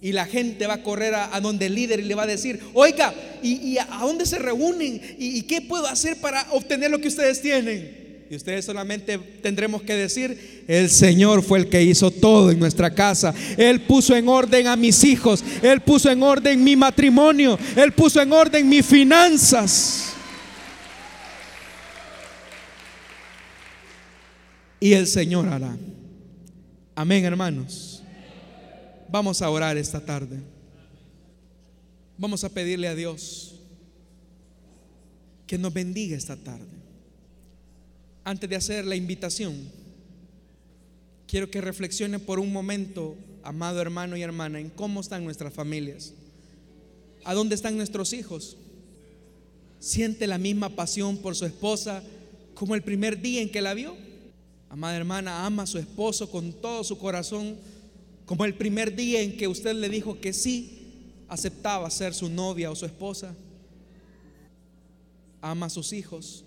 Y 0.00 0.12
la 0.12 0.26
gente 0.26 0.66
va 0.66 0.74
a 0.74 0.82
correr 0.82 1.14
a, 1.14 1.40
donde 1.40 1.66
el 1.66 1.74
líder 1.74 2.00
y 2.00 2.02
le 2.04 2.14
va 2.14 2.24
a 2.24 2.26
decir, 2.26 2.60
oiga, 2.74 3.14
¿y, 3.42 3.78
a 3.78 4.00
dónde 4.02 4.26
se 4.26 4.38
reúnen? 4.38 5.00
¿Y, 5.18 5.42
qué 5.42 5.62
puedo 5.62 5.86
hacer 5.86 6.20
para 6.20 6.46
obtener 6.52 6.90
lo 6.90 7.00
que 7.00 7.08
ustedes 7.08 7.40
tienen? 7.40 8.03
Y 8.34 8.36
ustedes 8.36 8.64
solamente 8.64 9.16
tendremos 9.16 9.82
que 9.82 9.94
decir, 9.94 10.64
el 10.66 10.90
Señor 10.90 11.40
fue 11.40 11.60
el 11.60 11.68
que 11.68 11.80
hizo 11.84 12.10
todo 12.10 12.50
en 12.50 12.58
nuestra 12.58 12.92
casa. 12.92 13.32
Él 13.56 13.82
puso 13.82 14.16
en 14.16 14.28
orden 14.28 14.66
a 14.66 14.74
mis 14.74 15.04
hijos, 15.04 15.44
Él 15.62 15.80
puso 15.82 16.10
en 16.10 16.20
orden 16.20 16.64
mi 16.64 16.74
matrimonio, 16.74 17.56
Él 17.76 17.92
puso 17.92 18.20
en 18.20 18.32
orden 18.32 18.68
mis 18.68 18.84
finanzas. 18.84 20.14
Y 24.80 24.94
el 24.94 25.06
Señor 25.06 25.48
hará. 25.48 25.76
Amén, 26.96 27.24
hermanos. 27.24 28.02
Vamos 29.08 29.42
a 29.42 29.48
orar 29.48 29.76
esta 29.76 30.04
tarde. 30.04 30.40
Vamos 32.18 32.42
a 32.42 32.48
pedirle 32.48 32.88
a 32.88 32.96
Dios 32.96 33.60
que 35.46 35.56
nos 35.56 35.72
bendiga 35.72 36.16
esta 36.16 36.34
tarde. 36.34 36.83
Antes 38.24 38.48
de 38.48 38.56
hacer 38.56 38.86
la 38.86 38.96
invitación, 38.96 39.54
quiero 41.26 41.50
que 41.50 41.60
reflexione 41.60 42.18
por 42.18 42.38
un 42.38 42.50
momento, 42.50 43.16
amado 43.42 43.82
hermano 43.82 44.16
y 44.16 44.22
hermana, 44.22 44.58
en 44.58 44.70
cómo 44.70 45.02
están 45.02 45.24
nuestras 45.24 45.52
familias. 45.52 46.14
¿A 47.24 47.34
dónde 47.34 47.54
están 47.54 47.76
nuestros 47.76 48.14
hijos? 48.14 48.56
¿Siente 49.78 50.26
la 50.26 50.38
misma 50.38 50.70
pasión 50.70 51.18
por 51.18 51.36
su 51.36 51.44
esposa 51.44 52.02
como 52.54 52.74
el 52.74 52.82
primer 52.82 53.20
día 53.20 53.42
en 53.42 53.50
que 53.50 53.60
la 53.60 53.74
vio? 53.74 53.94
Amada 54.70 54.96
hermana, 54.96 55.44
ama 55.44 55.64
a 55.64 55.66
su 55.66 55.76
esposo 55.76 56.30
con 56.30 56.52
todo 56.54 56.82
su 56.82 56.96
corazón, 56.96 57.56
como 58.24 58.46
el 58.46 58.54
primer 58.54 58.96
día 58.96 59.20
en 59.20 59.36
que 59.36 59.48
usted 59.48 59.74
le 59.74 59.90
dijo 59.90 60.18
que 60.18 60.32
sí 60.32 60.80
aceptaba 61.28 61.90
ser 61.90 62.14
su 62.14 62.30
novia 62.30 62.70
o 62.70 62.74
su 62.74 62.86
esposa. 62.86 63.34
Ama 65.42 65.66
a 65.66 65.70
sus 65.70 65.92
hijos. 65.92 66.44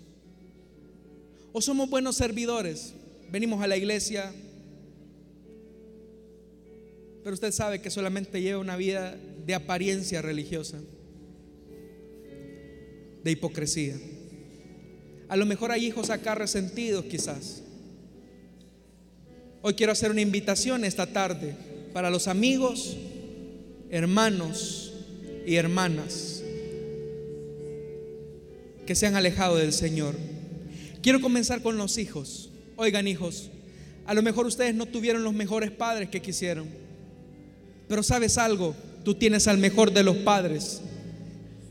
Somos 1.60 1.90
buenos 1.90 2.16
servidores. 2.16 2.94
Venimos 3.30 3.62
a 3.62 3.66
la 3.66 3.76
iglesia, 3.76 4.32
pero 7.22 7.34
usted 7.34 7.52
sabe 7.52 7.80
que 7.80 7.90
solamente 7.90 8.40
lleva 8.40 8.60
una 8.60 8.76
vida 8.76 9.16
de 9.44 9.54
apariencia 9.54 10.22
religiosa, 10.22 10.78
de 13.22 13.30
hipocresía. 13.30 13.96
A 15.28 15.36
lo 15.36 15.44
mejor 15.44 15.72
hay 15.72 15.84
hijos 15.84 16.08
acá 16.08 16.34
resentidos 16.34 17.04
quizás 17.04 17.62
Hoy 19.60 19.74
quiero 19.74 19.92
hacer 19.92 20.12
una 20.12 20.20
invitación 20.20 20.84
esta 20.84 21.06
tarde 21.06 21.56
para 21.92 22.10
los 22.10 22.28
amigos 22.28 22.96
hermanos 23.90 24.92
y 25.46 25.56
hermanas 25.56 26.42
que 28.86 28.94
se 28.94 29.06
han 29.06 29.16
alejado 29.16 29.56
del 29.56 29.72
Señor. 29.72 30.14
Quiero 31.02 31.20
comenzar 31.20 31.62
con 31.62 31.76
los 31.76 31.98
hijos. 31.98 32.50
Oigan 32.76 33.08
hijos, 33.08 33.50
a 34.06 34.14
lo 34.14 34.22
mejor 34.22 34.46
ustedes 34.46 34.74
no 34.74 34.86
tuvieron 34.86 35.24
los 35.24 35.34
mejores 35.34 35.70
padres 35.70 36.08
que 36.08 36.22
quisieron, 36.22 36.66
pero 37.88 38.02
sabes 38.02 38.38
algo, 38.38 38.74
tú 39.04 39.14
tienes 39.14 39.48
al 39.48 39.58
mejor 39.58 39.92
de 39.92 40.02
los 40.02 40.16
padres 40.18 40.80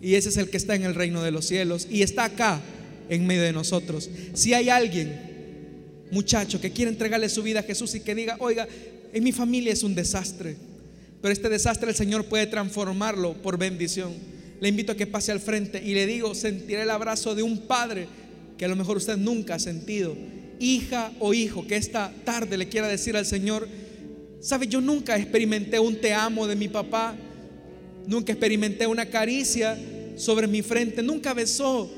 y 0.02 0.16
ese 0.16 0.30
es 0.30 0.38
el 0.38 0.50
que 0.50 0.58
está 0.58 0.76
en 0.76 0.84
el 0.84 0.96
reino 0.96 1.24
de 1.24 1.32
los 1.32 1.46
cielos 1.46 1.88
y 1.90 2.04
está 2.04 2.26
acá 2.26 2.62
en 3.10 3.26
medio 3.26 3.42
de 3.42 3.54
nosotros. 3.54 4.10
Si 4.34 4.54
hay 4.54 4.70
alguien, 4.70 5.18
muchacho, 6.12 6.62
que 6.62 6.72
quiere 6.72 6.92
entregarle 6.92 7.30
su 7.30 7.42
vida 7.42 7.62
a 7.62 7.64
Jesús 7.64 7.96
y 7.96 8.02
que 8.02 8.14
diga, 8.14 8.36
oiga, 8.40 8.68
en 9.14 9.24
mi 9.24 9.32
familia 9.32 9.74
es 9.74 9.84
un 9.84 9.96
desastre, 9.96 10.58
pero 11.22 11.34
este 11.34 11.50
desastre 11.50 11.90
el 11.90 11.96
Señor 11.96 12.26
puede 12.26 12.48
transformarlo 12.48 13.34
por 13.42 13.58
bendición. 13.58 14.14
Le 14.60 14.70
invito 14.70 14.92
a 14.92 14.96
que 14.96 15.08
pase 15.08 15.32
al 15.32 15.40
frente 15.40 15.82
y 15.84 15.94
le 15.94 16.06
digo, 16.06 16.36
sentiré 16.36 16.84
el 16.84 16.90
abrazo 16.90 17.34
de 17.34 17.44
un 17.44 17.60
padre 17.60 18.08
que 18.58 18.66
a 18.66 18.68
lo 18.68 18.76
mejor 18.76 18.98
usted 18.98 19.18
nunca 19.18 19.56
ha 19.56 19.60
sentido. 19.60 20.16
Hija 20.60 21.12
o 21.20 21.34
hijo 21.34 21.68
que 21.68 21.76
esta 21.76 22.12
tarde 22.24 22.58
le 22.58 22.68
quiera 22.68 22.88
decir 22.88 23.16
al 23.16 23.26
Señor, 23.26 23.68
sabe, 24.40 24.68
yo 24.68 24.82
nunca 24.82 25.18
experimenté 25.18 25.80
un 25.80 25.96
te 25.96 26.14
amo 26.14 26.48
de 26.48 26.56
mi 26.56 26.68
papá, 26.68 27.16
nunca 28.08 28.32
experimenté 28.32 28.88
una 28.88 29.06
caricia 29.06 29.78
sobre 30.16 30.48
mi 30.48 30.62
frente, 30.62 31.04
nunca 31.04 31.34
besó 31.34 31.90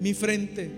mi 0.00 0.14
frente. 0.14 0.70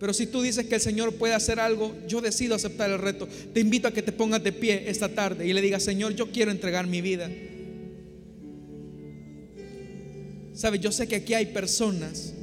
Pero 0.00 0.12
si 0.12 0.26
tú 0.26 0.42
dices 0.42 0.66
que 0.66 0.74
el 0.74 0.80
Señor 0.80 1.14
puede 1.14 1.34
hacer 1.34 1.60
algo, 1.60 1.94
yo 2.08 2.20
decido 2.20 2.56
aceptar 2.56 2.90
el 2.90 2.98
reto. 2.98 3.28
Te 3.54 3.60
invito 3.60 3.86
a 3.86 3.92
que 3.92 4.02
te 4.02 4.12
pongas 4.12 4.42
de 4.42 4.52
pie 4.52 4.84
esta 4.88 5.08
tarde 5.08 5.46
y 5.46 5.52
le 5.52 5.62
digas, 5.62 5.84
Señor, 5.84 6.14
yo 6.14 6.30
quiero 6.30 6.50
entregar 6.50 6.86
mi 6.86 7.00
vida. 7.00 7.30
Sabe, 10.52 10.78
yo 10.78 10.90
sé 10.92 11.06
que 11.06 11.16
aquí 11.16 11.34
hay 11.34 11.46
personas 11.46 12.34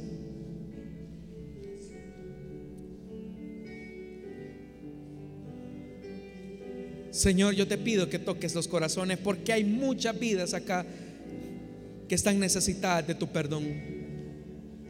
Señor, 7.12 7.54
yo 7.54 7.68
te 7.68 7.76
pido 7.76 8.08
que 8.08 8.18
toques 8.18 8.54
los 8.54 8.66
corazones 8.66 9.18
porque 9.18 9.52
hay 9.52 9.64
muchas 9.64 10.18
vidas 10.18 10.54
acá 10.54 10.86
que 12.08 12.14
están 12.14 12.40
necesitadas 12.40 13.06
de 13.06 13.14
tu 13.14 13.28
perdón. 13.28 13.66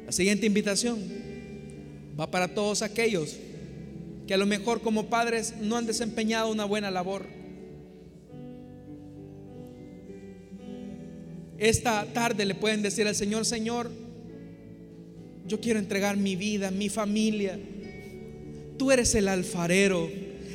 La 0.06 0.12
siguiente 0.12 0.46
invitación 0.46 1.00
va 2.18 2.30
para 2.30 2.54
todos 2.54 2.82
aquellos 2.82 3.36
que 4.28 4.34
a 4.34 4.36
lo 4.36 4.46
mejor 4.46 4.82
como 4.82 5.06
padres 5.06 5.54
no 5.60 5.76
han 5.76 5.84
desempeñado 5.84 6.48
una 6.48 6.64
buena 6.64 6.92
labor. 6.92 7.26
Esta 11.58 12.06
tarde 12.12 12.44
le 12.44 12.54
pueden 12.54 12.82
decir 12.82 13.08
al 13.08 13.16
Señor, 13.16 13.44
Señor, 13.44 13.90
yo 15.48 15.60
quiero 15.60 15.80
entregar 15.80 16.16
mi 16.16 16.36
vida, 16.36 16.70
mi 16.70 16.88
familia. 16.88 17.58
Tú 18.78 18.92
eres 18.92 19.12
el 19.16 19.26
alfarero, 19.26 20.08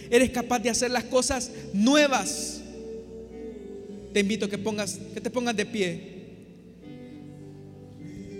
eres 0.09 0.29
capaz 0.31 0.59
de 0.59 0.69
hacer 0.69 0.91
las 0.91 1.03
cosas 1.05 1.51
nuevas. 1.73 2.61
Te 4.13 4.21
invito 4.21 4.45
a 4.45 4.49
que 4.49 4.57
pongas, 4.57 4.99
que 5.13 5.21
te 5.21 5.29
pongas 5.29 5.55
de 5.55 5.65
pie. 5.65 6.17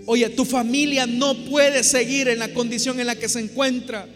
Oye, 0.06 0.28
tu 0.30 0.44
familia 0.44 1.06
no 1.06 1.34
puede 1.44 1.84
seguir 1.84 2.28
en 2.28 2.38
la 2.38 2.52
condición 2.54 2.98
en 2.98 3.06
la 3.06 3.16
que 3.16 3.28
se 3.28 3.40
encuentra. 3.40 4.08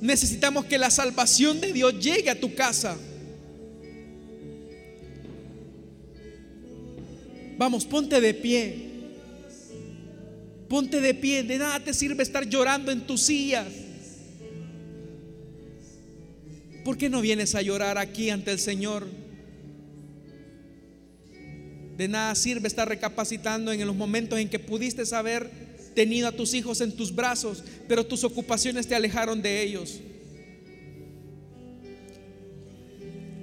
Necesitamos 0.00 0.66
que 0.66 0.78
la 0.78 0.90
salvación 0.90 1.60
de 1.60 1.72
Dios 1.72 1.98
llegue 1.98 2.30
a 2.30 2.38
tu 2.38 2.54
casa. 2.54 2.96
Vamos, 7.58 7.84
ponte 7.84 8.20
de 8.20 8.34
pie. 8.34 8.86
Ponte 10.68 11.00
de 11.00 11.14
pie. 11.14 11.42
De 11.42 11.58
nada 11.58 11.80
te 11.80 11.94
sirve 11.94 12.22
estar 12.22 12.48
llorando 12.48 12.92
en 12.92 13.06
tu 13.06 13.16
silla. 13.16 13.66
¿Por 16.86 16.96
qué 16.96 17.10
no 17.10 17.20
vienes 17.20 17.56
a 17.56 17.62
llorar 17.62 17.98
aquí 17.98 18.30
ante 18.30 18.52
el 18.52 18.60
Señor? 18.60 19.08
De 21.96 22.06
nada 22.06 22.32
sirve 22.36 22.68
estar 22.68 22.88
recapacitando 22.88 23.72
en 23.72 23.84
los 23.84 23.96
momentos 23.96 24.38
en 24.38 24.48
que 24.48 24.60
pudiste 24.60 25.02
haber 25.12 25.50
tenido 25.96 26.28
a 26.28 26.32
tus 26.32 26.54
hijos 26.54 26.80
en 26.80 26.92
tus 26.92 27.12
brazos, 27.12 27.64
pero 27.88 28.06
tus 28.06 28.22
ocupaciones 28.22 28.86
te 28.86 28.94
alejaron 28.94 29.42
de 29.42 29.64
ellos. 29.64 29.98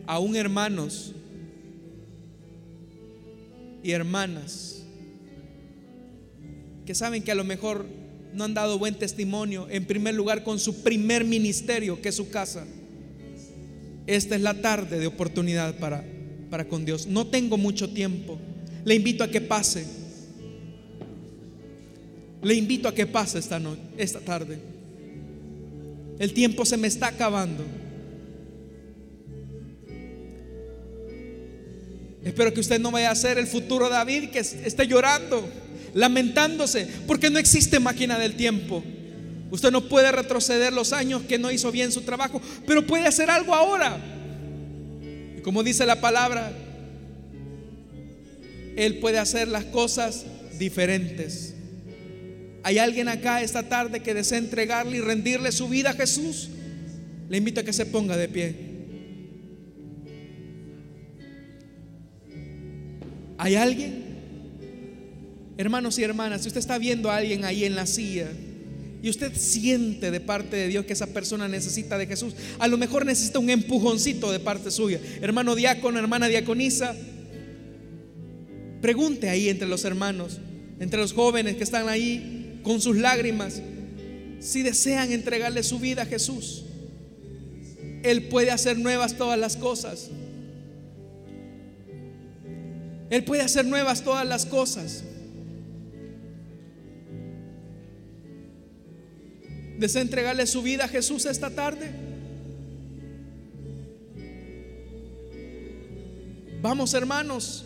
Aún 0.07 0.37
hermanos 0.37 1.11
y 3.83 3.91
hermanas 3.91 4.83
que 6.85 6.95
saben 6.95 7.21
que 7.21 7.33
a 7.33 7.35
lo 7.35 7.43
mejor 7.43 7.85
no 8.33 8.45
han 8.45 8.53
dado 8.53 8.79
buen 8.79 8.97
testimonio, 8.97 9.67
en 9.69 9.83
primer 9.83 10.15
lugar 10.15 10.45
con 10.45 10.59
su 10.59 10.81
primer 10.81 11.25
ministerio, 11.25 12.01
que 12.01 12.07
es 12.07 12.15
su 12.15 12.29
casa. 12.29 12.65
Esta 14.07 14.35
es 14.35 14.41
la 14.41 14.61
tarde 14.61 14.99
de 14.99 15.07
oportunidad 15.07 15.77
para 15.79 16.03
para 16.53 16.65
con 16.65 16.85
Dios. 16.85 17.07
No 17.07 17.25
tengo 17.25 17.57
mucho 17.57 17.89
tiempo. 17.89 18.37
Le 18.85 18.93
invito 18.93 19.23
a 19.23 19.27
que 19.27 19.41
pase. 19.41 19.87
Le 22.43 22.53
invito 22.53 22.87
a 22.87 22.93
que 22.93 23.07
pase 23.07 23.39
esta, 23.39 23.59
noche, 23.59 23.81
esta 23.97 24.19
tarde. 24.19 24.59
El 26.19 26.31
tiempo 26.31 26.63
se 26.63 26.77
me 26.77 26.85
está 26.87 27.07
acabando. 27.07 27.65
Espero 32.23 32.53
que 32.53 32.59
usted 32.59 32.79
no 32.79 32.91
vaya 32.91 33.09
a 33.09 33.15
ser 33.15 33.39
el 33.39 33.47
futuro 33.47 33.89
David 33.89 34.29
que 34.29 34.37
esté 34.37 34.85
llorando, 34.85 35.49
lamentándose, 35.95 36.87
porque 37.07 37.31
no 37.31 37.39
existe 37.39 37.79
máquina 37.79 38.19
del 38.19 38.35
tiempo. 38.35 38.83
Usted 39.53 39.69
no 39.69 39.87
puede 39.87 40.11
retroceder 40.11 40.73
los 40.73 40.93
años 40.93 41.21
que 41.29 41.37
no 41.37 41.51
hizo 41.51 41.71
bien 41.71 41.91
su 41.91 42.01
trabajo, 42.01 42.41
pero 42.65 42.87
puede 42.87 43.05
hacer 43.05 43.29
algo 43.29 43.53
ahora. 43.53 43.99
Como 45.43 45.61
dice 45.61 45.85
la 45.85 46.01
palabra, 46.01 46.51
Él 48.75 48.97
puede 48.97 49.19
hacer 49.19 49.47
las 49.47 49.65
cosas 49.65 50.25
diferentes. 50.57 51.53
¿Hay 52.63 52.79
alguien 52.79 53.07
acá 53.07 53.43
esta 53.43 53.69
tarde 53.69 53.99
que 53.99 54.15
desea 54.15 54.39
entregarle 54.39 54.97
y 54.97 55.01
rendirle 55.01 55.51
su 55.51 55.69
vida 55.69 55.91
a 55.91 55.93
Jesús? 55.93 56.49
Le 57.29 57.37
invito 57.37 57.61
a 57.61 57.63
que 57.63 57.73
se 57.73 57.85
ponga 57.85 58.17
de 58.17 58.29
pie. 58.29 58.55
¿Hay 63.37 63.53
alguien? 63.53 64.03
Hermanos 65.57 65.99
y 65.99 66.03
hermanas, 66.03 66.41
si 66.41 66.47
usted 66.47 66.59
está 66.59 66.79
viendo 66.79 67.11
a 67.11 67.17
alguien 67.17 67.45
ahí 67.45 67.65
en 67.65 67.75
la 67.75 67.85
silla, 67.85 68.31
y 69.03 69.09
usted 69.09 69.35
siente 69.35 70.11
de 70.11 70.21
parte 70.21 70.55
de 70.55 70.69
Dios 70.69 70.85
que 70.85 70.93
esa 70.93 71.07
persona 71.07 71.49
necesita 71.49 71.97
de 71.97 72.07
Jesús, 72.07 72.33
a 72.57 72.69
lo 72.69 72.77
mejor 72.77 73.05
necesita 73.05 73.37
un 73.37 73.49
empujoncito 73.49 74.31
de 74.31 74.39
parte 74.39 74.71
suya. 74.71 74.97
Hermano 75.21 75.55
diácono, 75.55 75.99
hermana 75.99 76.29
diaconisa, 76.29 76.95
pregunte 78.81 79.29
ahí 79.29 79.49
entre 79.49 79.67
los 79.67 79.83
hermanos, 79.83 80.39
entre 80.79 81.01
los 81.01 81.11
jóvenes 81.11 81.57
que 81.57 81.63
están 81.63 81.89
ahí 81.89 82.61
con 82.63 82.79
sus 82.79 82.95
lágrimas, 82.95 83.61
si 84.39 84.61
desean 84.61 85.11
entregarle 85.11 85.63
su 85.63 85.79
vida 85.79 86.03
a 86.03 86.05
Jesús. 86.05 86.63
Él 88.03 88.29
puede 88.29 88.51
hacer 88.51 88.79
nuevas 88.79 89.17
todas 89.17 89.37
las 89.37 89.57
cosas. 89.57 90.11
Él 93.09 93.25
puede 93.25 93.41
hacer 93.41 93.65
nuevas 93.65 94.01
todas 94.01 94.25
las 94.25 94.45
cosas. 94.45 95.03
¿Desea 99.78 100.01
entregarle 100.01 100.45
su 100.45 100.61
vida 100.61 100.86
a 100.86 100.88
Jesús 100.88 101.26
esta 101.26 101.49
tarde? 101.49 101.91
Vamos 106.61 106.93
hermanos, 106.93 107.65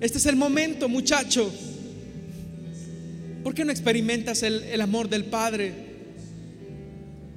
este 0.00 0.18
es 0.18 0.26
el 0.26 0.36
momento 0.36 0.88
muchacho. 0.88 1.52
¿Por 3.44 3.54
qué 3.54 3.64
no 3.64 3.70
experimentas 3.70 4.42
el, 4.42 4.64
el 4.64 4.80
amor 4.80 5.08
del 5.08 5.26
Padre 5.26 5.72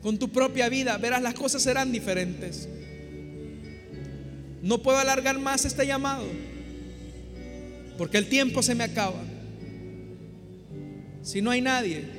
con 0.02 0.18
tu 0.18 0.30
propia 0.30 0.70
vida? 0.70 0.98
Verás, 0.98 1.22
las 1.22 1.34
cosas 1.36 1.62
serán 1.62 1.92
diferentes. 1.92 2.68
No 4.64 4.82
puedo 4.82 4.98
alargar 4.98 5.38
más 5.38 5.66
este 5.66 5.86
llamado, 5.86 6.26
porque 7.98 8.18
el 8.18 8.28
tiempo 8.28 8.64
se 8.64 8.74
me 8.74 8.86
acaba. 8.86 9.24
Si 11.22 11.42
no 11.42 11.52
hay 11.52 11.62
nadie, 11.62 12.17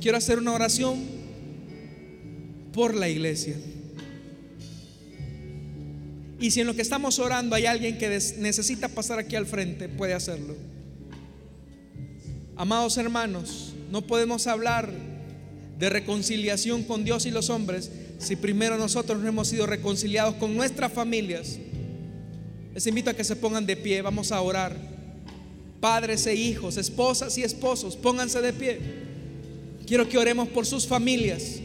quiero 0.00 0.18
hacer 0.18 0.38
una 0.38 0.52
oración 0.52 1.04
por 2.72 2.94
la 2.94 3.08
iglesia. 3.08 3.56
Y 6.38 6.50
si 6.50 6.60
en 6.60 6.66
lo 6.66 6.74
que 6.74 6.82
estamos 6.82 7.18
orando 7.18 7.56
hay 7.56 7.66
alguien 7.66 7.96
que 7.96 8.08
necesita 8.38 8.88
pasar 8.88 9.18
aquí 9.18 9.36
al 9.36 9.46
frente, 9.46 9.88
puede 9.88 10.12
hacerlo. 10.12 10.54
Amados 12.56 12.96
hermanos, 12.98 13.74
no 13.90 14.06
podemos 14.06 14.46
hablar 14.46 14.90
de 15.78 15.88
reconciliación 15.90 16.84
con 16.84 17.04
Dios 17.04 17.26
y 17.26 17.30
los 17.30 17.50
hombres 17.50 17.90
si 18.18 18.36
primero 18.36 18.78
nosotros 18.78 19.20
no 19.20 19.28
hemos 19.28 19.48
sido 19.48 19.66
reconciliados 19.66 20.36
con 20.36 20.56
nuestras 20.56 20.90
familias 20.90 21.58
Les 22.76 22.86
invito 22.86 23.08
a 23.08 23.14
que 23.14 23.24
se 23.24 23.36
pongan 23.36 23.64
de 23.64 23.74
pie, 23.74 24.02
vamos 24.02 24.32
a 24.32 24.40
orar. 24.42 24.76
Padres 25.80 26.26
e 26.26 26.34
hijos, 26.34 26.76
esposas 26.76 27.38
y 27.38 27.42
esposos, 27.42 27.96
pónganse 27.96 28.42
de 28.42 28.52
pie. 28.52 28.78
Quiero 29.86 30.08
que 30.08 30.18
oremos 30.18 30.48
por 30.48 30.66
sus 30.66 30.86
familias. 30.86 31.60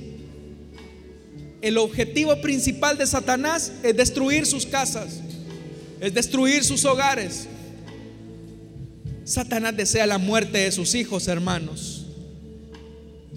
El 1.61 1.77
objetivo 1.77 2.39
principal 2.41 2.97
de 2.97 3.07
Satanás 3.07 3.71
es 3.83 3.95
destruir 3.95 4.45
sus 4.45 4.65
casas, 4.65 5.21
es 5.99 6.13
destruir 6.13 6.63
sus 6.63 6.85
hogares. 6.85 7.47
Satanás 9.23 9.77
desea 9.77 10.07
la 10.07 10.17
muerte 10.17 10.59
de 10.59 10.71
sus 10.71 10.95
hijos, 10.95 11.27
hermanos. 11.27 12.05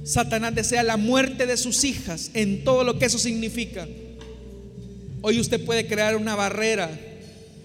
Satanás 0.05 0.55
desea 0.55 0.83
la 0.83 0.97
muerte 0.97 1.47
de 1.47 1.57
sus 1.57 1.85
hijas 1.85 2.31
en 2.35 2.65
todo 2.65 2.85
lo 2.85 2.99
que 2.99 3.07
eso 3.07 3.19
significa. 3.19 3.87
Hoy 5.23 5.41
usted 5.41 5.65
puede 5.65 5.87
crear 5.87 6.17
una 6.17 6.35
barrera 6.35 6.91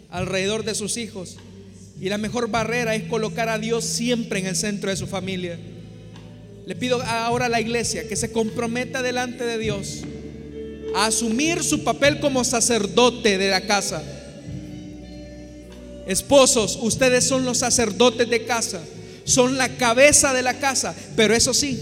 alrededor 0.10 0.64
de 0.64 0.76
sus 0.76 0.98
hijos. 0.98 1.38
Y 2.00 2.08
la 2.08 2.18
mejor 2.18 2.50
barrera 2.50 2.96
es 2.96 3.04
colocar 3.04 3.50
a 3.50 3.60
Dios 3.60 3.84
siempre 3.84 4.40
en 4.40 4.46
el 4.46 4.56
centro 4.56 4.90
de 4.90 4.96
su 4.96 5.08
familia. 5.08 5.60
Le 6.70 6.76
pido 6.76 7.02
ahora 7.02 7.48
a 7.48 7.50
la 7.50 7.60
iglesia 7.60 8.08
que 8.08 8.16
se 8.16 8.32
comprometa 8.32 9.02
delante 9.02 9.44
de 9.44 9.58
Dios 9.58 10.02
a 10.94 11.08
asumir 11.08 11.64
su 11.64 11.84
papel 11.84 12.20
como 12.20 12.44
sacerdote 12.44 13.40
de 13.40 13.50
la 13.50 13.62
casa. 13.62 14.04
Esposos, 16.06 16.78
ustedes 16.80 17.24
son 17.24 17.44
los 17.44 17.58
sacerdotes 17.58 18.30
de 18.30 18.46
casa, 18.46 18.84
son 19.24 19.58
la 19.58 19.78
cabeza 19.78 20.32
de 20.32 20.44
la 20.44 20.60
casa, 20.60 20.94
pero 21.16 21.34
eso 21.34 21.56
sí, 21.56 21.80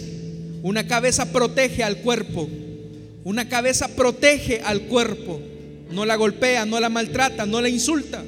una 0.63 0.87
cabeza 0.87 1.33
protege 1.33 1.83
al 1.83 1.97
cuerpo. 1.97 2.47
Una 3.25 3.49
cabeza 3.49 3.89
protege 3.89 4.61
al 4.63 4.83
cuerpo. 4.83 5.41
No 5.91 6.05
la 6.05 6.15
golpea, 6.15 6.65
no 6.65 6.79
la 6.79 6.87
maltrata, 6.87 7.45
no 7.45 7.59
la 7.59 7.67
insulta. 7.67 8.23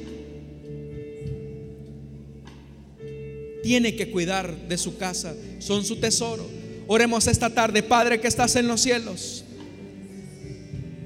Tiene 3.62 3.94
que 3.94 4.10
cuidar 4.10 4.56
de 4.68 4.78
su 4.78 4.96
casa. 4.96 5.34
Son 5.58 5.84
su 5.84 5.96
tesoro. 5.96 6.46
Oremos 6.86 7.26
esta 7.26 7.50
tarde, 7.50 7.82
Padre 7.82 8.20
que 8.20 8.28
estás 8.28 8.56
en 8.56 8.66
los 8.66 8.80
cielos. 8.80 9.44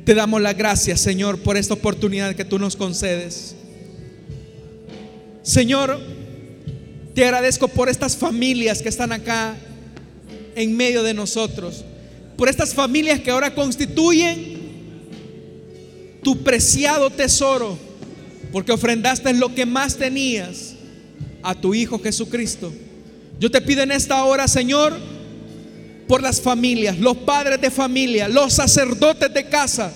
Te 0.05 0.15
damos 0.15 0.41
las 0.41 0.57
gracias, 0.57 1.01
Señor, 1.01 1.39
por 1.41 1.57
esta 1.57 1.75
oportunidad 1.75 2.35
que 2.35 2.45
tú 2.45 2.59
nos 2.59 2.77
concedes. 2.77 3.55
Señor, 5.43 6.01
te 7.15 7.25
agradezco 7.25 7.69
por 7.69 7.89
estas 7.89 8.17
familias 8.17 8.83
que 8.83 8.89
están 8.89 9.13
acá 9.13 9.57
en 10.57 10.77
medio 10.77 11.03
de 11.03 11.15
nosotros, 11.15 11.85
por 12.37 12.49
estas 12.49 12.75
familias 12.75 13.21
que 13.21 13.31
ahora 13.31 13.55
constituyen 13.55 14.55
tu 16.23 16.43
preciado 16.43 17.11
tesoro, 17.11 17.79
porque 18.53 18.73
ofrendaste 18.73 19.33
lo 19.35 19.55
que 19.55 19.67
más 19.67 19.97
tenías 19.97 20.74
a 21.45 21.55
tu 21.55 21.75
Hijo 21.75 22.01
Jesucristo. 22.01 22.73
Yo 23.39 23.51
te 23.51 23.61
pido 23.61 23.83
en 23.83 23.93
esta 23.93 24.25
hora, 24.25 24.49
Señor, 24.49 24.95
por 26.09 26.23
las 26.23 26.41
familias, 26.41 26.99
los 26.99 27.19
padres 27.19 27.61
de 27.61 27.71
familia, 27.71 28.29
los 28.29 28.55
sacerdotes 28.55 29.33
de 29.33 29.49
casa, 29.49 29.93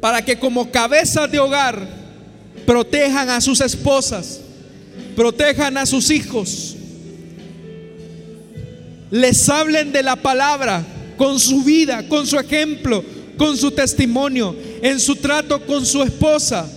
para 0.00 0.22
que 0.22 0.38
como 0.38 0.70
cabezas 0.70 1.30
de 1.30 1.38
hogar 1.38 1.88
protejan 2.66 3.30
a 3.30 3.40
sus 3.40 3.60
esposas, 3.60 4.40
protejan 5.16 5.76
a 5.78 5.86
sus 5.86 6.10
hijos, 6.10 6.76
les 9.10 9.48
hablen 9.48 9.92
de 9.92 10.02
la 10.02 10.16
palabra 10.16 10.84
con 11.16 11.40
su 11.40 11.64
vida, 11.64 12.06
con 12.06 12.26
su 12.26 12.38
ejemplo, 12.38 13.02
con 13.38 13.56
su 13.56 13.70
testimonio, 13.70 14.54
en 14.82 15.00
su 15.00 15.16
trato 15.16 15.64
con 15.64 15.86
su 15.86 16.02
esposa. 16.02 16.70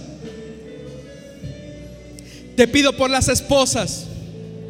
Te 2.61 2.67
pido 2.67 2.95
por 2.95 3.09
las 3.09 3.27
esposas, 3.27 4.05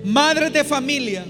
madres 0.05 0.53
de 0.53 0.63
familia, 0.63 1.25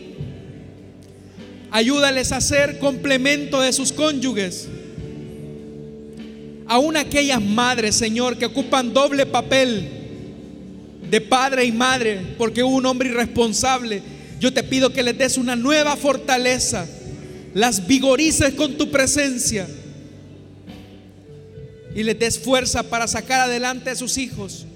ayúdales 1.71 2.31
a 2.31 2.39
ser 2.39 2.77
complemento 2.77 3.61
de 3.61 3.73
sus 3.73 3.91
cónyuges. 3.91 4.67
Aún 6.67 6.97
aquellas 6.97 7.41
madres, 7.41 7.95
Señor, 7.95 8.37
que 8.37 8.45
ocupan 8.45 8.93
doble 8.93 9.25
papel 9.25 9.89
de 11.09 11.19
padre 11.19 11.65
y 11.65 11.71
madre, 11.71 12.35
porque 12.37 12.61
un 12.61 12.85
hombre 12.85 13.09
irresponsable 13.09 14.03
yo 14.39 14.53
te 14.53 14.61
pido 14.61 14.93
que 14.93 15.01
les 15.01 15.17
des 15.17 15.39
una 15.39 15.55
nueva 15.55 15.95
fortaleza, 15.95 16.85
las 17.55 17.87
vigorices 17.87 18.53
con 18.53 18.77
tu 18.77 18.91
presencia 18.91 19.67
y 21.95 22.03
les 22.03 22.19
des 22.19 22.37
fuerza 22.37 22.83
para 22.83 23.07
sacar 23.07 23.41
adelante 23.41 23.89
a 23.89 23.95
sus 23.95 24.19
hijos. 24.19 24.67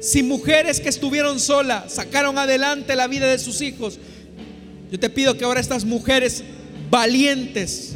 Si 0.00 0.22
mujeres 0.22 0.80
que 0.80 0.88
estuvieron 0.88 1.40
solas 1.40 1.94
sacaron 1.94 2.38
adelante 2.38 2.96
la 2.96 3.06
vida 3.06 3.26
de 3.26 3.38
sus 3.38 3.60
hijos, 3.60 3.98
yo 4.90 5.00
te 5.00 5.10
pido 5.10 5.36
que 5.36 5.44
ahora 5.44 5.60
estas 5.60 5.84
mujeres 5.84 6.44
valientes 6.90 7.94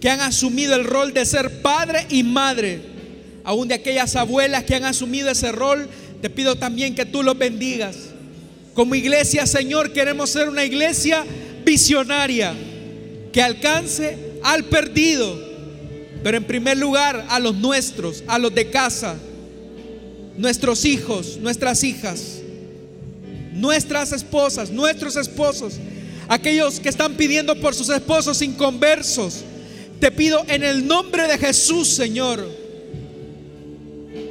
que 0.00 0.08
han 0.08 0.20
asumido 0.20 0.74
el 0.74 0.84
rol 0.84 1.12
de 1.12 1.24
ser 1.26 1.62
padre 1.62 2.06
y 2.08 2.22
madre, 2.22 2.80
aún 3.44 3.68
de 3.68 3.74
aquellas 3.74 4.16
abuelas 4.16 4.64
que 4.64 4.74
han 4.74 4.84
asumido 4.84 5.30
ese 5.30 5.52
rol, 5.52 5.88
te 6.20 6.30
pido 6.30 6.56
también 6.56 6.94
que 6.94 7.04
tú 7.04 7.22
los 7.22 7.36
bendigas. 7.36 7.96
Como 8.74 8.94
iglesia, 8.94 9.46
Señor, 9.46 9.92
queremos 9.92 10.30
ser 10.30 10.48
una 10.48 10.64
iglesia 10.64 11.24
visionaria 11.64 12.54
que 13.32 13.42
alcance 13.42 14.16
al 14.42 14.64
perdido, 14.64 15.38
pero 16.22 16.36
en 16.36 16.44
primer 16.44 16.78
lugar 16.78 17.26
a 17.28 17.38
los 17.38 17.56
nuestros, 17.56 18.24
a 18.26 18.38
los 18.38 18.54
de 18.54 18.70
casa, 18.70 19.16
nuestros 20.36 20.84
hijos, 20.84 21.38
nuestras 21.38 21.84
hijas, 21.84 22.40
nuestras 23.52 24.12
esposas, 24.12 24.70
nuestros 24.70 25.16
esposos, 25.16 25.74
aquellos 26.28 26.80
que 26.80 26.88
están 26.88 27.14
pidiendo 27.14 27.54
por 27.60 27.74
sus 27.74 27.88
esposos 27.88 28.42
inconversos. 28.42 29.44
Te 30.00 30.10
pido 30.10 30.44
en 30.48 30.64
el 30.64 30.86
nombre 30.86 31.28
de 31.28 31.38
Jesús, 31.38 31.88
Señor, 31.88 32.48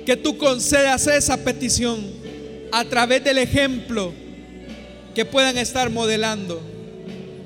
que 0.06 0.18
tú 0.18 0.38
concedas 0.38 1.08
esa 1.08 1.38
petición 1.38 2.00
a 2.72 2.84
través 2.86 3.24
del 3.24 3.38
ejemplo 3.38 4.14
que 5.16 5.26
puedan 5.26 5.58
estar 5.58 5.90
modelando. 5.90 6.62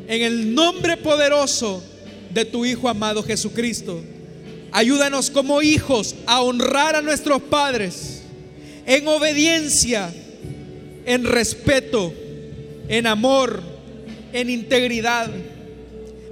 En 0.08 0.22
el 0.22 0.54
nombre 0.54 0.98
poderoso 0.98 1.84
de 2.32 2.46
tu 2.46 2.66
Hijo 2.66 2.90
amado 2.90 3.24
Jesucristo. 3.24 4.02
Ayúdanos 4.72 5.30
como 5.30 5.62
hijos 5.62 6.16
a 6.26 6.42
honrar 6.42 6.96
a 6.96 7.02
nuestros 7.02 7.42
padres 7.44 8.15
en 8.86 9.08
obediencia, 9.08 10.14
en 11.06 11.24
respeto, 11.24 12.14
en 12.88 13.08
amor, 13.08 13.62
en 14.34 14.50
integridad. 14.50 15.30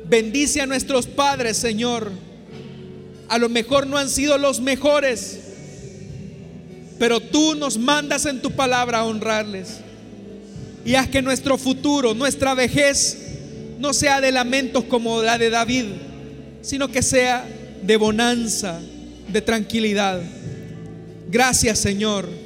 Bendice 0.05 0.61
a 0.61 0.65
nuestros 0.65 1.07
padres, 1.07 1.57
Señor. 1.57 2.11
A 3.29 3.37
lo 3.37 3.49
mejor 3.49 3.87
no 3.87 3.97
han 3.97 4.09
sido 4.09 4.37
los 4.37 4.59
mejores, 4.59 5.39
pero 6.99 7.19
tú 7.19 7.55
nos 7.55 7.77
mandas 7.77 8.25
en 8.25 8.41
tu 8.41 8.51
palabra 8.51 8.99
a 8.99 9.05
honrarles 9.05 9.79
y 10.85 10.95
haz 10.95 11.07
que 11.07 11.21
nuestro 11.21 11.57
futuro, 11.57 12.13
nuestra 12.13 12.53
vejez, 12.53 13.17
no 13.79 13.93
sea 13.93 14.21
de 14.21 14.31
lamentos 14.31 14.83
como 14.83 15.21
la 15.21 15.37
de 15.37 15.49
David, 15.49 15.85
sino 16.61 16.89
que 16.89 17.01
sea 17.01 17.45
de 17.81 17.97
bonanza, 17.97 18.79
de 19.29 19.41
tranquilidad. 19.41 20.21
Gracias 21.29 21.79
Señor. 21.79 22.42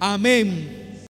Amén. 0.00 0.79